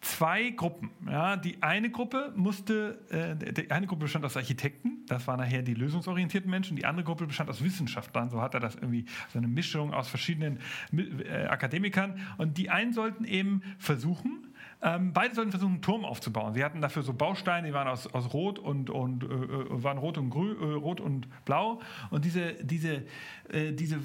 zwei 0.00 0.50
Gruppen. 0.50 0.90
Ja, 1.08 1.36
die 1.36 1.62
eine 1.62 1.88
Gruppe 1.90 2.32
musste, 2.36 2.98
äh, 3.10 3.52
die 3.52 3.70
eine 3.70 3.86
Gruppe 3.86 4.02
bestand 4.02 4.24
aus 4.24 4.36
Architekten, 4.36 5.04
das 5.06 5.26
waren 5.28 5.38
nachher 5.38 5.62
die 5.62 5.74
lösungsorientierten 5.74 6.50
Menschen, 6.50 6.76
die 6.76 6.84
andere 6.84 7.04
Gruppe 7.04 7.26
bestand 7.26 7.48
aus 7.48 7.62
Wissenschaftlern, 7.62 8.28
so 8.28 8.42
hat 8.42 8.54
er 8.54 8.60
das 8.60 8.74
irgendwie, 8.74 9.06
so 9.32 9.38
eine 9.38 9.48
Mischung 9.48 9.94
aus 9.94 10.08
verschiedenen 10.08 10.58
äh, 10.92 11.46
Akademikern. 11.46 12.20
Und 12.38 12.58
die 12.58 12.70
einen 12.70 12.92
sollten 12.92 13.24
eben 13.24 13.62
versuchen, 13.78 14.48
ähm, 14.82 15.12
beide 15.12 15.34
sollten 15.34 15.50
versuchen, 15.50 15.74
einen 15.74 15.82
Turm 15.82 16.04
aufzubauen. 16.04 16.54
Sie 16.54 16.62
hatten 16.64 16.80
dafür 16.80 17.02
so 17.02 17.12
Bausteine, 17.12 17.66
die 17.68 17.74
waren 17.74 17.88
aus, 17.88 18.06
aus 18.06 18.32
Rot 18.32 18.58
und, 18.58 18.90
und 18.90 19.24
äh, 19.24 19.26
äh 19.26 19.82
waren 19.82 19.98
rot 19.98 20.18
und 20.18 20.30
grün, 20.30 20.56
äh, 20.60 20.74
rot 20.74 21.00
und 21.00 21.28
blau. 21.44 21.80
Und 22.10 22.24
diese, 22.24 22.54
diese, 22.62 23.04
äh, 23.48 23.72
diese 23.72 24.00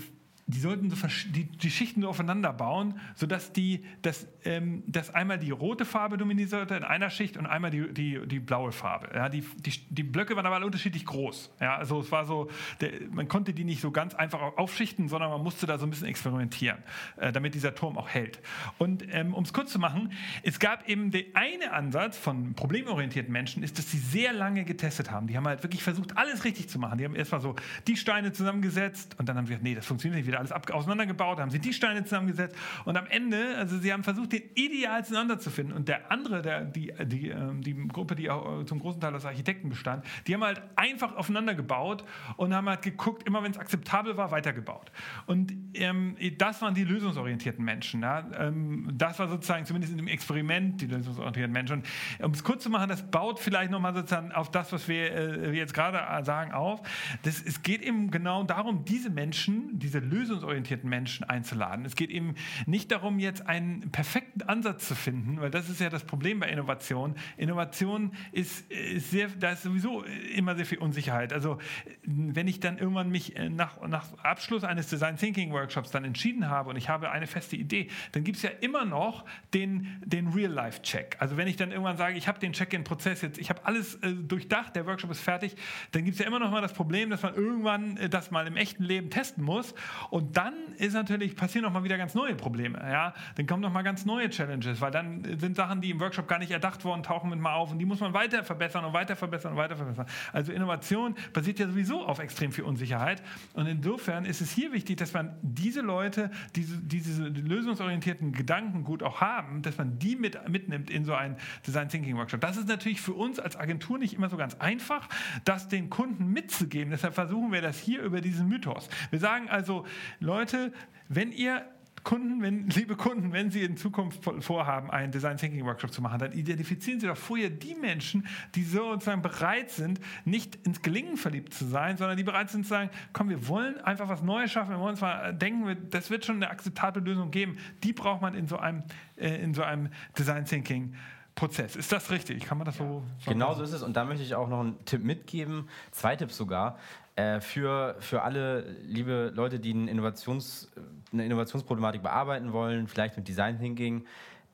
die 0.52 0.60
sollten 0.60 0.90
so 0.90 1.08
die, 1.30 1.46
die, 1.46 1.72
Schichten 1.72 2.02
so 2.02 2.10
aufeinander 2.10 2.52
bauen, 2.54 3.00
sodass 3.16 3.54
die, 3.54 3.86
dass, 4.02 4.28
ähm, 4.44 4.84
dass 4.86 5.14
einmal 5.14 5.40
die 5.40 5.52
rote 5.52 5.86
Farbe 5.86 6.18
dominiert 6.18 6.50
sollte 6.50 6.76
in 6.76 6.84
einer 6.84 7.10
Schicht 7.10 7.38
und 7.38 7.46
einmal 7.46 7.72
die, 7.72 7.94
die, 7.94 8.20
die 8.28 8.40
blaue 8.40 8.72
Farbe. 8.72 9.10
Ja, 9.16 9.30
die, 9.30 9.44
die, 9.58 9.72
die 9.90 10.04
Blöcke 10.04 10.36
waren 10.36 10.46
aber 10.46 10.56
alle 10.56 10.66
unterschiedlich 10.66 11.06
groß. 11.06 11.52
Ja, 11.62 11.76
also 11.78 12.00
es 12.02 12.12
war 12.12 12.26
so, 12.26 12.50
der, 12.82 12.92
man 13.12 13.28
konnte 13.28 13.54
die 13.54 13.64
nicht 13.64 13.82
so 13.82 13.92
ganz 13.92 14.14
einfach 14.14 14.42
aufschichten, 14.58 15.08
sondern 15.08 15.32
man 15.32 15.42
musste 15.42 15.66
da 15.66 15.78
so 15.78 15.86
ein 15.86 15.90
bisschen 15.90 16.08
experimentieren, 16.08 16.80
äh, 17.18 17.32
damit 17.32 17.56
dieser 17.56 17.74
Turm 17.74 17.98
auch 17.98 18.10
hält. 18.10 18.40
Und 18.78 19.06
ähm, 19.10 19.34
um 19.34 19.44
es 19.44 19.54
kurz 19.54 19.72
zu 19.72 19.80
machen, 19.80 20.12
es 20.44 20.60
gab 20.60 20.88
eben 20.90 21.12
der 21.12 21.24
eine 21.34 21.72
Ansatz 21.72 22.18
von 22.18 22.56
problemorientierten 22.56 23.32
Menschen, 23.32 23.64
ist, 23.64 23.78
dass 23.78 23.90
sie 23.90 24.00
sehr 24.00 24.34
lange 24.34 24.66
getestet 24.66 25.12
haben. 25.12 25.28
Die 25.28 25.38
haben 25.38 25.48
halt 25.48 25.64
wirklich 25.64 25.82
versucht, 25.82 26.18
alles 26.18 26.44
richtig 26.44 26.68
zu 26.68 26.78
machen. 26.78 26.98
Die 26.98 27.06
haben 27.06 27.16
erstmal 27.16 27.42
so 27.42 27.56
die 27.88 27.96
Steine 27.96 28.34
zusammengesetzt 28.34 29.16
und 29.18 29.30
dann 29.30 29.38
haben 29.38 29.46
sie 29.46 29.52
gesagt, 29.52 29.64
nee, 29.64 29.76
das 29.76 29.86
funktioniert 29.86 30.18
nicht 30.18 30.28
wieder 30.28 30.40
alles 30.41 30.51
ab, 30.51 30.69
auseinandergebaut, 30.71 31.39
haben 31.39 31.51
sie 31.51 31.60
die 31.60 31.73
Steine 31.73 32.04
zusammengesetzt 32.04 32.56
und 32.86 32.97
am 32.97 33.08
Ende, 33.08 33.56
also 33.58 33.77
sie 33.77 33.93
haben 33.93 34.04
versucht, 34.04 34.34
den 34.34 34.43
ideal 34.56 35.06
zueinander 35.06 35.39
zu 35.39 35.49
finden 35.49 35.73
und 35.73 35.88
der 35.88 36.12
andere, 36.12 36.41
der, 36.41 36.65
die, 36.65 36.93
die, 37.06 37.30
ähm, 37.30 37.62
die 37.62 37.88
Gruppe, 37.88 38.15
die 38.15 38.30
auch 38.30 38.62
äh, 38.62 38.65
zum 38.65 38.80
großen 38.80 38.99
Teil 38.99 39.15
aus 39.15 39.25
Architekten 39.25 39.69
bestand, 39.69 40.06
die 40.27 40.34
haben 40.34 40.43
halt 40.43 40.62
einfach 40.75 41.15
aufeinander 41.15 41.56
gebaut 41.56 42.04
und 42.38 42.54
haben 42.54 42.67
halt 42.67 42.82
geguckt, 42.82 43.27
immer 43.27 43.43
wenn 43.43 43.51
es 43.51 43.58
akzeptabel 43.58 44.17
war, 44.17 44.32
weitergebaut. 44.32 44.91
Und 45.25 45.54
ähm, 45.73 46.15
das 46.38 46.62
waren 46.62 46.73
die 46.73 46.84
lösungsorientierten 46.84 47.63
Menschen. 47.63 48.01
Ja? 48.01 48.25
Ähm, 48.38 48.89
das 48.93 49.19
war 49.19 49.27
sozusagen 49.27 49.65
zumindest 49.65 49.91
in 49.93 49.97
dem 49.97 50.08
Experiment 50.08 50.82
die 50.82 50.88
lösungsorientierten 50.88 51.54
Menschen. 51.54 51.77
Und 52.19 52.25
um 52.25 52.32
es 52.32 52.43
kurz 52.43 52.63
zu 52.63 52.69
machen, 52.69 52.89
das 52.89 53.10
baut 53.10 53.39
vielleicht 53.39 53.71
nochmal 53.71 53.93
sozusagen 53.93 54.32
auf 54.32 54.51
das, 54.51 54.71
was 54.71 54.88
wir 54.88 55.12
äh, 55.12 55.51
jetzt 55.56 55.73
gerade 55.73 56.23
sagen, 56.25 56.51
auf. 56.51 56.82
Das, 57.23 57.41
es 57.41 57.62
geht 57.62 57.82
eben 57.82 58.12
genau 58.12 58.43
darum, 58.43 58.86
diese 58.86 59.10
Menschen, 59.10 59.80
diese 59.80 59.99
lösungsorientierten 59.99 60.20
lösungsorientierten 60.21 60.89
Menschen 60.89 61.23
einzuladen. 61.29 61.86
Es 61.86 61.95
geht 61.95 62.10
eben 62.10 62.36
nicht 62.65 62.91
darum, 62.91 63.19
jetzt 63.19 63.47
einen 63.47 63.91
perfekten 63.91 64.43
Ansatz 64.43 64.88
zu 64.88 64.95
finden, 64.95 65.41
weil 65.41 65.49
das 65.49 65.69
ist 65.69 65.81
ja 65.81 65.89
das 65.89 66.03
Problem 66.03 66.39
bei 66.39 66.49
Innovation. 66.49 67.15
Innovation 67.38 68.12
ist, 68.31 68.69
ist 68.71 69.12
sehr, 69.12 69.29
da 69.39 69.51
ist 69.51 69.63
sowieso 69.63 70.03
immer 70.36 70.55
sehr 70.55 70.65
viel 70.65 70.77
Unsicherheit. 70.77 71.34
Also 71.34 71.57
wenn 72.03 72.47
ich 72.47 72.60
dann 72.60 72.77
irgendwann 72.77 73.10
mich 73.10 73.36
äh, 73.36 73.49
nach, 73.49 73.81
nach 73.88 74.13
Abschluss 74.23 74.63
eines 74.63 74.88
Design 74.88 75.17
Thinking 75.17 75.51
Workshops 75.51 75.91
dann 75.91 76.05
entschieden 76.05 76.49
habe 76.49 76.69
und 76.69 76.75
ich 76.75 76.89
habe 76.89 77.12
eine 77.12 77.27
feste 77.27 77.55
Idee, 77.55 77.89
dann 78.12 78.23
gibt 78.23 78.38
es 78.38 78.43
ja 78.43 78.51
immer 78.62 78.86
noch 78.86 79.25
den, 79.53 80.01
den 80.05 80.27
Real-Life-Check. 80.27 81.17
Also 81.19 81.38
wenn 81.38 81.47
ich 81.47 81.55
dann 81.55 81.71
irgendwann 81.71 81.97
sage, 81.97 82.15
ich 82.15 82.27
habe 82.27 82.39
den 82.39 82.53
Check-in-Prozess 82.53 83.21
jetzt, 83.21 83.39
ich 83.39 83.49
habe 83.49 83.65
alles 83.65 83.95
äh, 83.95 84.13
durchdacht, 84.13 84.75
der 84.75 84.86
Workshop 84.86 85.12
ist 85.12 85.21
fertig, 85.21 85.55
dann 85.91 86.05
gibt 86.05 86.15
es 86.15 86.19
ja 86.19 86.27
immer 86.27 86.39
noch 86.39 86.51
mal 86.51 86.62
das 86.62 86.73
Problem, 86.73 87.10
dass 87.10 87.23
man 87.23 87.34
irgendwann 87.34 87.97
äh, 87.97 88.10
das 88.10 88.29
mal 88.29 88.45
im 88.45 88.55
echten 88.55 88.84
Leben 88.84 89.10
testen 89.10 89.43
muss 89.43 89.73
und 90.12 90.36
dann 90.36 90.54
ist 90.78 90.93
natürlich, 90.93 91.38
passieren 91.38 91.63
noch 91.63 91.71
mal 91.71 91.86
wieder 91.86 91.97
ganz 91.97 92.13
neue 92.15 92.36
Probleme. 92.36 92.78
Ja? 92.80 93.13
Dann 93.36 93.47
kommen 93.47 93.62
noch 93.62 93.71
mal 93.71 93.82
ganz 93.82 94.06
neue 94.06 94.30
Challenges, 94.30 94.82
weil 94.82 94.91
dann 94.91 95.24
sind 95.39 95.56
Sachen, 95.56 95.80
die 95.80 95.89
im 95.91 96.02
Workshop 96.02 96.28
gar 96.28 96.38
nicht 96.38 96.52
erdacht 96.52 96.84
wurden, 96.84 97.02
tauchen 97.02 97.30
mit 97.30 97.39
mal 97.39 97.54
auf 97.54 97.71
und 97.71 97.80
die 97.80 97.86
muss 97.86 98.02
man 98.02 98.13
weiter 98.13 98.43
verbessern 98.43 98.84
und 98.84 98.91
weiter 98.91 99.15
verbessern 99.15 99.54
und 99.54 99.58
weiter 99.58 99.78
verbessern. 99.78 100.06
Also 100.34 100.52
Innovation 100.52 101.15
basiert 101.32 101.60
ja 101.60 101.67
sowieso 101.67 102.06
auf 102.06 102.19
extrem 102.19 102.52
viel 102.52 102.65
Unsicherheit. 102.65 103.24
Und 103.54 103.67
insofern 103.67 104.26
ist 104.26 104.41
es 104.41 104.52
hier 104.52 104.74
wichtig, 104.74 104.97
dass 104.97 105.13
man 105.13 105.38
diese 105.41 105.80
Leute, 105.80 106.30
diese, 106.58 106.78
diese 106.80 107.24
lösungsorientierten 107.24 108.34
Gedanken 108.34 108.84
gut 108.84 109.04
auch 109.04 109.21
haben, 109.21 109.62
dass 109.62 109.78
man 109.78 109.97
die 109.97 110.17
mit, 110.17 110.50
mitnimmt 110.50 110.89
in 110.89 111.06
so 111.06 111.13
einen 111.13 111.38
Design 111.65 111.88
Thinking 111.88 112.17
Workshop. 112.17 112.41
Das 112.41 112.58
ist 112.58 112.67
natürlich 112.67 113.00
für 113.00 113.13
uns 113.13 113.39
als 113.39 113.56
Agentur 113.56 113.97
nicht 113.97 114.15
immer 114.15 114.28
so 114.28 114.36
ganz 114.36 114.56
einfach, 114.56 115.08
das 115.45 115.69
den 115.69 115.89
Kunden 115.89 116.28
mitzugeben. 116.28 116.91
Deshalb 116.91 117.13
versuchen 117.13 117.54
wir 117.54 117.62
das 117.62 117.80
hier 117.80 118.02
über 118.02 118.19
diesen 118.19 118.50
Mythos. 118.50 118.89
Wir 119.10 119.19
sagen 119.19 119.50
also, 119.50 119.86
Leute, 120.20 120.72
wenn 121.10 121.32
ihr 121.32 121.66
Kunden, 122.04 122.42
wenn, 122.42 122.68
liebe 122.70 122.96
Kunden, 122.96 123.32
wenn 123.32 123.52
Sie 123.52 123.64
in 123.64 123.78
Zukunft 123.78 124.24
vorhaben, 124.40 124.90
einen 124.90 125.12
Design 125.12 125.38
Thinking 125.38 125.66
Workshop 125.66 125.94
zu 125.94 126.02
machen, 126.02 126.20
dann 126.20 126.32
identifizieren 126.32 127.00
Sie 127.00 127.08
doch 127.08 127.18
vorher 127.18 127.50
die 127.50 127.76
Menschen, 127.76 128.26
die 128.56 128.64
sozusagen 128.64 129.22
bereit 129.22 129.72
sind, 129.72 130.00
nicht 130.26 130.56
ins 130.66 130.82
Gelingen 130.82 131.18
verliebt 131.18 131.54
zu 131.54 131.66
sein, 131.66 131.98
sondern 131.98 132.18
die 132.18 132.24
bereit 132.24 132.50
sind 132.50 132.64
zu 132.64 132.70
sagen, 132.70 132.90
komm, 133.14 133.30
wir 133.30 133.48
wollen 133.48 133.80
einfach 133.82 134.10
was 134.10 134.22
Neues 134.22 134.52
schaffen, 134.52 134.72
wir 134.72 134.80
wollen 134.80 134.96
zwar 134.96 135.34
denken, 135.34 135.90
das 135.90 136.10
wird 136.10 136.26
schon 136.26 136.38
eine 136.38 136.50
akzeptable 136.50 137.02
Lösung 137.02 137.32
geben. 137.32 137.58
Die 137.84 137.94
braucht 137.94 138.22
man 138.22 138.34
in 138.34 138.48
so 138.48 138.58
einem, 138.58 138.84
äh, 139.18 139.42
in 139.42 139.54
so 139.54 139.64
einem 139.64 139.90
Design 140.18 140.46
Thinking 140.46 140.96
Prozess. 141.36 141.76
Ist 141.76 141.92
das 141.92 142.12
richtig? 142.12 142.44
Kann 142.44 142.58
man 142.58 142.66
das 142.66 142.78
so 142.78 143.04
sagen? 143.20 143.40
Genau 143.40 143.54
so 143.54 143.64
ist 143.64 143.72
es. 143.72 143.84
Und 143.84 143.96
da 143.96 144.04
möchte 144.04 144.24
ich 144.24 144.36
auch 144.36 144.50
noch 144.50 144.60
einen 144.60 144.84
Tipp 144.86 145.04
mitgeben, 145.04 145.70
zwei 145.92 146.16
Tipps 146.16 146.36
sogar. 146.36 146.78
Äh, 147.15 147.41
für, 147.41 147.95
für 148.00 148.21
alle 148.21 148.62
liebe 148.84 149.32
Leute, 149.36 149.60
die 149.60 149.74
ein 149.74 149.88
Innovations, 149.88 150.72
eine 151.12 151.26
Innovationsproblematik 151.26 152.01
bearbeiten 152.01 152.53
wollen, 152.53 152.88
vielleicht 152.88 153.18
mit 153.18 153.28
Design 153.28 153.59
Thinking. 153.59 154.05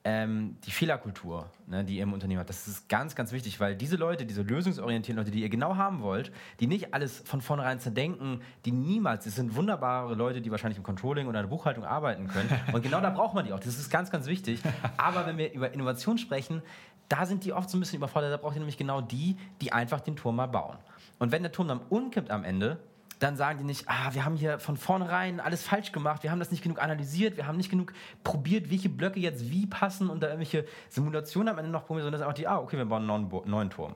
ähm, 0.08 0.55
die 0.66 0.72
Fehlerkultur, 0.72 1.49
ne, 1.66 1.84
die 1.84 1.97
ihr 1.97 2.03
im 2.03 2.14
Unternehmen 2.14 2.39
habt. 2.39 2.49
Das 2.49 2.66
ist 2.66 2.88
ganz, 2.88 3.14
ganz 3.14 3.34
wichtig, 3.34 3.60
weil 3.60 3.76
diese 3.76 3.97
Leute, 3.97 4.26
diese 4.26 4.41
lösungsorientierten 4.41 5.22
Leute, 5.22 5.32
die 5.32 5.41
ihr 5.41 5.49
genau 5.49 5.76
haben 5.76 6.01
wollt, 6.01 6.32
die 6.62 6.68
nicht 6.68 6.93
alles 6.93 7.22
von 7.26 7.41
vornherein 7.41 7.82
zerdenken, 7.82 8.41
die 8.64 8.72
niemals, 8.72 9.26
das 9.26 9.36
sind 9.36 9.53
wunderbare 9.53 10.16
Leute, 10.16 10.39
die 10.39 10.49
wahrscheinlich 10.49 10.78
im 10.78 10.84
Controlling 10.86 11.28
oder 11.28 11.41
in 11.41 11.43
der 11.43 11.49
Buchhaltung 11.49 11.84
arbeiten 11.84 12.30
können. 12.30 12.49
Und 12.72 12.84
genau 12.84 13.01
da 13.01 13.10
braucht 13.10 13.36
man 13.36 13.43
die 13.45 13.51
auch. 13.51 13.60
Das 13.60 13.78
ist 13.78 13.89
ganz, 13.89 14.10
ganz 14.10 14.28
wichtig. 14.28 14.62
Aber 14.95 15.26
wenn 15.26 15.38
wir 15.38 15.51
über 15.51 15.74
Innovation 15.74 16.18
sprechen, 16.18 16.62
da 17.10 17.26
sind 17.26 17.43
die 17.43 17.51
oft 17.51 17.70
so 17.70 17.76
ein 17.76 17.82
bisschen 17.82 17.97
überfordert. 17.97 18.32
Da 18.32 18.38
braucht 18.38 18.55
ihr 18.55 18.60
nämlich 18.60 18.78
genau 18.78 19.01
die, 19.01 19.36
die 19.60 19.74
einfach 19.74 19.99
den 19.99 20.16
Turm 20.16 20.38
mal 20.38 20.47
bauen. 20.47 20.78
Und 21.20 21.32
wenn 21.32 21.43
der 21.43 21.51
Turm 21.51 21.68
dann 21.68 21.82
umkippt 21.89 22.32
am 22.32 22.43
Ende, 22.43 22.80
dann 23.20 23.36
sagen 23.36 23.59
die 23.59 23.65
nicht, 23.65 23.86
ah, 23.88 24.13
wir 24.13 24.26
haben 24.26 24.36
hier 24.36 24.59
von 24.59 24.78
vornherein 24.78 25.39
alles 25.39 25.63
falsch 25.63 25.91
gemacht, 25.91 26.24
wir 26.24 26.32
haben 26.32 26.39
das 26.39 26.51
nicht 26.51 26.61
genug 26.61 26.82
analysiert, 26.82 27.38
wir 27.38 27.47
haben 27.47 27.57
nicht 27.57 27.72
genug 27.72 27.93
probiert, 28.24 28.70
welche 28.70 28.89
Blöcke 28.89 29.20
jetzt 29.20 29.49
wie 29.49 29.65
passen 29.65 30.09
und 30.09 30.22
da 30.22 30.28
irgendwelche 30.28 30.65
Simulationen 30.89 31.49
am 31.49 31.57
Ende 31.57 31.72
noch 31.72 31.86
probieren, 31.86 32.03
sondern 32.03 32.20
das 32.20 32.22
ist 32.22 32.28
einfach 32.28 32.38
die, 32.38 32.47
ah, 32.47 32.59
okay, 32.59 32.78
wir 32.78 32.86
bauen 32.86 33.09
einen 33.09 33.30
neuen, 33.30 33.49
neuen 33.49 33.70
Turm. 33.70 33.95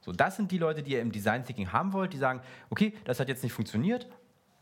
So, 0.00 0.12
das 0.12 0.36
sind 0.36 0.50
die 0.50 0.58
Leute, 0.58 0.82
die 0.82 0.92
ihr 0.92 1.00
im 1.00 1.12
Design 1.12 1.44
Thinking 1.44 1.72
haben 1.72 1.92
wollt, 1.92 2.12
die 2.12 2.18
sagen, 2.18 2.40
okay, 2.70 2.94
das 3.04 3.20
hat 3.20 3.28
jetzt 3.28 3.42
nicht 3.42 3.52
funktioniert, 3.52 4.06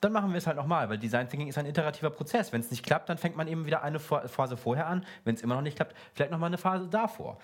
dann 0.00 0.12
machen 0.12 0.30
wir 0.30 0.38
es 0.38 0.46
halt 0.46 0.56
nochmal, 0.56 0.88
weil 0.88 0.98
Design 0.98 1.28
Thinking 1.28 1.48
ist 1.48 1.59
ein 1.59 1.66
iterativer 1.66 2.11
Prozess. 2.11 2.52
Wenn 2.52 2.61
es 2.61 2.70
nicht 2.70 2.84
klappt, 2.84 3.09
dann 3.09 3.18
fängt 3.18 3.36
man 3.36 3.48
eben 3.48 3.66
wieder 3.66 3.82
eine 3.82 3.98
Phase 3.98 4.56
vorher 4.56 4.86
an. 4.86 5.04
Wenn 5.24 5.34
es 5.34 5.42
immer 5.42 5.56
noch 5.56 5.62
nicht 5.62 5.74
klappt, 5.74 5.94
vielleicht 6.14 6.30
nochmal 6.30 6.48
eine 6.48 6.59
Phase 6.59 6.86
davor 6.86 7.38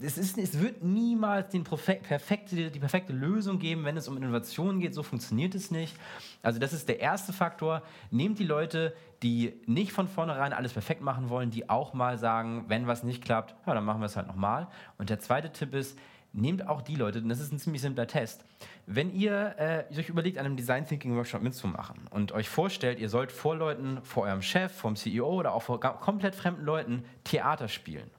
es, 0.00 0.18
ist, 0.18 0.38
es 0.38 0.60
wird 0.60 0.82
niemals 0.82 1.50
den 1.50 1.64
perfekte, 1.64 2.70
die 2.70 2.78
perfekte 2.78 3.12
Lösung 3.12 3.58
geben, 3.58 3.84
wenn 3.84 3.96
es 3.96 4.08
um 4.08 4.16
Innovationen 4.16 4.80
geht. 4.80 4.94
So 4.94 5.02
funktioniert 5.02 5.54
es 5.54 5.70
nicht. 5.70 5.94
Also 6.42 6.58
das 6.58 6.72
ist 6.72 6.88
der 6.88 7.00
erste 7.00 7.32
Faktor. 7.32 7.82
Nehmt 8.10 8.38
die 8.38 8.44
Leute, 8.44 8.94
die 9.22 9.54
nicht 9.66 9.92
von 9.92 10.08
vornherein 10.08 10.52
alles 10.52 10.72
perfekt 10.72 11.02
machen 11.02 11.28
wollen, 11.28 11.50
die 11.50 11.68
auch 11.68 11.94
mal 11.94 12.18
sagen, 12.18 12.64
wenn 12.68 12.86
was 12.86 13.02
nicht 13.02 13.24
klappt, 13.24 13.54
ja, 13.66 13.74
dann 13.74 13.84
machen 13.84 14.00
wir 14.00 14.06
es 14.06 14.16
halt 14.16 14.26
nochmal. 14.26 14.68
Und 14.98 15.10
der 15.10 15.20
zweite 15.20 15.52
Tipp 15.52 15.74
ist, 15.74 15.98
nehmt 16.32 16.66
auch 16.66 16.80
die 16.80 16.96
Leute, 16.96 17.18
und 17.18 17.28
das 17.28 17.40
ist 17.40 17.52
ein 17.52 17.58
ziemlich 17.58 17.82
simpler 17.82 18.06
Test, 18.06 18.44
wenn 18.86 19.14
ihr 19.14 19.54
äh, 19.58 19.84
euch 19.98 20.08
überlegt, 20.08 20.38
an 20.38 20.46
einem 20.46 20.56
Design 20.56 20.86
Thinking 20.86 21.14
Workshop 21.14 21.42
mitzumachen 21.42 22.00
und 22.10 22.32
euch 22.32 22.48
vorstellt, 22.48 22.98
ihr 22.98 23.10
sollt 23.10 23.30
vor 23.30 23.54
Leuten, 23.54 24.00
vor 24.02 24.24
eurem 24.24 24.40
Chef, 24.40 24.72
vom 24.72 24.96
CEO 24.96 25.28
oder 25.28 25.52
auch 25.52 25.62
vor 25.62 25.78
komplett 25.78 26.34
fremden 26.34 26.64
Leuten 26.64 27.04
Theater 27.24 27.68
spielen 27.68 28.10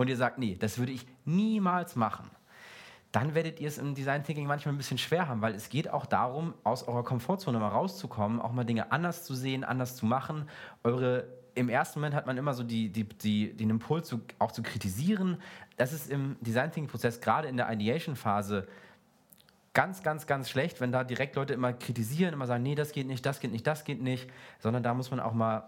und 0.00 0.08
ihr 0.08 0.16
sagt, 0.16 0.38
nee, 0.38 0.56
das 0.58 0.78
würde 0.78 0.92
ich 0.92 1.06
niemals 1.26 1.94
machen, 1.94 2.30
dann 3.12 3.34
werdet 3.34 3.60
ihr 3.60 3.68
es 3.68 3.76
im 3.76 3.94
Design 3.94 4.24
Thinking 4.24 4.46
manchmal 4.46 4.74
ein 4.74 4.78
bisschen 4.78 4.96
schwer 4.96 5.28
haben, 5.28 5.42
weil 5.42 5.54
es 5.54 5.68
geht 5.68 5.90
auch 5.90 6.06
darum, 6.06 6.54
aus 6.64 6.88
eurer 6.88 7.04
Komfortzone 7.04 7.58
mal 7.58 7.68
rauszukommen, 7.68 8.40
auch 8.40 8.52
mal 8.52 8.64
Dinge 8.64 8.92
anders 8.92 9.24
zu 9.24 9.34
sehen, 9.34 9.62
anders 9.62 9.96
zu 9.96 10.06
machen. 10.06 10.48
Eure 10.84 11.26
im 11.54 11.68
ersten 11.68 11.98
Moment 11.98 12.14
hat 12.14 12.26
man 12.26 12.38
immer 12.38 12.54
so 12.54 12.62
die, 12.62 12.88
die, 12.88 13.04
die, 13.04 13.52
den 13.52 13.68
Impuls, 13.68 14.08
zu, 14.08 14.20
auch 14.38 14.52
zu 14.52 14.62
kritisieren. 14.62 15.36
Das 15.76 15.92
ist 15.92 16.10
im 16.10 16.36
Design 16.40 16.70
Thinking 16.70 16.90
Prozess, 16.90 17.20
gerade 17.20 17.48
in 17.48 17.58
der 17.58 17.70
Ideation 17.70 18.16
Phase, 18.16 18.68
ganz, 19.74 20.02
ganz, 20.02 20.26
ganz 20.26 20.48
schlecht, 20.48 20.80
wenn 20.80 20.92
da 20.92 21.04
direkt 21.04 21.36
Leute 21.36 21.52
immer 21.52 21.74
kritisieren, 21.74 22.32
immer 22.32 22.46
sagen, 22.46 22.62
nee, 22.62 22.74
das 22.74 22.92
geht 22.92 23.06
nicht, 23.06 23.26
das 23.26 23.40
geht 23.40 23.52
nicht, 23.52 23.66
das 23.66 23.84
geht 23.84 24.00
nicht, 24.00 24.30
sondern 24.60 24.82
da 24.82 24.94
muss 24.94 25.10
man 25.10 25.20
auch 25.20 25.34
mal 25.34 25.64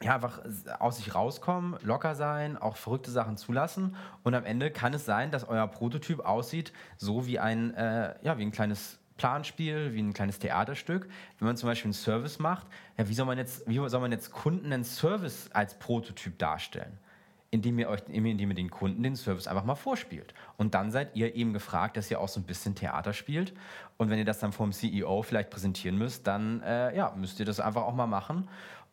ja, 0.00 0.14
einfach 0.14 0.40
aus 0.78 0.98
sich 0.98 1.14
rauskommen, 1.14 1.76
locker 1.82 2.14
sein, 2.14 2.56
auch 2.56 2.76
verrückte 2.76 3.10
Sachen 3.10 3.36
zulassen. 3.36 3.96
Und 4.22 4.34
am 4.34 4.44
Ende 4.44 4.70
kann 4.70 4.94
es 4.94 5.04
sein, 5.04 5.30
dass 5.30 5.48
euer 5.48 5.66
Prototyp 5.66 6.20
aussieht, 6.20 6.72
so 6.96 7.26
wie 7.26 7.38
ein, 7.38 7.74
äh, 7.74 8.14
ja, 8.22 8.38
wie 8.38 8.42
ein 8.42 8.52
kleines 8.52 9.00
Planspiel, 9.16 9.92
wie 9.92 10.00
ein 10.00 10.14
kleines 10.14 10.38
Theaterstück. 10.38 11.08
Wenn 11.38 11.46
man 11.46 11.56
zum 11.56 11.68
Beispiel 11.68 11.88
einen 11.88 11.94
Service 11.94 12.38
macht, 12.38 12.66
ja, 12.96 13.08
wie 13.08 13.14
soll 13.14 13.26
man 13.26 13.36
jetzt, 13.36 13.68
wie 13.68 13.76
soll 13.88 14.00
man 14.00 14.12
jetzt 14.12 14.32
Kunden 14.32 14.72
einen 14.72 14.84
Service 14.84 15.50
als 15.52 15.78
Prototyp 15.78 16.38
darstellen? 16.38 16.98
Indem 17.50 17.78
ihr 17.78 17.88
euch, 17.88 18.02
indem 18.08 18.50
ihr 18.50 18.54
den 18.54 18.70
Kunden 18.70 19.02
den 19.02 19.16
Service 19.16 19.48
einfach 19.48 19.64
mal 19.64 19.74
vorspielt. 19.74 20.34
Und 20.58 20.74
dann 20.74 20.90
seid 20.90 21.16
ihr 21.16 21.34
eben 21.34 21.54
gefragt, 21.54 21.96
dass 21.96 22.10
ihr 22.10 22.20
auch 22.20 22.28
so 22.28 22.40
ein 22.40 22.44
bisschen 22.44 22.74
Theater 22.74 23.14
spielt. 23.14 23.54
Und 23.96 24.10
wenn 24.10 24.18
ihr 24.18 24.26
das 24.26 24.38
dann 24.38 24.52
vom 24.52 24.70
CEO 24.70 25.22
vielleicht 25.22 25.50
präsentieren 25.50 25.96
müsst, 25.96 26.26
dann 26.26 26.62
äh, 26.62 26.94
ja, 26.94 27.12
müsst 27.16 27.40
ihr 27.40 27.46
das 27.46 27.58
einfach 27.58 27.82
auch 27.82 27.94
mal 27.94 28.06
machen. 28.06 28.48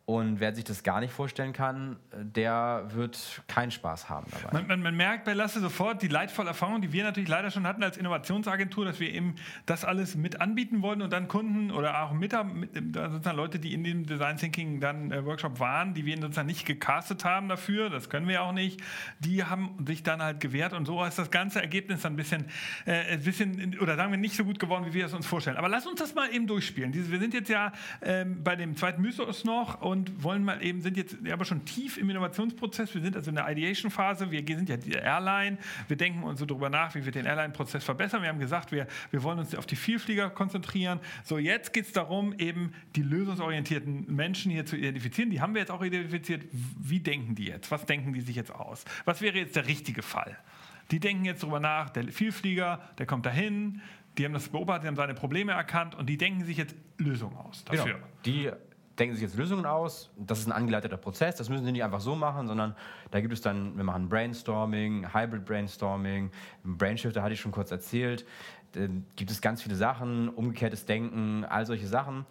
Und 0.07 0.39
wer 0.39 0.53
sich 0.53 0.63
das 0.63 0.83
gar 0.83 0.99
nicht 0.99 1.11
vorstellen 1.11 1.51
kann, 1.51 1.97
der 2.13 2.83
wird 2.89 3.41
keinen 3.47 3.71
Spaß 3.71 4.07
haben 4.07 4.27
dabei. 4.29 4.53
Man, 4.53 4.67
man, 4.67 4.81
man, 4.83 4.95
merkt 4.95 5.25
bei 5.25 5.33
Lasse 5.33 5.59
sofort 5.59 6.03
die 6.03 6.07
leidvolle 6.07 6.49
Erfahrung, 6.49 6.79
die 6.79 6.93
wir 6.93 7.03
natürlich 7.03 7.27
leider 7.27 7.49
schon 7.49 7.65
hatten 7.65 7.81
als 7.81 7.97
Innovationsagentur, 7.97 8.85
dass 8.85 8.99
wir 8.99 9.11
eben 9.11 9.33
das 9.65 9.83
alles 9.83 10.15
mit 10.15 10.41
anbieten 10.41 10.83
wollten 10.83 11.01
und 11.01 11.11
dann 11.11 11.27
Kunden 11.27 11.71
oder 11.71 12.03
auch 12.03 12.13
mit, 12.13 12.33
sozusagen 12.33 13.35
Leute, 13.35 13.57
die 13.57 13.73
in 13.73 13.83
dem 13.83 14.05
Design 14.05 14.37
Thinking 14.37 14.79
dann 14.79 15.11
äh, 15.11 15.25
Workshop 15.25 15.59
waren, 15.59 15.95
die 15.95 16.05
wir 16.05 16.15
sozusagen 16.21 16.45
nicht 16.45 16.67
gecastet 16.67 17.25
haben 17.25 17.49
dafür, 17.49 17.89
das 17.89 18.07
können 18.11 18.27
wir 18.27 18.43
auch 18.43 18.53
nicht, 18.53 18.81
die 19.21 19.43
haben 19.43 19.75
sich 19.87 20.03
dann 20.03 20.21
halt 20.21 20.39
gewehrt 20.39 20.73
und 20.73 20.85
so 20.85 21.03
ist 21.03 21.17
das 21.17 21.31
ganze 21.31 21.61
Ergebnis 21.61 22.03
dann 22.03 22.13
ein 22.13 22.17
bisschen, 22.17 22.45
äh, 22.85 23.13
ein 23.13 23.23
bisschen 23.23 23.79
oder 23.79 23.95
sagen 23.95 24.11
wir 24.11 24.19
nicht 24.19 24.35
so 24.35 24.45
gut 24.45 24.59
geworden, 24.59 24.85
wie 24.85 24.93
wir 24.93 25.07
es 25.07 25.13
uns 25.13 25.25
vorstellen. 25.25 25.57
Aber 25.57 25.67
lass 25.67 25.87
uns 25.87 25.99
das 25.99 26.13
mal 26.13 26.31
eben 26.31 26.45
durchspielen. 26.45 26.93
Wir 26.93 27.19
sind 27.19 27.33
jetzt 27.33 27.49
ja 27.49 27.71
ähm, 28.03 28.43
bei 28.43 28.55
dem 28.55 28.75
zweiten 28.75 29.01
Mythos 29.01 29.43
noch 29.45 29.81
und 29.81 29.94
und 29.95 30.23
wollen 30.23 30.43
mal 30.43 30.61
eben, 30.63 30.81
sind 30.81 30.97
jetzt 30.97 31.15
aber 31.31 31.45
schon 31.45 31.63
tief 31.65 31.97
im 31.97 32.09
Innovationsprozess. 32.09 32.93
Wir 32.93 33.01
sind 33.01 33.15
also 33.15 33.29
in 33.29 33.35
der 33.35 33.49
Ideation-Phase. 33.49 34.29
Wir 34.29 34.43
sind 34.45 34.67
ja 34.67 34.77
die 34.77 34.91
Airline. 34.91 35.57
Wir 35.87 35.95
denken 35.95 36.23
uns 36.23 36.39
so 36.39 36.45
darüber 36.45 36.69
nach, 36.69 36.93
wie 36.95 37.05
wir 37.05 37.11
den 37.11 37.25
Airline-Prozess 37.25 37.83
verbessern. 37.83 38.21
Wir 38.21 38.29
haben 38.29 38.39
gesagt, 38.39 38.71
wir, 38.71 38.87
wir 39.11 39.23
wollen 39.23 39.39
uns 39.39 39.55
auf 39.55 39.65
die 39.65 39.75
Vielflieger 39.75 40.29
konzentrieren. 40.29 40.99
So, 41.23 41.37
jetzt 41.37 41.73
geht 41.73 41.85
es 41.85 41.93
darum, 41.93 42.33
eben 42.37 42.73
die 42.95 43.03
lösungsorientierten 43.03 44.13
Menschen 44.13 44.51
hier 44.51 44.65
zu 44.65 44.75
identifizieren. 44.75 45.29
Die 45.29 45.41
haben 45.41 45.53
wir 45.53 45.61
jetzt 45.61 45.71
auch 45.71 45.83
identifiziert. 45.83 46.43
Wie 46.51 46.99
denken 46.99 47.35
die 47.35 47.45
jetzt? 47.45 47.71
Was 47.71 47.85
denken 47.85 48.13
die 48.13 48.21
sich 48.21 48.35
jetzt 48.35 48.53
aus? 48.53 48.83
Was 49.05 49.21
wäre 49.21 49.37
jetzt 49.37 49.55
der 49.55 49.67
richtige 49.67 50.01
Fall? 50.01 50.37
Die 50.91 50.99
denken 50.99 51.25
jetzt 51.25 51.41
darüber 51.41 51.59
nach, 51.59 51.89
der 51.89 52.03
Vielflieger, 52.09 52.81
der 52.97 53.05
kommt 53.05 53.25
dahin, 53.25 53.81
die 54.17 54.25
haben 54.25 54.33
das 54.33 54.49
beobachtet, 54.49 54.87
haben 54.87 54.95
seine 54.95 55.13
Probleme 55.13 55.51
erkannt 55.51 55.95
und 55.95 56.07
die 56.07 56.17
denken 56.17 56.45
sich 56.45 56.57
jetzt 56.57 56.75
Lösungen 56.97 57.35
aus 57.37 57.63
dafür. 57.65 57.95
Genau. 57.95 58.07
Die 58.25 58.51
denken 58.99 59.15
sich 59.15 59.23
jetzt 59.23 59.37
Lösungen 59.37 59.65
aus. 59.65 60.09
Das 60.17 60.39
ist 60.39 60.47
ein 60.47 60.51
angeleiteter 60.51 60.97
Prozess. 60.97 61.35
Das 61.35 61.49
müssen 61.49 61.65
sie 61.65 61.71
nicht 61.71 61.83
einfach 61.83 61.99
so 61.99 62.15
machen, 62.15 62.47
sondern 62.47 62.75
da 63.11 63.21
gibt 63.21 63.33
es 63.33 63.41
dann, 63.41 63.75
wir 63.75 63.83
machen 63.83 64.09
Brainstorming, 64.09 65.13
Hybrid 65.13 65.45
Brainstorming, 65.45 66.31
Brainshifter 66.63 67.21
hatte 67.21 67.33
ich 67.33 67.39
schon 67.39 67.51
kurz 67.51 67.71
erzählt. 67.71 68.25
Da 68.73 68.87
gibt 69.15 69.31
es 69.31 69.41
ganz 69.41 69.61
viele 69.61 69.75
Sachen, 69.75 70.29
umgekehrtes 70.29 70.85
Denken, 70.85 71.45
all 71.45 71.65
solche 71.65 71.87
Sachen. 71.87 72.25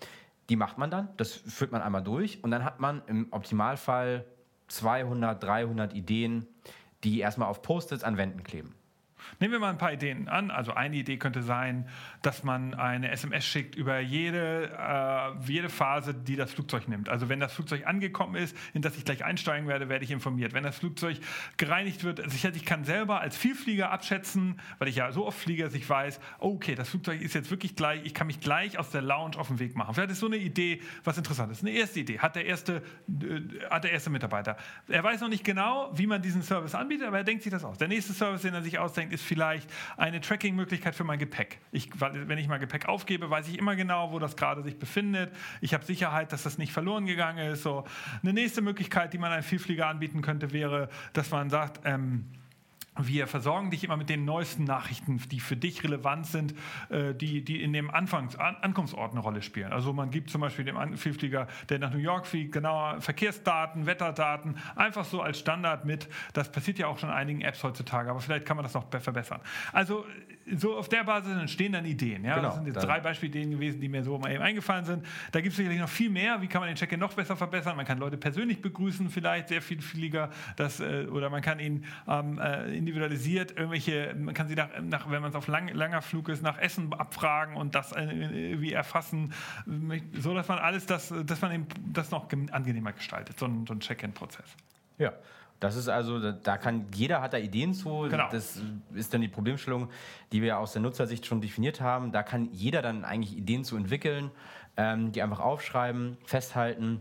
Die 0.48 0.56
macht 0.56 0.76
man 0.76 0.90
dann, 0.90 1.08
das 1.16 1.32
führt 1.32 1.72
man 1.72 1.80
einmal 1.80 2.02
durch 2.02 2.42
und 2.44 2.50
dann 2.50 2.64
hat 2.64 2.78
man 2.78 3.02
im 3.06 3.28
Optimalfall 3.30 4.26
200, 4.68 5.42
300 5.42 5.94
Ideen, 5.94 6.46
die 7.02 7.20
erstmal 7.20 7.48
auf 7.48 7.62
Post-its 7.62 8.04
an 8.04 8.16
Wänden 8.16 8.42
kleben. 8.42 8.74
Nehmen 9.40 9.52
wir 9.52 9.60
mal 9.60 9.70
ein 9.70 9.78
paar 9.78 9.92
Ideen 9.92 10.28
an. 10.28 10.50
Also 10.50 10.72
eine 10.74 10.96
Idee 10.96 11.16
könnte 11.16 11.42
sein, 11.42 11.88
dass 12.22 12.44
man 12.44 12.74
eine 12.74 13.10
SMS 13.10 13.44
schickt 13.44 13.74
über 13.74 13.98
jede, 14.00 14.70
äh, 14.78 15.46
jede 15.46 15.68
Phase, 15.68 16.14
die 16.14 16.36
das 16.36 16.52
Flugzeug 16.52 16.88
nimmt. 16.88 17.08
Also 17.08 17.28
wenn 17.28 17.40
das 17.40 17.52
Flugzeug 17.52 17.86
angekommen 17.86 18.36
ist, 18.36 18.56
in 18.72 18.82
das 18.82 18.96
ich 18.96 19.04
gleich 19.04 19.24
einsteigen 19.24 19.68
werde, 19.68 19.88
werde 19.88 20.04
ich 20.04 20.10
informiert. 20.10 20.52
Wenn 20.52 20.64
das 20.64 20.78
Flugzeug 20.78 21.18
gereinigt 21.56 22.04
wird, 22.04 22.20
also 22.20 22.48
ich, 22.48 22.64
kann 22.64 22.84
selber 22.84 23.20
als 23.20 23.36
Vielflieger 23.36 23.90
abschätzen, 23.90 24.60
weil 24.78 24.88
ich 24.88 24.96
ja 24.96 25.12
so 25.12 25.26
oft 25.26 25.38
fliege, 25.38 25.64
dass 25.64 25.74
ich 25.74 25.88
weiß, 25.88 26.20
okay, 26.38 26.74
das 26.74 26.88
Flugzeug 26.88 27.20
ist 27.20 27.34
jetzt 27.34 27.50
wirklich 27.50 27.76
gleich, 27.76 28.00
ich 28.04 28.14
kann 28.14 28.26
mich 28.26 28.40
gleich 28.40 28.78
aus 28.78 28.90
der 28.90 29.02
Lounge 29.02 29.36
auf 29.38 29.48
den 29.48 29.58
Weg 29.58 29.76
machen. 29.76 29.94
Vielleicht 29.94 30.12
ist 30.12 30.20
so 30.20 30.26
eine 30.26 30.36
Idee 30.36 30.80
was 31.04 31.18
interessant 31.18 31.52
ist. 31.52 31.62
Eine 31.62 31.72
erste 31.72 32.00
Idee 32.00 32.18
hat 32.18 32.36
der 32.36 32.46
erste, 32.46 32.82
äh, 33.08 33.40
hat 33.70 33.84
der 33.84 33.92
erste 33.92 34.10
Mitarbeiter. 34.10 34.56
Er 34.88 35.02
weiß 35.02 35.20
noch 35.20 35.28
nicht 35.28 35.44
genau, 35.44 35.90
wie 35.94 36.06
man 36.06 36.22
diesen 36.22 36.42
Service 36.42 36.74
anbietet, 36.74 37.06
aber 37.06 37.18
er 37.18 37.24
denkt 37.24 37.42
sich 37.42 37.52
das 37.52 37.64
aus. 37.64 37.78
Der 37.78 37.88
nächste 37.88 38.12
Service, 38.12 38.42
den 38.42 38.54
er 38.54 38.62
sich 38.62 38.78
ausdenkt, 38.78 39.12
ist 39.14 39.24
vielleicht 39.24 39.70
eine 39.96 40.20
Tracking-Möglichkeit 40.20 40.94
für 40.94 41.04
mein 41.04 41.18
Gepäck. 41.18 41.58
Ich, 41.72 41.88
wenn 41.98 42.38
ich 42.38 42.48
mein 42.48 42.60
Gepäck 42.60 42.86
aufgebe, 42.86 43.30
weiß 43.30 43.48
ich 43.48 43.58
immer 43.58 43.76
genau, 43.76 44.12
wo 44.12 44.18
das 44.18 44.36
gerade 44.36 44.62
sich 44.62 44.78
befindet. 44.78 45.34
Ich 45.60 45.72
habe 45.74 45.84
Sicherheit, 45.84 46.32
dass 46.32 46.42
das 46.42 46.58
nicht 46.58 46.72
verloren 46.72 47.06
gegangen 47.06 47.52
ist. 47.52 47.62
So. 47.62 47.84
Eine 48.22 48.32
nächste 48.32 48.60
Möglichkeit, 48.60 49.12
die 49.12 49.18
man 49.18 49.32
einem 49.32 49.42
Vielflieger 49.42 49.86
anbieten 49.86 50.20
könnte, 50.20 50.52
wäre, 50.52 50.88
dass 51.12 51.30
man 51.30 51.48
sagt, 51.50 51.80
ähm, 51.84 52.26
wir 53.00 53.26
versorgen 53.26 53.70
dich 53.70 53.84
immer 53.84 53.96
mit 53.96 54.08
den 54.08 54.24
neuesten 54.24 54.64
Nachrichten, 54.64 55.20
die 55.30 55.40
für 55.40 55.56
dich 55.56 55.84
relevant 55.84 56.26
sind, 56.26 56.54
äh, 56.88 57.14
die, 57.14 57.44
die 57.44 57.62
in 57.62 57.72
dem 57.72 57.90
Anfangs 57.90 58.36
An 58.36 58.56
Ankunftsort 58.56 59.12
eine 59.12 59.20
Rolle 59.20 59.42
spielen. 59.42 59.72
Also 59.72 59.92
man 59.92 60.10
gibt 60.10 60.30
zum 60.30 60.40
Beispiel 60.40 60.64
dem 60.64 60.96
Vielflieger, 60.96 61.46
der 61.68 61.78
nach 61.78 61.92
New 61.92 61.98
York 61.98 62.26
fliegt, 62.26 62.52
genauer 62.52 63.00
Verkehrsdaten, 63.00 63.86
Wetterdaten, 63.86 64.56
einfach 64.76 65.04
so 65.04 65.20
als 65.20 65.38
Standard 65.38 65.84
mit. 65.84 66.08
Das 66.32 66.50
passiert 66.50 66.78
ja 66.78 66.86
auch 66.86 66.98
schon 66.98 67.10
in 67.10 67.14
einigen 67.14 67.40
Apps 67.42 67.62
heutzutage, 67.62 68.10
aber 68.10 68.20
vielleicht 68.20 68.46
kann 68.46 68.56
man 68.56 68.64
das 68.64 68.74
noch 68.74 68.88
verbessern. 68.90 69.40
Also 69.72 70.06
so 70.52 70.76
auf 70.76 70.88
der 70.88 71.04
Basis 71.04 71.36
entstehen 71.36 71.72
dann 71.72 71.84
Ideen. 71.84 72.24
Ja? 72.24 72.36
Genau, 72.36 72.48
das 72.48 72.56
sind 72.56 72.66
jetzt 72.66 72.82
drei 72.82 73.00
Beispielideen 73.00 73.50
gewesen, 73.50 73.80
die 73.80 73.88
mir 73.88 74.04
so 74.04 74.18
mal 74.18 74.32
eben 74.32 74.42
eingefallen 74.42 74.84
sind. 74.84 75.06
Da 75.32 75.40
gibt 75.40 75.52
es 75.52 75.56
sicherlich 75.56 75.80
noch 75.80 75.88
viel 75.88 76.10
mehr. 76.10 76.40
Wie 76.40 76.46
kann 76.46 76.60
man 76.60 76.68
den 76.68 76.76
Check-in 76.76 77.00
noch 77.00 77.14
besser 77.14 77.36
verbessern? 77.36 77.76
Man 77.76 77.86
kann 77.86 77.98
Leute 77.98 78.16
persönlich 78.16 78.60
begrüßen, 78.60 79.10
vielleicht 79.10 79.48
sehr 79.48 79.62
viel 79.62 79.74
Vielflieger, 79.74 80.30
das, 80.56 80.80
äh, 80.80 81.06
oder 81.10 81.30
man 81.30 81.42
kann 81.42 81.58
ihn 81.58 81.84
ähm, 82.06 82.38
äh, 82.38 82.76
individualisiert 82.88 83.56
irgendwelche, 83.56 84.14
man 84.18 84.34
kann 84.34 84.46
sie 84.48 84.54
nach, 84.54 84.68
nach 84.82 85.10
wenn 85.10 85.20
man 85.22 85.30
es 85.30 85.36
auf 85.36 85.48
lang, 85.48 85.68
langer 85.68 86.02
Flug 86.02 86.28
ist, 86.28 86.42
nach 86.42 86.58
Essen 86.58 86.92
abfragen 86.92 87.56
und 87.56 87.74
das 87.74 87.92
irgendwie 87.92 88.72
erfassen, 88.72 89.32
so 90.18 90.34
dass 90.34 90.48
man 90.48 90.58
alles 90.58 90.86
das, 90.86 91.12
dass 91.24 91.40
man 91.40 91.66
das 91.92 92.10
noch 92.10 92.28
angenehmer 92.52 92.92
gestaltet, 92.92 93.38
so 93.38 93.46
ein, 93.46 93.66
so 93.66 93.72
ein 93.74 93.80
Check-in-Prozess. 93.80 94.46
Ja, 94.98 95.12
Das 95.60 95.76
ist 95.76 95.88
also, 95.88 96.20
da- 96.20 96.32
da 96.32 96.58
kann 96.58 96.86
jeder 96.94 97.22
hat 97.22 97.32
da 97.32 97.38
Ideen 97.38 97.72
zu. 97.74 98.06
Genau. 98.10 98.28
Das 98.30 98.60
ist 98.92 99.14
dann 99.14 99.20
die 99.22 99.28
Problemstellung, 99.28 99.88
die 100.32 100.42
wir 100.42 100.58
aus 100.58 100.72
der 100.72 100.82
Nutzersicht 100.82 101.24
schon 101.24 101.40
definiert 101.40 101.80
haben. 101.80 102.12
Da 102.12 102.22
kann 102.22 102.48
jeder 102.52 102.82
dann 102.82 103.04
eigentlich 103.04 103.36
Ideen 103.36 103.64
zu 103.64 103.76
entwickeln, 103.76 104.30
ähm, 104.76 105.12
die 105.12 105.22
einfach 105.22 105.40
aufschreiben, 105.40 106.18
festhalten. 106.26 107.00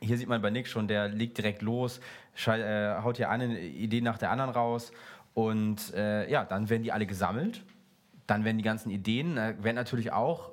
Hier 0.00 0.18
sieht 0.18 0.28
man 0.28 0.42
bei 0.42 0.50
Nick 0.50 0.66
schon, 0.68 0.88
der 0.88 1.08
legt 1.08 1.38
direkt 1.38 1.62
los, 1.62 2.00
äh, 2.46 2.94
haut 3.02 3.16
hier 3.16 3.30
eine 3.30 3.58
Idee 3.60 4.00
nach 4.00 4.18
der 4.18 4.30
anderen 4.30 4.50
raus 4.50 4.92
und 5.34 5.94
äh, 5.94 6.30
ja, 6.30 6.44
dann 6.44 6.68
werden 6.68 6.82
die 6.82 6.92
alle 6.92 7.06
gesammelt. 7.06 7.62
Dann 8.26 8.44
werden 8.44 8.58
die 8.58 8.64
ganzen 8.64 8.90
Ideen, 8.90 9.36
äh, 9.36 9.54
werden 9.62 9.76
natürlich 9.76 10.12
auch 10.12 10.50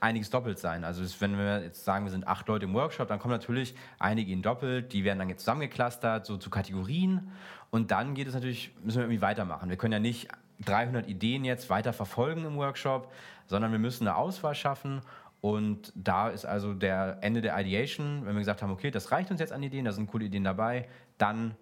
einiges 0.00 0.28
doppelt 0.30 0.58
sein. 0.58 0.84
Also 0.84 1.02
es- 1.02 1.20
wenn 1.20 1.38
wir 1.38 1.62
jetzt 1.62 1.84
sagen, 1.84 2.04
wir 2.04 2.10
sind 2.12 2.26
acht 2.28 2.46
Leute 2.48 2.66
im 2.66 2.74
Workshop, 2.74 3.08
dann 3.08 3.18
kommen 3.18 3.32
natürlich 3.32 3.74
einige 3.98 4.30
in 4.32 4.42
doppelt, 4.42 4.92
die 4.92 5.04
werden 5.04 5.18
dann 5.18 5.28
jetzt 5.30 5.40
zusammengeclustert, 5.40 6.26
so 6.26 6.36
zu 6.36 6.50
Kategorien 6.50 7.32
und 7.70 7.90
dann 7.90 8.14
geht 8.14 8.28
es 8.28 8.34
natürlich, 8.34 8.72
müssen 8.84 8.98
wir 8.98 9.04
irgendwie 9.04 9.22
weitermachen. 9.22 9.70
Wir 9.70 9.76
können 9.78 9.92
ja 9.92 9.98
nicht 9.98 10.28
300 10.64 11.08
Ideen 11.08 11.44
jetzt 11.44 11.70
weiter 11.70 11.92
verfolgen 11.92 12.44
im 12.44 12.56
Workshop, 12.56 13.10
sondern 13.46 13.72
wir 13.72 13.78
müssen 13.78 14.06
eine 14.06 14.16
Auswahl 14.16 14.54
schaffen 14.54 15.00
und 15.40 15.92
da 15.94 16.28
ist 16.28 16.44
also 16.44 16.74
der 16.74 17.18
Ende 17.20 17.40
der 17.40 17.58
Ideation, 17.58 18.24
wenn 18.24 18.34
wir 18.34 18.40
gesagt 18.40 18.62
haben, 18.62 18.70
okay, 18.70 18.90
das 18.90 19.12
reicht 19.12 19.30
uns 19.30 19.40
jetzt 19.40 19.52
an 19.52 19.62
Ideen, 19.62 19.84
da 19.84 19.92
sind 19.92 20.06
coole 20.08 20.24
Ideen 20.26 20.44
dabei, 20.44 20.88
dann 21.18 21.54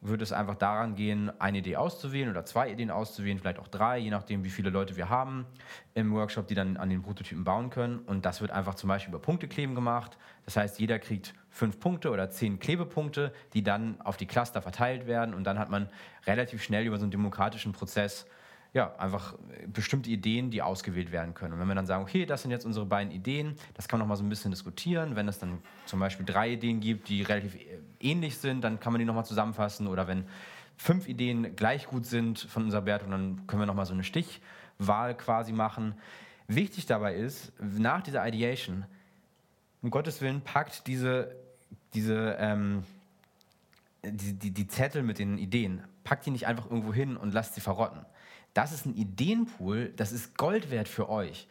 würde 0.00 0.22
es 0.22 0.32
einfach 0.32 0.54
daran 0.54 0.94
gehen, 0.94 1.30
eine 1.40 1.58
Idee 1.58 1.76
auszuwählen 1.76 2.30
oder 2.30 2.44
zwei 2.46 2.70
Ideen 2.70 2.90
auszuwählen, 2.90 3.38
vielleicht 3.38 3.58
auch 3.58 3.68
drei, 3.68 3.98
je 3.98 4.10
nachdem, 4.10 4.44
wie 4.44 4.50
viele 4.50 4.70
Leute 4.70 4.96
wir 4.96 5.10
haben 5.10 5.44
im 5.94 6.12
Workshop, 6.12 6.48
die 6.48 6.54
dann 6.54 6.78
an 6.78 6.88
den 6.88 7.02
Prototypen 7.02 7.44
bauen 7.44 7.68
können. 7.68 7.98
Und 7.98 8.24
das 8.24 8.40
wird 8.40 8.50
einfach 8.50 8.74
zum 8.74 8.88
Beispiel 8.88 9.12
über 9.12 9.20
Punktekleben 9.20 9.74
gemacht. 9.74 10.16
Das 10.46 10.56
heißt, 10.56 10.80
jeder 10.80 10.98
kriegt 10.98 11.34
fünf 11.50 11.78
Punkte 11.80 12.10
oder 12.10 12.30
zehn 12.30 12.58
Klebepunkte, 12.58 13.34
die 13.52 13.62
dann 13.62 14.00
auf 14.00 14.16
die 14.16 14.26
Cluster 14.26 14.62
verteilt 14.62 15.06
werden. 15.06 15.34
Und 15.34 15.44
dann 15.44 15.58
hat 15.58 15.68
man 15.68 15.90
relativ 16.26 16.62
schnell 16.62 16.86
über 16.86 16.96
so 16.96 17.02
einen 17.02 17.10
demokratischen 17.10 17.72
Prozess 17.72 18.26
ja, 18.72 18.94
einfach 18.96 19.34
bestimmte 19.66 20.10
Ideen, 20.10 20.50
die 20.50 20.62
ausgewählt 20.62 21.10
werden 21.10 21.34
können. 21.34 21.54
Und 21.54 21.60
wenn 21.60 21.66
wir 21.66 21.74
dann 21.74 21.86
sagen, 21.86 22.02
okay, 22.02 22.24
das 22.24 22.42
sind 22.42 22.50
jetzt 22.52 22.64
unsere 22.64 22.86
beiden 22.86 23.12
Ideen, 23.12 23.56
das 23.74 23.88
kann 23.88 23.98
man 23.98 24.06
noch 24.06 24.10
mal 24.10 24.16
so 24.16 24.22
ein 24.22 24.28
bisschen 24.28 24.52
diskutieren. 24.52 25.16
Wenn 25.16 25.26
es 25.26 25.38
dann 25.38 25.58
zum 25.86 25.98
Beispiel 25.98 26.24
drei 26.24 26.52
Ideen 26.52 26.80
gibt, 26.80 27.08
die 27.08 27.22
relativ 27.22 27.56
äh, 27.56 27.80
ähnlich 28.00 28.38
sind, 28.38 28.62
dann 28.62 28.78
kann 28.78 28.92
man 28.92 29.00
die 29.00 29.04
noch 29.04 29.14
mal 29.14 29.24
zusammenfassen. 29.24 29.88
Oder 29.88 30.06
wenn 30.06 30.24
fünf 30.76 31.08
Ideen 31.08 31.56
gleich 31.56 31.86
gut 31.86 32.06
sind 32.06 32.38
von 32.38 32.64
unserer 32.64 32.86
Wertung, 32.86 33.10
dann 33.10 33.46
können 33.48 33.60
wir 33.60 33.66
noch 33.66 33.74
mal 33.74 33.86
so 33.86 33.92
eine 33.92 34.04
Stichwahl 34.04 35.16
quasi 35.16 35.52
machen. 35.52 35.94
Wichtig 36.46 36.86
dabei 36.86 37.14
ist, 37.14 37.52
nach 37.60 38.02
dieser 38.02 38.26
Ideation, 38.26 38.84
um 39.82 39.90
Gottes 39.90 40.20
Willen, 40.20 40.42
packt 40.42 40.86
diese, 40.86 41.34
diese 41.94 42.36
ähm, 42.38 42.84
die, 44.04 44.32
die, 44.34 44.50
die 44.50 44.66
Zettel 44.66 45.02
mit 45.02 45.18
den 45.18 45.38
Ideen, 45.38 45.82
packt 46.04 46.26
die 46.26 46.30
nicht 46.30 46.46
einfach 46.46 46.66
irgendwo 46.70 46.92
hin 46.92 47.16
und 47.16 47.34
lasst 47.34 47.54
sie 47.54 47.60
verrotten. 47.60 48.04
Das 48.54 48.72
ist 48.72 48.86
ein 48.86 48.94
Ideenpool, 48.94 49.92
das 49.96 50.12
ist 50.12 50.36
Gold 50.36 50.70
wert 50.70 50.88
für 50.88 51.08
euch. 51.08 51.48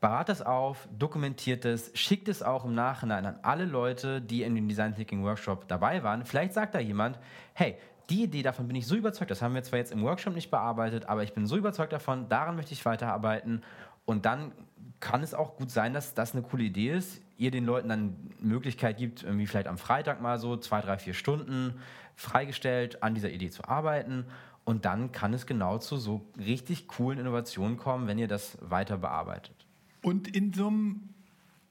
Berat 0.00 0.28
das 0.28 0.42
auf, 0.42 0.88
dokumentiert 0.96 1.64
es, 1.64 1.90
schickt 1.94 2.28
es 2.28 2.42
auch 2.42 2.64
im 2.64 2.74
Nachhinein 2.74 3.26
an 3.26 3.38
alle 3.42 3.64
Leute, 3.64 4.20
die 4.20 4.42
in 4.42 4.54
dem 4.54 4.68
Design 4.68 4.94
Thinking 4.94 5.24
Workshop 5.24 5.66
dabei 5.66 6.04
waren. 6.04 6.24
Vielleicht 6.24 6.54
sagt 6.54 6.74
da 6.74 6.78
jemand, 6.78 7.18
hey, 7.54 7.76
die 8.08 8.22
Idee 8.22 8.42
davon 8.42 8.68
bin 8.68 8.76
ich 8.76 8.86
so 8.86 8.94
überzeugt, 8.94 9.30
das 9.30 9.42
haben 9.42 9.54
wir 9.54 9.62
zwar 9.62 9.80
jetzt 9.80 9.92
im 9.92 10.02
Workshop 10.02 10.34
nicht 10.34 10.50
bearbeitet, 10.50 11.06
aber 11.06 11.24
ich 11.24 11.32
bin 11.32 11.46
so 11.46 11.56
überzeugt 11.56 11.92
davon, 11.92 12.28
daran 12.28 12.56
möchte 12.56 12.72
ich 12.72 12.84
weiterarbeiten. 12.84 13.62
Und 14.04 14.24
dann 14.24 14.52
kann 15.00 15.22
es 15.22 15.34
auch 15.34 15.56
gut 15.56 15.70
sein, 15.70 15.92
dass 15.92 16.14
das 16.14 16.32
eine 16.32 16.42
coole 16.42 16.64
Idee 16.64 16.92
ist. 16.92 17.20
Ihr 17.36 17.50
den 17.50 17.64
Leuten 17.64 17.88
dann 17.88 18.16
Möglichkeit 18.40 18.96
gibt, 18.98 19.22
irgendwie 19.22 19.46
vielleicht 19.46 19.68
am 19.68 19.78
Freitag 19.78 20.20
mal 20.20 20.38
so 20.38 20.56
zwei, 20.56 20.80
drei, 20.80 20.98
vier 20.98 21.14
Stunden 21.14 21.74
freigestellt, 22.16 23.02
an 23.02 23.14
dieser 23.14 23.30
Idee 23.30 23.50
zu 23.50 23.64
arbeiten. 23.68 24.26
Und 24.68 24.84
dann 24.84 25.12
kann 25.12 25.32
es 25.32 25.46
genau 25.46 25.78
zu 25.78 25.96
so 25.96 26.30
richtig 26.36 26.88
coolen 26.88 27.18
Innovationen 27.18 27.78
kommen, 27.78 28.06
wenn 28.06 28.18
ihr 28.18 28.28
das 28.28 28.58
weiter 28.60 28.98
bearbeitet. 28.98 29.64
Und 30.02 30.28
in 30.28 30.52
so 30.52 30.66
einem 30.66 31.08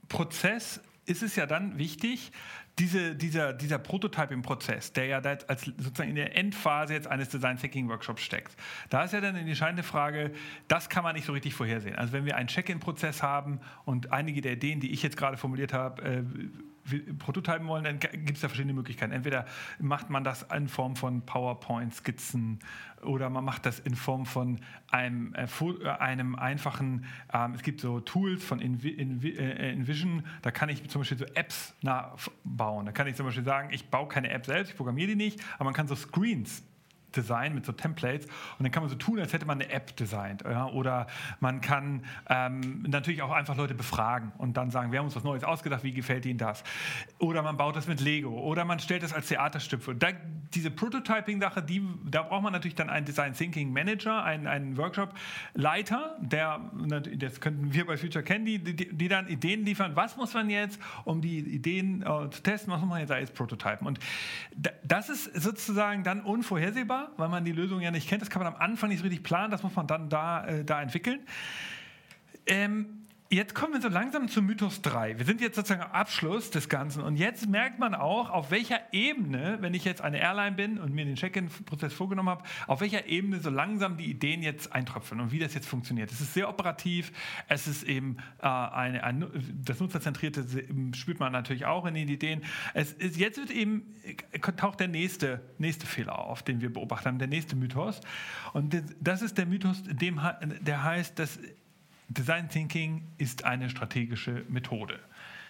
Prozess 0.10 0.82
ist 1.06 1.22
es 1.22 1.36
ja 1.36 1.45
dann 1.45 1.78
wichtig, 1.78 2.32
diese, 2.80 3.16
dieser, 3.16 3.54
dieser 3.54 3.78
Prototyping-Prozess, 3.78 4.93
der 4.93 5.06
ja 5.06 5.22
da 5.22 5.38
als 5.48 5.66
sozusagen 5.66 6.10
in 6.10 6.16
der 6.16 6.36
Endphase 6.36 6.93
jetzt 6.93 7.06
eines 7.06 7.30
Design 7.30 7.58
Thinking 7.58 7.88
Workshops 7.88 8.24
steckt. 8.24 8.56
Da 8.89 9.04
ist 9.04 9.14
ja 9.14 9.22
dann 9.22 9.36
die 9.36 9.41
entscheidende 9.41 9.84
Frage, 9.84 10.32
das 10.68 10.89
kann 10.89 11.04
man 11.04 11.16
nicht 11.16 11.26
so 11.26 11.34
richtig 11.34 11.54
vorhersehen. 11.54 11.95
Also 11.95 12.14
wenn 12.14 12.26
wir 12.26 12.36
einen 12.36 12.48
Check-in-Prozess 12.48 13.22
haben 13.22 13.60
und 13.86 14.12
einige 14.12 14.41
der 14.41 14.54
Ideen, 14.54 14.80
die 14.80 14.89
ich 14.89 15.04
jetzt 15.04 15.18
gerade 15.18 15.38
formuliert 15.38 15.72
habe, 15.72 16.02
äh, 16.02 16.24
prototypen 17.20 17.68
wollen, 17.68 17.84
dann 17.84 18.00
gibt 18.00 18.32
es 18.32 18.42
da 18.42 18.48
verschiedene 18.48 18.74
Möglichkeiten. 18.74 19.12
Entweder 19.12 19.46
macht 19.80 20.10
man 20.10 20.24
das 20.24 20.44
in 20.44 20.68
Form 20.68 20.96
von 20.96 21.22
PowerPoint-Skizzen 21.26 22.60
oder 23.04 23.30
man 23.30 23.46
macht 23.46 23.66
das 23.66 23.80
in 23.80 23.96
Form 23.96 24.26
von 24.26 24.60
einem, 24.90 25.34
äh, 25.36 25.46
äh, 25.46 25.88
einem 25.88 26.36
einfachen, 26.36 27.06
ähm, 27.34 27.54
es 27.54 27.62
gibt 27.62 27.82
so 27.82 28.00
Tools 28.00 28.44
von 28.44 28.60
äh, 28.60 29.72
Envision, 29.72 30.26
da 30.42 30.52
kann 30.52 30.70
ich 30.70 30.90
zum 30.90 31.02
Beispiel 31.02 31.18
so 31.18 31.26
Apps 31.36 31.76
nachbauen. 31.82 32.86
Da 32.86 32.92
kann 32.92 33.08
ich 33.08 33.16
zum 33.16 33.26
Beispiel 33.26 33.44
sagen, 33.44 33.70
ich 33.72 33.90
baue 33.90 34.08
keine 34.08 34.30
App 34.30 34.46
selbst, 34.46 34.72
ich 34.72 34.78
programmiere 34.78 35.10
die 35.10 35.16
nicht, 35.16 35.44
aber 35.56 35.66
man 35.66 35.74
kann 35.74 35.88
so 35.88 35.96
Screens 35.96 36.64
designen 37.16 37.55
mit 37.55 37.66
so 37.66 37.72
Templates 37.72 38.26
und 38.26 38.64
dann 38.64 38.72
kann 38.72 38.84
man 38.84 38.89
so 38.89 38.95
tun, 38.95 39.20
als 39.20 39.34
hätte 39.34 39.45
man 39.45 39.62
eine 39.62 39.72
App 39.72 39.95
designt. 39.95 40.43
Ja? 40.43 40.68
Oder 40.68 41.08
man 41.39 41.62
kann 41.62 42.03
ähm, 42.30 42.84
natürlich 42.88 43.22
auch 43.22 43.32
einfach 43.32 43.55
Leute 43.55 43.74
befragen 43.74 44.32
und 44.38 44.58
dann 44.58 44.72
sagen, 44.72 44.91
wir 44.91 44.99
haben 44.99 45.05
uns 45.05 45.16
was 45.16 45.24
Neues 45.24 45.43
ausgedacht, 45.43 45.84
wie 45.84 45.93
gefällt 45.93 46.26
Ihnen 46.26 46.38
das? 46.38 46.64
Oder 47.20 47.41
man 47.41 47.58
baut 47.58 47.76
das 47.76 47.88
mit 47.88 48.01
Lego 48.01 48.30
oder 48.30 48.66
man 48.66 48.80
stellt 48.80 49.03
das 49.03 49.14
als 49.14 49.28
Theaterstück. 49.28 49.82
Da, 49.99 50.08
diese 50.53 50.72
Prototyping-Sache, 50.72 51.62
die, 51.62 51.82
da 52.10 52.24
braucht 52.24 52.43
man 52.43 52.53
natürlich 52.53 52.76
dann 52.76 52.89
einen 52.89 53.05
Design 53.05 53.34
Thinking 53.34 53.72
Manager, 53.72 54.24
einen, 54.24 54.47
einen 54.47 54.78
Workshop-Leiter, 54.78 56.18
der, 56.20 56.60
das 57.18 57.41
könnten 57.41 57.74
wir 57.74 57.86
bei 57.86 57.97
Future 57.97 58.24
Candy, 58.24 58.60
die, 58.60 58.76
die, 58.76 58.97
die 58.97 59.08
dann 59.08 59.28
Ideen 59.28 59.66
liefern, 59.66 59.95
was 59.95 60.18
muss 60.18 60.34
man 60.34 60.49
jetzt, 60.49 60.80
um 61.05 61.22
die 61.22 61.39
Ideen 61.39 62.01
äh, 62.01 62.30
zu 62.30 62.41
testen, 62.43 62.72
was 62.72 62.80
muss 62.82 62.89
man 62.89 62.99
jetzt 62.99 63.12
als 63.12 63.32
Prototypen. 63.32 63.88
Und 63.88 63.99
da, 64.55 64.72
das 64.84 65.10
ist 65.10 65.36
sozusagen 65.36 66.03
dann 66.03 66.22
unvorhersehbar, 66.22 66.97
weil 67.18 67.30
man 67.30 67.45
die 67.45 67.52
Lösung 67.52 67.82
ja 67.82 67.91
nicht 67.91 68.08
kennt. 68.08 68.22
Das 68.22 68.30
kann 68.30 68.43
man 68.43 68.54
am 68.54 68.60
Anfang 68.60 68.89
nicht 68.89 69.00
so 69.00 69.04
richtig 69.04 69.24
planen, 69.24 69.52
das 69.52 69.64
muss 69.64 69.76
man 69.76 69.88
dann 69.88 70.10
da, 70.10 70.45
äh, 70.45 70.64
da 70.64 70.82
entwickeln. 70.82 71.20
Ähm, 72.45 72.97
Jetzt 73.30 73.56
kommen 73.56 73.74
wir 73.74 73.82
so 73.82 73.90
langsam 73.90 74.30
zu 74.30 74.42
Mythos 74.42 74.82
3. 74.82 75.18
Wir 75.18 75.26
sind 75.26 75.42
jetzt 75.42 75.58
sozusagen 75.58 75.82
am 75.82 75.92
Abschluss 75.92 76.50
des 76.50 76.70
Ganzen 76.70 77.04
und 77.04 77.18
jetzt 77.18 77.50
merkt 77.50 77.78
man 77.78 77.94
auch, 77.94 78.30
auf 78.30 78.52
welcher 78.52 78.80
Ebene, 78.94 79.58
wenn 79.60 79.74
ich 79.74 79.84
jetzt 79.84 80.02
eine 80.02 80.22
Airline 80.22 80.56
bin 80.56 80.78
und 80.78 80.94
mir 80.94 81.04
den 81.04 81.16
Check-in-Prozess 81.16 81.92
vorgenommen 81.92 82.30
habe, 82.30 82.44
auf 82.68 82.80
welcher 82.80 83.06
Ebene 83.08 83.42
so 83.42 83.50
langsam 83.50 83.98
die 83.98 84.06
Ideen 84.06 84.44
jetzt 84.44 84.72
eintröpfeln 84.72 85.20
und 85.20 85.34
wie 85.34 85.40
das 85.40 85.54
jetzt 85.54 85.68
funktioniert. 85.68 86.10
Es 86.10 86.22
ist 86.22 86.36
sehr 86.36 86.48
operativ, 86.48 87.12
es 87.50 87.68
ist 87.68 87.84
eben 87.84 88.16
äh, 88.42 88.48
eine, 88.48 89.04
ein, 89.04 89.26
das 89.62 89.82
Nutzerzentrierte 89.82 90.46
spürt 90.96 91.20
man 91.20 91.34
natürlich 91.34 91.66
auch 91.66 91.86
in 91.86 91.96
den 91.96 92.08
Ideen. 92.08 92.46
Es 92.74 92.94
ist, 92.94 93.18
jetzt 93.18 93.38
wird 93.38 93.52
eben, 93.52 93.94
taucht 94.56 94.80
der 94.80 94.88
nächste, 94.88 95.42
nächste 95.58 95.86
Fehler 95.86 96.18
auf, 96.18 96.44
den 96.44 96.62
wir 96.62 96.72
beobachtet 96.72 97.08
haben, 97.08 97.20
der 97.20 97.28
nächste 97.28 97.58
Mythos. 97.58 98.00
Und 98.54 98.82
das 99.02 99.22
ist 99.22 99.38
der 99.38 99.48
Mythos, 99.48 99.84
dem, 99.84 100.22
der 100.62 100.84
heißt, 100.86 101.20
dass 101.20 101.40
Design 102.10 102.49
Thinking 102.49 103.08
ist 103.18 103.45
eine 103.45 103.70
strategische 103.70 104.43
Methode. 104.47 104.99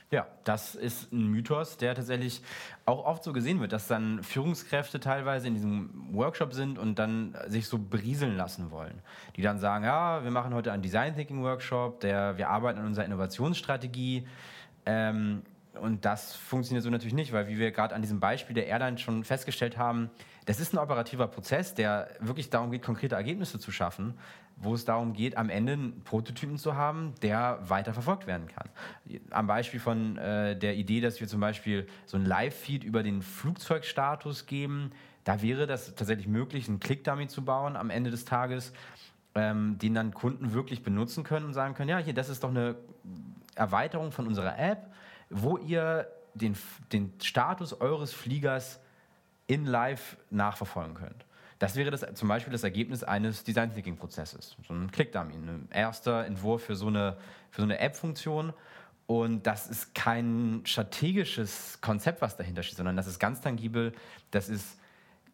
Ja, 0.09 0.25
das 0.45 0.73
ist 0.73 1.11
ein 1.11 1.27
Mythos, 1.27 1.75
der 1.75 1.93
tatsächlich 1.93 2.41
auch 2.85 3.05
oft 3.05 3.25
so 3.25 3.33
gesehen 3.33 3.59
wird, 3.59 3.73
dass 3.73 3.87
dann 3.87 4.23
Führungskräfte 4.23 5.01
teilweise 5.01 5.47
in 5.47 5.53
diesem 5.53 5.89
Workshop 6.13 6.53
sind 6.53 6.79
und 6.79 6.97
dann 6.97 7.35
sich 7.47 7.67
so 7.67 7.77
berieseln 7.77 8.37
lassen 8.37 8.71
wollen. 8.71 9.01
Die 9.35 9.41
dann 9.41 9.59
sagen, 9.59 9.83
ja, 9.83 10.23
wir 10.23 10.31
machen 10.31 10.53
heute 10.53 10.71
einen 10.71 10.81
Design 10.81 11.13
Thinking 11.13 11.43
Workshop, 11.43 11.99
der, 11.99 12.37
wir 12.37 12.49
arbeiten 12.49 12.79
an 12.79 12.85
unserer 12.85 13.03
Innovationsstrategie. 13.03 14.25
Ähm, 14.85 15.41
und 15.81 16.05
das 16.05 16.35
funktioniert 16.35 16.85
so 16.85 16.89
natürlich 16.89 17.13
nicht, 17.13 17.33
weil 17.33 17.49
wie 17.49 17.59
wir 17.59 17.71
gerade 17.71 17.93
an 17.93 18.01
diesem 18.01 18.21
Beispiel 18.21 18.53
der 18.53 18.67
Airline 18.67 18.97
schon 18.97 19.25
festgestellt 19.25 19.77
haben, 19.77 20.09
das 20.45 20.61
ist 20.61 20.73
ein 20.73 20.77
operativer 20.77 21.27
Prozess, 21.27 21.73
der 21.73 22.09
wirklich 22.21 22.49
darum 22.49 22.71
geht, 22.71 22.81
konkrete 22.81 23.15
Ergebnisse 23.15 23.59
zu 23.59 23.73
schaffen, 23.73 24.13
wo 24.59 24.73
es 24.73 24.85
darum 24.85 25.13
geht, 25.13 25.37
am 25.37 25.49
Ende 25.49 25.73
einen 25.73 26.01
Prototypen 26.03 26.57
zu 26.57 26.75
haben, 26.75 27.13
der 27.21 27.59
weiter 27.67 27.93
verfolgt 27.93 28.25
werden 28.25 28.47
kann. 28.47 28.69
Am 29.29 29.47
Beispiel 29.47 29.79
von 29.79 30.17
äh, 30.17 30.57
der 30.57 30.75
Idee, 30.75 30.99
dass 30.99 31.19
wir 31.19 31.27
zum 31.27 31.39
Beispiel 31.39 31.87
so 32.05 32.17
ein 32.17 32.25
Live-Feed 32.25 32.83
über 32.83 33.03
den 33.03 33.21
Flugzeugstatus 33.21 34.47
geben, 34.47 34.91
da 35.23 35.41
wäre 35.41 35.67
das 35.67 35.93
tatsächlich 35.93 36.27
möglich, 36.27 36.67
einen 36.67 36.79
Click-Dummy 36.79 37.27
zu 37.27 37.45
bauen 37.45 37.75
am 37.75 37.89
Ende 37.89 38.09
des 38.09 38.25
Tages, 38.25 38.73
ähm, 39.35 39.77
den 39.77 39.93
dann 39.93 40.13
Kunden 40.13 40.53
wirklich 40.53 40.83
benutzen 40.83 41.23
können 41.23 41.45
und 41.45 41.53
sagen 41.53 41.75
können, 41.75 41.89
ja, 41.89 41.99
hier, 41.99 42.13
das 42.13 42.29
ist 42.29 42.43
doch 42.43 42.49
eine 42.49 42.75
Erweiterung 43.55 44.11
von 44.11 44.25
unserer 44.25 44.57
App, 44.57 44.91
wo 45.29 45.57
ihr 45.57 46.07
den, 46.33 46.55
den 46.91 47.13
Status 47.21 47.79
eures 47.79 48.13
Fliegers 48.13 48.79
in 49.45 49.65
live 49.65 50.17
nachverfolgen 50.29 50.95
könnt. 50.95 51.26
Das 51.59 51.75
wäre 51.75 51.89
das, 51.89 52.05
zum 52.13 52.27
Beispiel 52.27 52.51
das 52.51 52.63
Ergebnis 52.63 53.03
eines 53.03 53.43
Design 53.43 53.73
Thinking 53.73 53.97
Prozesses. 53.97 54.55
So 54.67 54.73
ein 54.73 54.91
Click-Dummy, 54.91 55.33
ein 55.33 55.67
erster 55.71 56.25
Entwurf 56.25 56.63
für 56.63 56.75
so 56.75 56.87
eine, 56.87 57.17
für 57.49 57.61
so 57.61 57.65
eine 57.65 57.79
App-Funktion. 57.79 58.53
Und 59.07 59.47
das 59.47 59.67
ist 59.67 59.95
kein 59.95 60.61
strategisches 60.65 61.79
Konzept, 61.81 62.21
was 62.21 62.35
dahinter 62.35 62.61
steht, 62.61 62.77
sondern 62.77 62.97
das 62.97 63.07
ist 63.07 63.19
ganz 63.19 63.41
tangibel. 63.41 63.93
Das 64.31 64.49
ist 64.49 64.77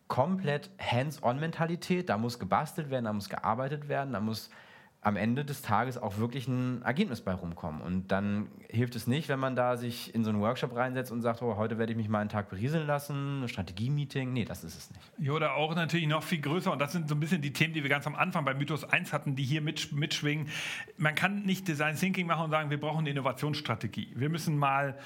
komplett 0.07 0.69
Hands-on-Mentalität. 0.79 2.07
Da 2.07 2.17
muss 2.17 2.39
gebastelt 2.39 2.89
werden, 2.89 3.05
da 3.05 3.13
muss 3.13 3.29
gearbeitet 3.29 3.89
werden, 3.89 4.13
da 4.13 4.19
muss 4.19 4.49
am 5.03 5.17
Ende 5.17 5.43
des 5.43 5.61
Tages 5.61 5.97
auch 5.97 6.17
wirklich 6.17 6.47
ein 6.47 6.81
Ergebnis 6.83 7.21
bei 7.21 7.33
rumkommen. 7.33 7.81
Und 7.81 8.11
dann 8.11 8.47
hilft 8.69 8.95
es 8.95 9.05
nicht, 9.05 9.27
wenn 9.27 9.39
man 9.39 9.55
da 9.55 9.75
sich 9.75 10.15
in 10.15 10.23
so 10.23 10.29
einen 10.29 10.39
Workshop 10.39 10.75
reinsetzt 10.75 11.11
und 11.11 11.21
sagt, 11.21 11.41
oh, 11.41 11.57
heute 11.57 11.77
werde 11.77 11.91
ich 11.91 11.97
mich 11.97 12.07
mal 12.07 12.19
einen 12.19 12.29
Tag 12.29 12.49
berieseln 12.49 12.87
lassen, 12.87 13.43
ein 13.43 13.49
Strategie-Meeting. 13.49 14.31
Nee, 14.31 14.45
das 14.45 14.63
ist 14.63 14.77
es 14.77 14.91
nicht. 14.91 15.01
Ja, 15.19 15.33
oder 15.33 15.55
auch 15.55 15.75
natürlich 15.75 16.07
noch 16.07 16.23
viel 16.23 16.39
größer, 16.39 16.71
und 16.71 16.79
das 16.79 16.93
sind 16.93 17.09
so 17.09 17.15
ein 17.15 17.19
bisschen 17.19 17.41
die 17.41 17.51
Themen, 17.51 17.73
die 17.73 17.83
wir 17.83 17.89
ganz 17.89 18.07
am 18.07 18.15
Anfang 18.15 18.45
bei 18.45 18.53
Mythos 18.53 18.85
1 18.85 19.11
hatten, 19.11 19.35
die 19.35 19.43
hier 19.43 19.61
mitschwingen. 19.61 20.47
Man 20.97 21.15
kann 21.15 21.43
nicht 21.43 21.67
Design 21.67 21.97
Thinking 21.97 22.25
machen 22.25 22.45
und 22.45 22.51
sagen, 22.51 22.69
wir 22.69 22.79
brauchen 22.79 22.99
eine 22.99 23.09
Innovationsstrategie. 23.09 24.13
Wir 24.15 24.29
müssen 24.29 24.57
mal 24.57 24.97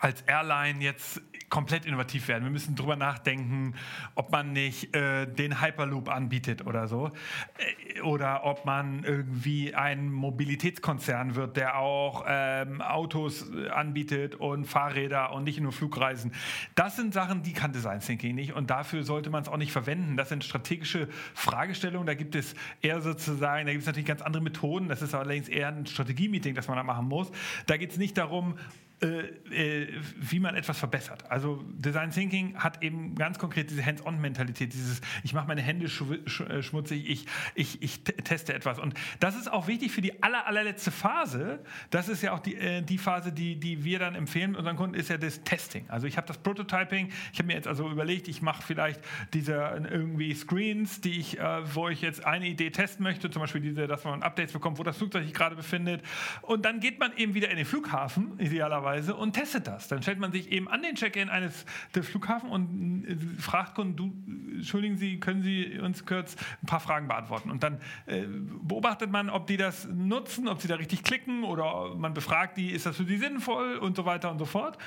als 0.00 0.22
Airline 0.22 0.82
jetzt 0.82 1.20
komplett 1.50 1.84
innovativ 1.84 2.28
werden. 2.28 2.44
Wir 2.44 2.50
müssen 2.50 2.76
drüber 2.76 2.96
nachdenken, 2.96 3.74
ob 4.14 4.30
man 4.30 4.52
nicht 4.52 4.94
äh, 4.94 5.26
den 5.26 5.60
Hyperloop 5.60 6.08
anbietet 6.08 6.64
oder 6.64 6.86
so. 6.86 7.10
Äh, 7.58 8.00
oder 8.02 8.44
ob 8.44 8.64
man 8.64 9.04
irgendwie 9.04 9.74
ein 9.74 10.10
Mobilitätskonzern 10.10 11.34
wird, 11.34 11.56
der 11.56 11.76
auch 11.76 12.24
ähm, 12.26 12.80
Autos 12.80 13.50
äh, 13.50 13.68
anbietet 13.68 14.36
und 14.36 14.64
Fahrräder 14.64 15.32
und 15.32 15.44
nicht 15.44 15.60
nur 15.60 15.72
Flugreisen. 15.72 16.32
Das 16.76 16.96
sind 16.96 17.12
Sachen, 17.12 17.42
die 17.42 17.52
kann 17.52 17.72
Design 17.72 18.00
Thinking 18.00 18.34
nicht 18.36 18.52
und 18.54 18.70
dafür 18.70 19.02
sollte 19.02 19.28
man 19.28 19.42
es 19.42 19.48
auch 19.48 19.56
nicht 19.56 19.72
verwenden. 19.72 20.16
Das 20.16 20.28
sind 20.28 20.44
strategische 20.44 21.08
Fragestellungen. 21.34 22.06
Da 22.06 22.14
gibt 22.14 22.36
es 22.36 22.54
eher 22.80 23.00
sozusagen, 23.00 23.66
da 23.66 23.72
gibt 23.72 23.82
es 23.82 23.86
natürlich 23.86 24.06
ganz 24.06 24.22
andere 24.22 24.42
Methoden. 24.42 24.88
Das 24.88 25.02
ist 25.02 25.14
allerdings 25.14 25.48
eher 25.48 25.68
ein 25.68 25.84
Strategie-Meeting, 25.84 26.54
das 26.54 26.68
man 26.68 26.76
da 26.76 26.84
machen 26.84 27.08
muss. 27.08 27.30
Da 27.66 27.76
geht 27.76 27.90
es 27.90 27.98
nicht 27.98 28.16
darum, 28.16 28.54
äh, 29.02 29.20
äh, 29.50 29.88
wie 30.14 30.40
man 30.40 30.54
etwas 30.54 30.78
verbessert. 30.78 31.24
Also 31.30 31.64
Design 31.70 32.10
Thinking 32.10 32.54
hat 32.56 32.82
eben 32.82 33.14
ganz 33.14 33.38
konkret 33.38 33.70
diese 33.70 33.84
Hands-on-Mentalität, 33.84 34.74
dieses 34.74 35.00
ich 35.24 35.32
mache 35.32 35.48
meine 35.48 35.62
Hände 35.62 35.86
äh, 35.86 36.62
schmutzig, 36.62 37.08
ich, 37.08 37.24
ich, 37.54 37.82
ich 37.82 38.04
teste 38.04 38.52
etwas. 38.52 38.78
Und 38.78 38.92
das 39.18 39.36
ist 39.36 39.50
auch 39.50 39.68
wichtig 39.68 39.90
für 39.90 40.02
die 40.02 40.22
aller, 40.22 40.46
allerletzte 40.46 40.90
Phase. 40.90 41.60
Das 41.88 42.10
ist 42.10 42.20
ja 42.20 42.32
auch 42.32 42.40
die, 42.40 42.56
äh, 42.56 42.82
die 42.82 42.98
Phase, 42.98 43.32
die, 43.32 43.56
die 43.56 43.84
wir 43.84 43.98
dann 44.00 44.14
empfehlen 44.14 44.54
unseren 44.54 44.76
Kunden, 44.76 44.94
ist 44.94 45.08
ja 45.08 45.16
das 45.16 45.42
Testing. 45.44 45.88
Also 45.88 46.06
ich 46.06 46.18
habe 46.18 46.26
das 46.26 46.36
Prototyping, 46.36 47.08
ich 47.32 47.38
habe 47.38 47.46
mir 47.46 47.54
jetzt 47.54 47.68
also 47.68 47.88
überlegt, 47.88 48.28
ich 48.28 48.42
mache 48.42 48.62
vielleicht 48.62 49.00
diese 49.32 49.54
irgendwie 49.90 50.34
Screens, 50.34 51.00
die 51.00 51.18
ich, 51.18 51.38
äh, 51.38 51.74
wo 51.74 51.88
ich 51.88 52.02
jetzt 52.02 52.26
eine 52.26 52.46
Idee 52.46 52.68
testen 52.68 53.02
möchte, 53.02 53.30
zum 53.30 53.40
Beispiel 53.40 53.62
diese, 53.62 53.86
dass 53.86 54.04
man 54.04 54.22
Updates 54.22 54.52
bekommt, 54.52 54.78
wo 54.78 54.82
das 54.82 54.98
Flugzeug 54.98 55.24
sich 55.24 55.32
gerade 55.32 55.56
befindet. 55.56 56.02
Und 56.42 56.66
dann 56.66 56.80
geht 56.80 57.00
man 57.00 57.16
eben 57.16 57.32
wieder 57.32 57.48
in 57.48 57.56
den 57.56 57.64
Flughafen, 57.64 58.38
idealerweise 58.38 58.89
normalerweise 58.90 59.14
und 59.14 59.32
testet 59.32 59.66
das. 59.66 59.88
Dann 59.88 60.02
stellt 60.02 60.18
man 60.18 60.32
sich 60.32 60.50
eben 60.50 60.68
an 60.68 60.82
den 60.82 60.94
Check-in 60.94 61.28
eines 61.28 61.64
des 61.94 62.08
Flughafens 62.08 62.52
und 62.52 63.04
äh, 63.06 63.40
fragt 63.40 63.74
Kunden, 63.74 63.96
du, 63.96 64.12
entschuldigen 64.56 64.96
Sie, 64.96 65.20
können 65.20 65.42
Sie 65.42 65.78
uns 65.78 66.04
kurz 66.04 66.36
ein 66.62 66.66
paar 66.66 66.80
Fragen 66.80 67.08
beantworten? 67.08 67.50
Und 67.50 67.62
dann 67.62 67.80
äh, 68.06 68.24
beobachtet 68.62 69.10
man, 69.10 69.30
ob 69.30 69.46
die 69.46 69.56
das 69.56 69.88
nutzen, 69.88 70.48
ob 70.48 70.60
sie 70.60 70.68
da 70.68 70.76
richtig 70.76 71.02
klicken 71.02 71.44
oder 71.44 71.94
man 71.94 72.14
befragt 72.14 72.56
die, 72.56 72.70
ist 72.70 72.86
das 72.86 72.96
für 72.96 73.04
sie 73.04 73.16
sinnvoll 73.16 73.76
und 73.76 73.96
so 73.96 74.04
weiter 74.04 74.30
und 74.30 74.38
so 74.38 74.44
fort. 74.44 74.78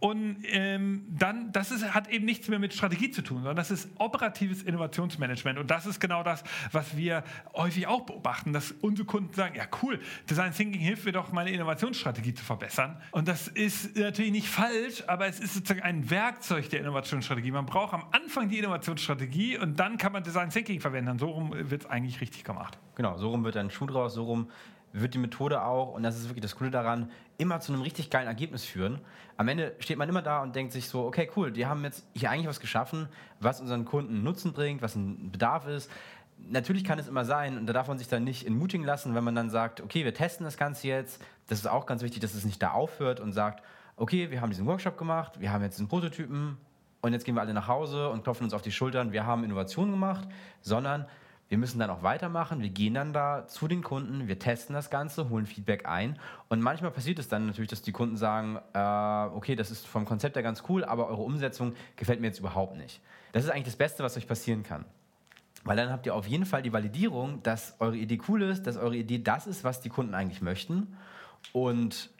Und 0.00 0.38
ähm, 0.44 1.04
dann, 1.08 1.52
das 1.52 1.70
ist, 1.70 1.94
hat 1.94 2.08
eben 2.08 2.24
nichts 2.24 2.48
mehr 2.48 2.58
mit 2.58 2.74
Strategie 2.74 3.10
zu 3.10 3.22
tun, 3.22 3.38
sondern 3.38 3.56
das 3.56 3.70
ist 3.70 3.88
operatives 3.98 4.62
Innovationsmanagement. 4.62 5.58
Und 5.58 5.70
das 5.70 5.86
ist 5.86 6.00
genau 6.00 6.22
das, 6.22 6.44
was 6.72 6.96
wir 6.96 7.24
häufig 7.54 7.86
auch 7.86 8.02
beobachten, 8.02 8.52
dass 8.52 8.72
unsere 8.80 9.06
Kunden 9.06 9.34
sagen, 9.34 9.54
ja 9.56 9.64
cool, 9.82 10.00
Design 10.28 10.52
Thinking 10.52 10.80
hilft 10.80 11.04
mir 11.04 11.12
doch, 11.12 11.32
meine 11.32 11.50
Innovationsstrategie 11.50 12.34
zu 12.34 12.44
verbessern. 12.44 13.00
Und 13.10 13.28
das 13.28 13.47
ist 13.48 13.96
natürlich 13.96 14.32
nicht 14.32 14.48
falsch, 14.48 15.04
aber 15.06 15.26
es 15.26 15.40
ist 15.40 15.54
sozusagen 15.54 15.82
ein 15.82 16.10
Werkzeug 16.10 16.70
der 16.70 16.80
Innovationsstrategie. 16.80 17.50
Man 17.50 17.66
braucht 17.66 17.94
am 17.94 18.04
Anfang 18.12 18.48
die 18.48 18.58
Innovationsstrategie 18.58 19.58
und 19.58 19.78
dann 19.78 19.98
kann 19.98 20.12
man 20.12 20.22
Design 20.22 20.50
Thinking 20.50 20.80
verwenden. 20.80 21.18
So 21.18 21.30
rum 21.30 21.52
wird 21.54 21.82
es 21.82 21.90
eigentlich 21.90 22.20
richtig 22.20 22.44
gemacht. 22.44 22.78
Genau, 22.94 23.16
so 23.16 23.30
rum 23.30 23.44
wird 23.44 23.56
ein 23.56 23.70
Schuh 23.70 23.86
draus, 23.86 24.14
so 24.14 24.24
rum 24.24 24.50
wird 24.92 25.14
die 25.14 25.18
Methode 25.18 25.62
auch, 25.62 25.92
und 25.94 26.02
das 26.02 26.16
ist 26.16 26.28
wirklich 26.28 26.42
das 26.42 26.56
Coole 26.56 26.70
daran, 26.70 27.10
immer 27.36 27.60
zu 27.60 27.72
einem 27.72 27.82
richtig 27.82 28.10
geilen 28.10 28.26
Ergebnis 28.26 28.64
führen. 28.64 29.00
Am 29.36 29.46
Ende 29.48 29.76
steht 29.78 29.98
man 29.98 30.08
immer 30.08 30.22
da 30.22 30.42
und 30.42 30.56
denkt 30.56 30.72
sich 30.72 30.88
so, 30.88 31.04
okay, 31.04 31.30
cool, 31.36 31.52
die 31.52 31.66
haben 31.66 31.84
jetzt 31.84 32.06
hier 32.14 32.30
eigentlich 32.30 32.48
was 32.48 32.58
geschaffen, 32.58 33.08
was 33.38 33.60
unseren 33.60 33.84
Kunden 33.84 34.22
Nutzen 34.22 34.52
bringt, 34.52 34.82
was 34.82 34.96
ein 34.96 35.30
Bedarf 35.30 35.66
ist. 35.66 35.90
Natürlich 36.50 36.84
kann 36.84 36.98
es 36.98 37.08
immer 37.08 37.24
sein, 37.24 37.58
und 37.58 37.66
da 37.66 37.72
darf 37.72 37.88
man 37.88 37.98
sich 37.98 38.08
dann 38.08 38.24
nicht 38.24 38.46
entmutigen 38.46 38.86
lassen, 38.86 39.14
wenn 39.14 39.24
man 39.24 39.34
dann 39.34 39.50
sagt, 39.50 39.80
okay, 39.80 40.04
wir 40.04 40.14
testen 40.14 40.44
das 40.44 40.56
Ganze 40.56 40.88
jetzt, 40.88 41.22
das 41.48 41.58
ist 41.58 41.66
auch 41.66 41.84
ganz 41.84 42.02
wichtig, 42.02 42.20
dass 42.20 42.34
es 42.34 42.44
nicht 42.44 42.62
da 42.62 42.70
aufhört 42.70 43.20
und 43.20 43.32
sagt, 43.32 43.62
okay, 43.96 44.30
wir 44.30 44.40
haben 44.40 44.50
diesen 44.50 44.66
Workshop 44.66 44.96
gemacht, 44.96 45.40
wir 45.40 45.52
haben 45.52 45.62
jetzt 45.62 45.74
diesen 45.74 45.88
Prototypen 45.88 46.56
und 47.00 47.12
jetzt 47.12 47.24
gehen 47.24 47.34
wir 47.34 47.42
alle 47.42 47.54
nach 47.54 47.68
Hause 47.68 48.08
und 48.08 48.24
klopfen 48.24 48.44
uns 48.44 48.54
auf 48.54 48.62
die 48.62 48.72
Schultern, 48.72 49.12
wir 49.12 49.26
haben 49.26 49.44
Innovationen 49.44 49.92
gemacht, 49.92 50.28
sondern 50.60 51.06
wir 51.48 51.56
müssen 51.56 51.78
dann 51.78 51.88
auch 51.88 52.02
weitermachen. 52.02 52.60
Wir 52.60 52.68
gehen 52.68 52.94
dann 52.94 53.12
da 53.12 53.46
zu 53.46 53.68
den 53.68 53.82
Kunden, 53.82 54.28
wir 54.28 54.38
testen 54.38 54.74
das 54.74 54.90
Ganze, 54.90 55.30
holen 55.30 55.46
Feedback 55.46 55.86
ein. 55.86 56.18
Und 56.48 56.60
manchmal 56.60 56.90
passiert 56.90 57.18
es 57.18 57.28
dann 57.28 57.46
natürlich, 57.46 57.70
dass 57.70 57.80
die 57.80 57.92
Kunden 57.92 58.16
sagen, 58.16 58.58
äh, 58.74 59.34
okay, 59.34 59.56
das 59.56 59.70
ist 59.70 59.86
vom 59.86 60.04
Konzept 60.04 60.36
her 60.36 60.42
ganz 60.42 60.62
cool, 60.68 60.84
aber 60.84 61.08
eure 61.08 61.22
Umsetzung 61.22 61.74
gefällt 61.96 62.20
mir 62.20 62.26
jetzt 62.26 62.38
überhaupt 62.38 62.76
nicht. 62.76 63.00
Das 63.32 63.44
ist 63.44 63.50
eigentlich 63.50 63.64
das 63.64 63.76
Beste, 63.76 64.04
was 64.04 64.16
euch 64.16 64.28
passieren 64.28 64.62
kann. 64.62 64.84
Weil 65.64 65.76
dann 65.76 65.90
habt 65.90 66.06
ihr 66.06 66.14
auf 66.14 66.26
jeden 66.26 66.46
Fall 66.46 66.62
die 66.62 66.72
Validierung, 66.72 67.42
dass 67.42 67.74
eure 67.78 67.96
Idee 67.96 68.20
cool 68.28 68.42
ist, 68.42 68.66
dass 68.66 68.76
eure 68.76 68.96
Idee 68.96 69.18
das 69.18 69.46
ist, 69.46 69.64
was 69.64 69.80
die 69.80 69.88
Kunden 69.88 70.14
eigentlich 70.14 70.40
möchten. 70.40 70.96
Und 71.52 72.10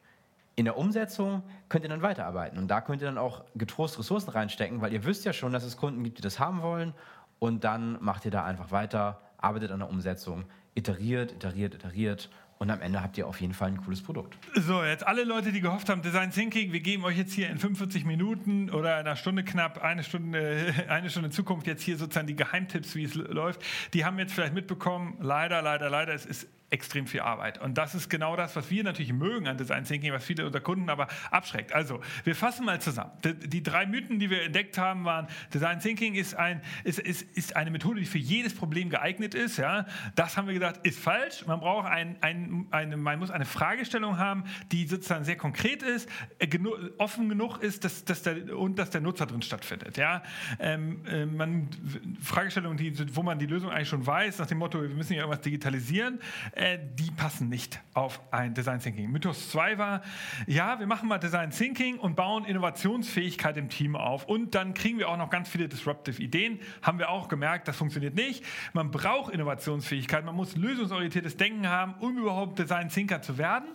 in 0.57 0.65
der 0.65 0.77
Umsetzung 0.77 1.43
könnt 1.69 1.85
ihr 1.85 1.89
dann 1.89 2.03
weiterarbeiten. 2.03 2.59
Und 2.59 2.69
da 2.69 2.81
könnt 2.81 3.01
ihr 3.01 3.07
dann 3.07 3.19
auch 3.19 3.45
getrost 3.55 3.99
Ressourcen 3.99 4.31
reinstecken, 4.31 4.81
weil 4.81 4.93
ihr 4.93 5.05
wisst 5.05 5.25
ja 5.25 5.33
schon, 5.33 5.53
dass 5.53 5.63
es 5.63 5.77
Kunden 5.77 6.03
gibt, 6.03 6.19
die 6.19 6.23
das 6.23 6.41
haben 6.41 6.63
wollen. 6.63 6.95
Und 7.39 7.63
dann 7.63 7.97
macht 8.03 8.25
ihr 8.25 8.33
da 8.33 8.45
einfach 8.45 8.73
weiter, 8.73 9.21
arbeitet 9.39 9.71
an 9.71 9.79
der 9.79 9.89
Umsetzung, 9.89 10.45
iteriert, 10.75 11.33
iteriert, 11.33 11.75
iteriert 11.75 12.29
und 12.59 12.71
am 12.71 12.81
Ende 12.81 13.03
habt 13.03 13.17
ihr 13.19 13.27
auf 13.27 13.41
jeden 13.41 13.55
Fall 13.55 13.69
ein 13.69 13.77
cooles 13.79 14.03
Produkt. 14.03 14.37
So, 14.55 14.83
jetzt 14.83 15.07
alle 15.07 15.25
Leute, 15.25 15.53
die 15.53 15.61
gehofft 15.61 15.89
haben, 15.89 16.03
Design 16.03 16.31
Thinking, 16.31 16.73
wir 16.73 16.81
geben 16.81 17.05
euch 17.05 17.17
jetzt 17.17 17.33
hier 17.33 17.49
in 17.51 17.59
45 17.59 18.05
Minuten 18.05 18.71
oder 18.71 18.97
einer 18.97 19.17
Stunde 19.17 19.45
knapp, 19.45 19.83
eine 19.83 20.03
Stunde, 20.03 20.75
eine 20.89 21.09
Stunde 21.11 21.31
Zukunft 21.31 21.67
jetzt 21.67 21.83
hier 21.83 21.97
sozusagen 21.97 22.27
die 22.27 22.37
Geheimtipps, 22.37 22.95
wie 22.95 23.05
es 23.05 23.15
läuft. 23.15 23.63
Die 23.95 24.05
haben 24.05 24.19
jetzt 24.19 24.33
vielleicht 24.33 24.55
mitbekommen, 24.55 25.17
leider, 25.21 25.63
leider, 25.63 25.89
leider, 25.89 26.13
es 26.15 26.27
ist 26.27 26.49
extrem 26.71 27.07
viel 27.07 27.21
Arbeit. 27.21 27.59
Und 27.59 27.79
das 27.79 27.95
ist 27.95 28.09
genau 28.09 28.37
das, 28.37 28.55
was 28.55 28.71
wir 28.71 28.85
natürlich 28.85 29.13
mögen 29.13 29.49
an 29.49 29.57
Design 29.57 29.85
Thinking, 29.85 30.13
was 30.13 30.25
viele 30.25 30.45
unserer 30.47 30.63
Kunden 30.63 30.91
aber 30.91 31.09
abschreckt. 31.31 31.73
Also, 31.73 32.01
wir 32.25 32.37
fassen 32.37 32.67
mal 32.67 32.81
zusammen. 32.81 33.13
Die, 33.25 33.63
drei 33.63 33.87
Mythen, 33.87 34.19
die 34.19 34.31
wir 34.31 34.43
entdeckt 34.43 34.79
haben, 34.79 35.05
waren, 35.05 35.29
Design 35.53 35.81
Thinking 35.81 36.15
ist, 36.15 36.35
ein, 36.35 36.61
ist, 36.85 36.99
ist, 36.99 37.23
ist 37.37 37.57
eine 37.57 37.71
Methode, 37.71 38.01
die 38.01 38.07
für 38.07 38.19
jedes 38.19 38.55
Problem 38.55 38.91
geeignet 38.91 39.35
ist. 39.35 39.57
Ja? 39.57 39.87
Das 40.15 40.37
haben 40.37 40.47
wir 40.47 40.55
gesagt, 40.55 40.87
ist 40.87 40.99
falsch. 40.99 41.47
Man 41.47 41.61
braucht 41.61 41.89
ein, 41.89 42.17
ein, 42.21 42.67
eine, 42.71 42.97
man 42.97 43.19
muss 43.19 43.31
eine 43.31 43.47
Fragestellung 43.47 44.19
haben, 44.19 44.45
die 44.71 44.87
sozusagen 44.87 45.25
sehr 45.25 45.37
konkret 45.37 45.83
ist, 45.83 46.09
äh, 46.39 46.49
offen 46.99 47.29
genug 47.29 47.59
ist 47.63 47.79
dass, 47.85 48.05
dass 48.05 48.23
der, 48.23 48.57
und 48.57 48.79
dass 48.79 48.91
der 48.91 49.01
Nutzer 49.01 49.27
drin 49.27 49.43
stattfindet. 49.43 49.97
Ja? 49.97 50.23
Ähm, 50.59 51.05
äh, 51.07 51.27
man, 51.27 51.69
Fragestellungen, 52.21 52.77
die, 52.77 53.17
wo 53.17 53.23
man 53.23 53.39
die 53.39 53.47
Lösung 53.47 53.71
eigentlich 53.71 53.89
schon 53.89 54.07
weiß, 54.07 54.39
nach 54.39 54.47
dem 54.47 54.59
Motto, 54.59 54.83
wir 54.83 54.89
müssen 54.89 55.15
ja 55.15 55.21
irgendwas 55.21 55.41
digitalisieren, 55.41 56.21
äh, 56.59 56.79
die 56.95 57.11
passen 57.11 57.49
nicht 57.49 57.81
auf 57.95 58.21
ein 58.33 58.53
Design 58.53 58.81
Thinking. 58.81 59.11
Mythos 59.11 59.51
2 59.51 59.79
war, 59.79 60.03
ja, 60.47 60.79
wir 60.79 60.87
machen 60.87 61.09
mal 61.09 61.19
Design 61.19 61.51
Thinking 61.51 61.99
und 61.99 62.17
bauen 62.17 62.45
Innovationsfähigkeit 62.45 63.57
im 63.57 63.69
Team 63.69 63.97
auf 63.97 64.25
und 64.25 64.55
dann 64.55 64.75
kriegen 64.75 64.99
wir 64.99 65.09
auch 65.09 65.17
noch 65.17 65.31
ganz 65.31 65.49
viele 65.49 65.69
disruptive 65.69 66.23
Ideen. 66.23 66.61
Haben 66.83 66.99
wir 66.99 67.11
auch 67.11 67.29
gemerkt, 67.29 67.69
das 67.69 67.77
funktioniert 67.77 68.15
nicht. 68.15 68.45
Man 68.73 68.91
braucht 68.91 69.33
Innovationsfähigkeit, 69.33 70.25
man 70.25 70.35
muss 70.35 70.57
lösungsorientiertes 70.57 71.37
Denken 71.37 71.69
haben, 71.69 71.95
um 72.01 72.19
überhaupt 72.19 72.59
Design 72.59 72.89
Thinker 72.89 73.23
zu 73.23 73.39
werden. 73.39 73.69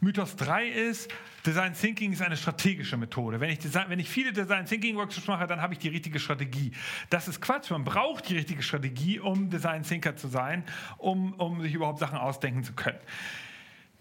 Mythos 0.00 0.36
3 0.36 0.68
ist, 0.68 1.10
Design 1.44 1.74
Thinking 1.74 2.12
ist 2.12 2.22
eine 2.22 2.36
strategische 2.36 2.96
Methode. 2.96 3.40
Wenn 3.40 3.50
ich, 3.50 3.58
Design, 3.58 3.86
wenn 3.88 3.98
ich 3.98 4.08
viele 4.08 4.32
Design 4.32 4.66
Thinking 4.66 4.96
Workshops 4.96 5.26
mache, 5.26 5.46
dann 5.46 5.62
habe 5.62 5.74
ich 5.74 5.78
die 5.78 5.88
richtige 5.88 6.18
Strategie. 6.18 6.72
Das 7.10 7.28
ist 7.28 7.40
Quatsch. 7.40 7.70
Man 7.70 7.84
braucht 7.84 8.28
die 8.28 8.36
richtige 8.36 8.62
Strategie, 8.62 9.20
um 9.20 9.48
Design 9.48 9.82
Thinker 9.82 10.16
zu 10.16 10.28
sein, 10.28 10.64
um, 10.98 11.34
um 11.34 11.62
sich 11.62 11.74
überhaupt 11.74 12.00
Sachen 12.00 12.18
ausdenken 12.18 12.64
zu 12.64 12.72
können. 12.72 12.98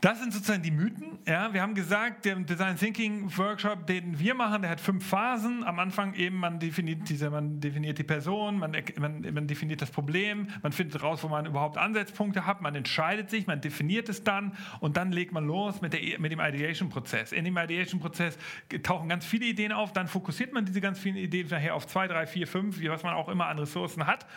Das 0.06 0.20
sind 0.20 0.32
sozusagen 0.32 0.62
die 0.62 0.70
Mythen. 0.70 1.18
Ja, 1.28 1.52
wir 1.52 1.64
haben 1.64 1.74
gesagt, 1.74 2.26
der 2.26 2.36
Design 2.36 2.78
Thinking 2.78 3.36
Workshop, 3.38 3.88
den 3.88 4.20
wir 4.20 4.36
machen, 4.36 4.62
der 4.62 4.70
hat 4.70 4.80
fünf 4.80 5.04
Phasen. 5.04 5.64
Am 5.64 5.80
Anfang 5.80 6.14
eben, 6.14 6.38
man 6.38 6.60
definiert, 6.60 7.10
diese, 7.10 7.32
man 7.32 7.60
definiert 7.60 7.98
die 7.98 8.04
Person, 8.04 8.60
man, 8.60 8.78
man, 9.00 9.22
man 9.34 9.48
definiert 9.48 9.82
das 9.82 9.90
Problem, 9.90 10.50
man 10.62 10.74
findet 10.74 11.02
raus, 11.02 11.24
wo 11.24 11.28
man 11.28 11.48
überhaupt 11.48 11.80
Ansatzpunkte 11.80 12.46
hat, 12.46 12.62
man 12.62 12.76
entscheidet 12.76 13.32
sich, 13.32 13.48
man 13.48 13.62
definiert 13.62 14.08
es 14.08 14.24
dann 14.24 14.56
und 14.80 14.96
dann 14.96 15.12
legt 15.12 15.32
man 15.32 15.44
los 15.48 15.82
mit, 15.82 15.94
der, 15.94 16.20
mit 16.20 16.32
dem 16.32 16.40
Ideation-Prozess. 16.40 17.32
In 17.32 17.44
dem 17.44 17.58
Ideation-Prozess 17.58 18.38
tauchen 18.84 19.10
ganz 19.10 19.26
viele 19.26 19.48
Ideen 19.48 19.72
auf, 19.72 19.92
dann 19.92 20.08
fokussiert 20.08 20.54
man 20.54 20.66
diese 20.66 20.82
ganz 20.82 21.00
vielen 21.00 21.16
Ideen 21.18 21.48
nachher 21.48 21.74
auf 21.74 21.88
zwei, 21.88 22.08
drei, 22.08 22.28
vier, 22.28 22.46
fünf, 22.46 22.80
was 22.80 23.02
man 23.02 23.16
auch 23.16 23.28
immer 23.28 23.48
an 23.48 23.58
Ressourcen 23.58 24.06
hat 24.06 24.28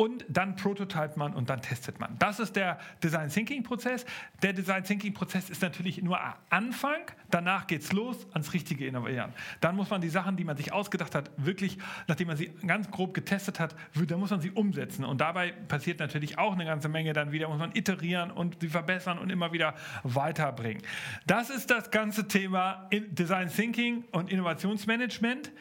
und 0.00 0.24
dann 0.30 0.56
prototypt 0.56 1.18
man 1.18 1.34
und 1.34 1.50
dann 1.50 1.60
testet 1.60 2.00
man. 2.00 2.16
Das 2.18 2.40
ist 2.40 2.56
der 2.56 2.78
Design 3.04 3.28
Thinking 3.28 3.62
Prozess. 3.62 4.06
Der 4.42 4.54
Design 4.54 4.82
Thinking 4.82 5.12
Prozess 5.12 5.50
ist 5.50 5.60
natürlich 5.60 6.00
nur 6.02 6.18
Anfang, 6.48 7.02
danach 7.30 7.66
geht 7.66 7.82
es 7.82 7.92
los 7.92 8.26
ans 8.32 8.54
richtige 8.54 8.86
Innovieren. 8.86 9.34
Dann 9.60 9.76
muss 9.76 9.90
man 9.90 10.00
die 10.00 10.08
Sachen, 10.08 10.38
die 10.38 10.44
man 10.44 10.56
sich 10.56 10.72
ausgedacht 10.72 11.14
hat, 11.14 11.30
wirklich, 11.36 11.76
nachdem 12.06 12.28
man 12.28 12.38
sie 12.38 12.50
ganz 12.66 12.90
grob 12.90 13.12
getestet 13.12 13.60
hat, 13.60 13.76
dann 13.94 14.18
muss 14.18 14.30
man 14.30 14.40
sie 14.40 14.50
umsetzen. 14.52 15.04
Und 15.04 15.20
dabei 15.20 15.52
passiert 15.68 16.00
natürlich 16.00 16.38
auch 16.38 16.54
eine 16.54 16.64
ganze 16.64 16.88
Menge 16.88 17.12
dann 17.12 17.30
wieder, 17.30 17.50
muss 17.50 17.58
man 17.58 17.76
iterieren 17.76 18.30
und 18.30 18.56
sie 18.62 18.68
verbessern 18.68 19.18
und 19.18 19.28
immer 19.28 19.52
wieder 19.52 19.74
weiterbringen. 20.02 20.82
Das 21.26 21.50
ist 21.50 21.70
das 21.70 21.90
ganze 21.90 22.26
Thema 22.26 22.88
Design 22.90 23.50
Thinking 23.50 24.04
und 24.12 24.32
Innovationsmanagement. 24.32 25.52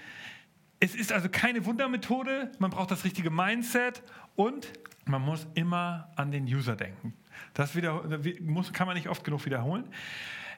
Es 0.82 0.96
ist 0.96 1.12
also 1.12 1.28
keine 1.28 1.66
Wundermethode, 1.66 2.54
man 2.58 2.72
braucht 2.72 2.90
das 2.92 3.04
richtige 3.04 3.30
Mindset 3.30 4.02
und 4.40 4.72
man 5.04 5.22
muss 5.22 5.46
immer 5.54 6.08
an 6.16 6.32
den 6.32 6.46
User 6.46 6.78
denken. 6.78 7.14
Das 7.54 7.76
wieder, 7.76 8.06
muss, 8.40 8.72
kann 8.72 8.88
man 8.88 8.96
nicht 8.96 9.10
oft 9.10 9.26
genug 9.26 9.46
wiederholen. 9.46 9.84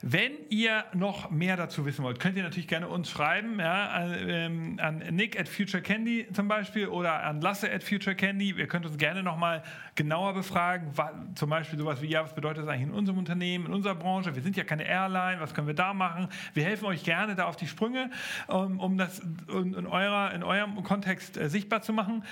Wenn 0.03 0.31
ihr 0.49 0.85
noch 0.93 1.29
mehr 1.29 1.57
dazu 1.57 1.85
wissen 1.85 2.03
wollt, 2.03 2.19
könnt 2.19 2.35
ihr 2.35 2.41
natürlich 2.41 2.67
gerne 2.67 2.87
uns 2.87 3.09
schreiben, 3.09 3.59
ja, 3.59 3.87
an, 3.89 4.15
ähm, 4.27 4.75
Nick 5.11 5.39
at 5.39 5.47
Future 5.47 5.83
Candy 5.83 6.27
zum 6.33 6.47
Beispiel 6.47 6.87
oder 6.87 7.23
an 7.23 7.39
Lasse 7.39 7.71
at 7.71 7.83
Future 7.83 8.15
Candy. 8.15 8.49
Ihr 8.57 8.67
könnt 8.67 8.85
uns 8.87 8.97
gerne 8.97 9.21
nochmal 9.21 9.61
genauer 9.93 10.33
befragen, 10.33 10.89
was, 10.95 11.11
zum 11.35 11.51
Beispiel 11.51 11.77
sowas 11.77 12.01
wie, 12.01 12.07
ja, 12.07 12.23
was 12.23 12.33
bedeutet 12.33 12.63
das 12.63 12.69
eigentlich 12.69 12.89
in 12.89 12.93
unserem 12.93 13.19
Unternehmen, 13.19 13.67
in 13.67 13.73
unserer 13.73 13.93
Branche? 13.93 14.33
Wir 14.33 14.41
sind 14.41 14.57
ja 14.57 14.63
keine 14.63 14.87
Airline, 14.87 15.39
was 15.39 15.53
können 15.53 15.67
wir 15.67 15.75
da 15.75 15.93
machen? 15.93 16.29
Wir 16.55 16.63
helfen 16.63 16.85
euch 16.85 17.03
gerne 17.03 17.35
da 17.35 17.45
auf 17.45 17.55
die 17.55 17.67
Sprünge, 17.67 18.09
um, 18.47 18.79
um 18.79 18.97
das 18.97 19.19
in, 19.19 19.75
in, 19.75 19.85
eurer, 19.85 20.33
in 20.33 20.41
eurem 20.41 20.81
Kontext 20.81 21.37
äh, 21.37 21.47
sichtbar 21.47 21.83
zu 21.83 21.93
machen. 21.93 22.23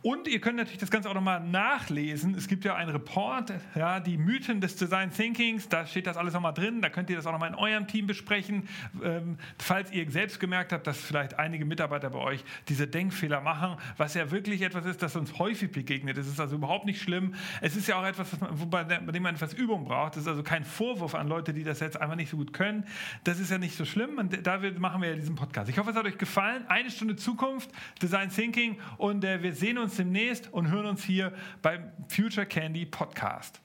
Und 0.00 0.28
ihr 0.28 0.40
könnt 0.40 0.56
natürlich 0.56 0.78
das 0.78 0.90
Ganze 0.90 1.10
auch 1.10 1.14
nochmal 1.14 1.40
nachlesen. 1.40 2.34
Es 2.34 2.48
gibt 2.48 2.64
ja 2.64 2.74
einen 2.74 2.90
Report, 2.90 3.52
ja, 3.74 4.00
die 4.00 4.16
Mythen 4.16 4.62
des 4.62 4.76
Design 4.76 5.10
Thinkings, 5.10 5.68
da 5.68 5.84
steht 5.84 6.06
das 6.06 6.16
alles 6.16 6.32
nochmal 6.32 6.54
drin, 6.54 6.80
da 6.80 6.88
könnt 6.88 7.10
ihr 7.10 7.17
das 7.18 7.26
auch 7.26 7.32
nochmal 7.32 7.50
in 7.50 7.54
eurem 7.54 7.86
Team 7.86 8.06
besprechen. 8.06 8.68
Ähm, 9.02 9.38
falls 9.58 9.92
ihr 9.92 10.10
selbst 10.10 10.40
gemerkt 10.40 10.72
habt, 10.72 10.86
dass 10.86 10.98
vielleicht 10.98 11.38
einige 11.38 11.64
Mitarbeiter 11.64 12.10
bei 12.10 12.18
euch 12.18 12.44
diese 12.68 12.86
Denkfehler 12.86 13.40
machen, 13.40 13.76
was 13.96 14.14
ja 14.14 14.30
wirklich 14.30 14.62
etwas 14.62 14.86
ist, 14.86 15.02
das 15.02 15.16
uns 15.16 15.38
häufig 15.38 15.70
begegnet. 15.70 16.16
Es 16.18 16.26
ist 16.26 16.40
also 16.40 16.56
überhaupt 16.56 16.86
nicht 16.86 17.02
schlimm. 17.02 17.34
Es 17.60 17.76
ist 17.76 17.88
ja 17.88 18.00
auch 18.00 18.04
etwas, 18.04 18.28
bei, 18.70 18.84
dem 18.84 19.22
man 19.22 19.34
etwas 19.34 19.52
Übung 19.54 19.84
braucht. 19.84 20.16
Das 20.16 20.22
ist 20.22 20.28
also 20.28 20.42
kein 20.42 20.64
Vorwurf 20.64 21.14
an 21.14 21.28
Leute, 21.28 21.52
die 21.52 21.64
das 21.64 21.80
jetzt 21.80 22.00
einfach 22.00 22.16
nicht 22.16 22.30
so 22.30 22.36
gut 22.36 22.52
können. 22.52 22.84
Das 23.24 23.38
ist 23.38 23.50
ja 23.50 23.58
nicht 23.58 23.76
so 23.76 23.84
schlimm 23.84 24.18
und 24.18 24.46
dafür 24.46 24.78
machen 24.78 25.02
wir 25.02 25.10
ja 25.10 25.16
diesen 25.16 25.34
Podcast. 25.34 25.68
Ich 25.68 25.78
hoffe, 25.78 25.90
es 25.90 25.96
hat 25.96 26.06
euch 26.06 26.18
gefallen. 26.18 26.64
Eine 26.68 26.90
Stunde 26.90 27.16
Zukunft, 27.16 27.70
Design 28.00 28.30
Thinking 28.30 28.78
und 28.96 29.24
äh, 29.24 29.42
wir 29.42 29.52
sehen 29.52 29.78
uns 29.78 29.96
demnächst 29.96 30.52
und 30.52 30.70
hören 30.70 30.86
uns 30.86 31.02
hier 31.02 31.32
beim 31.62 31.90
Future 32.08 32.46
Candy 32.46 32.86
Podcast. 32.86 33.60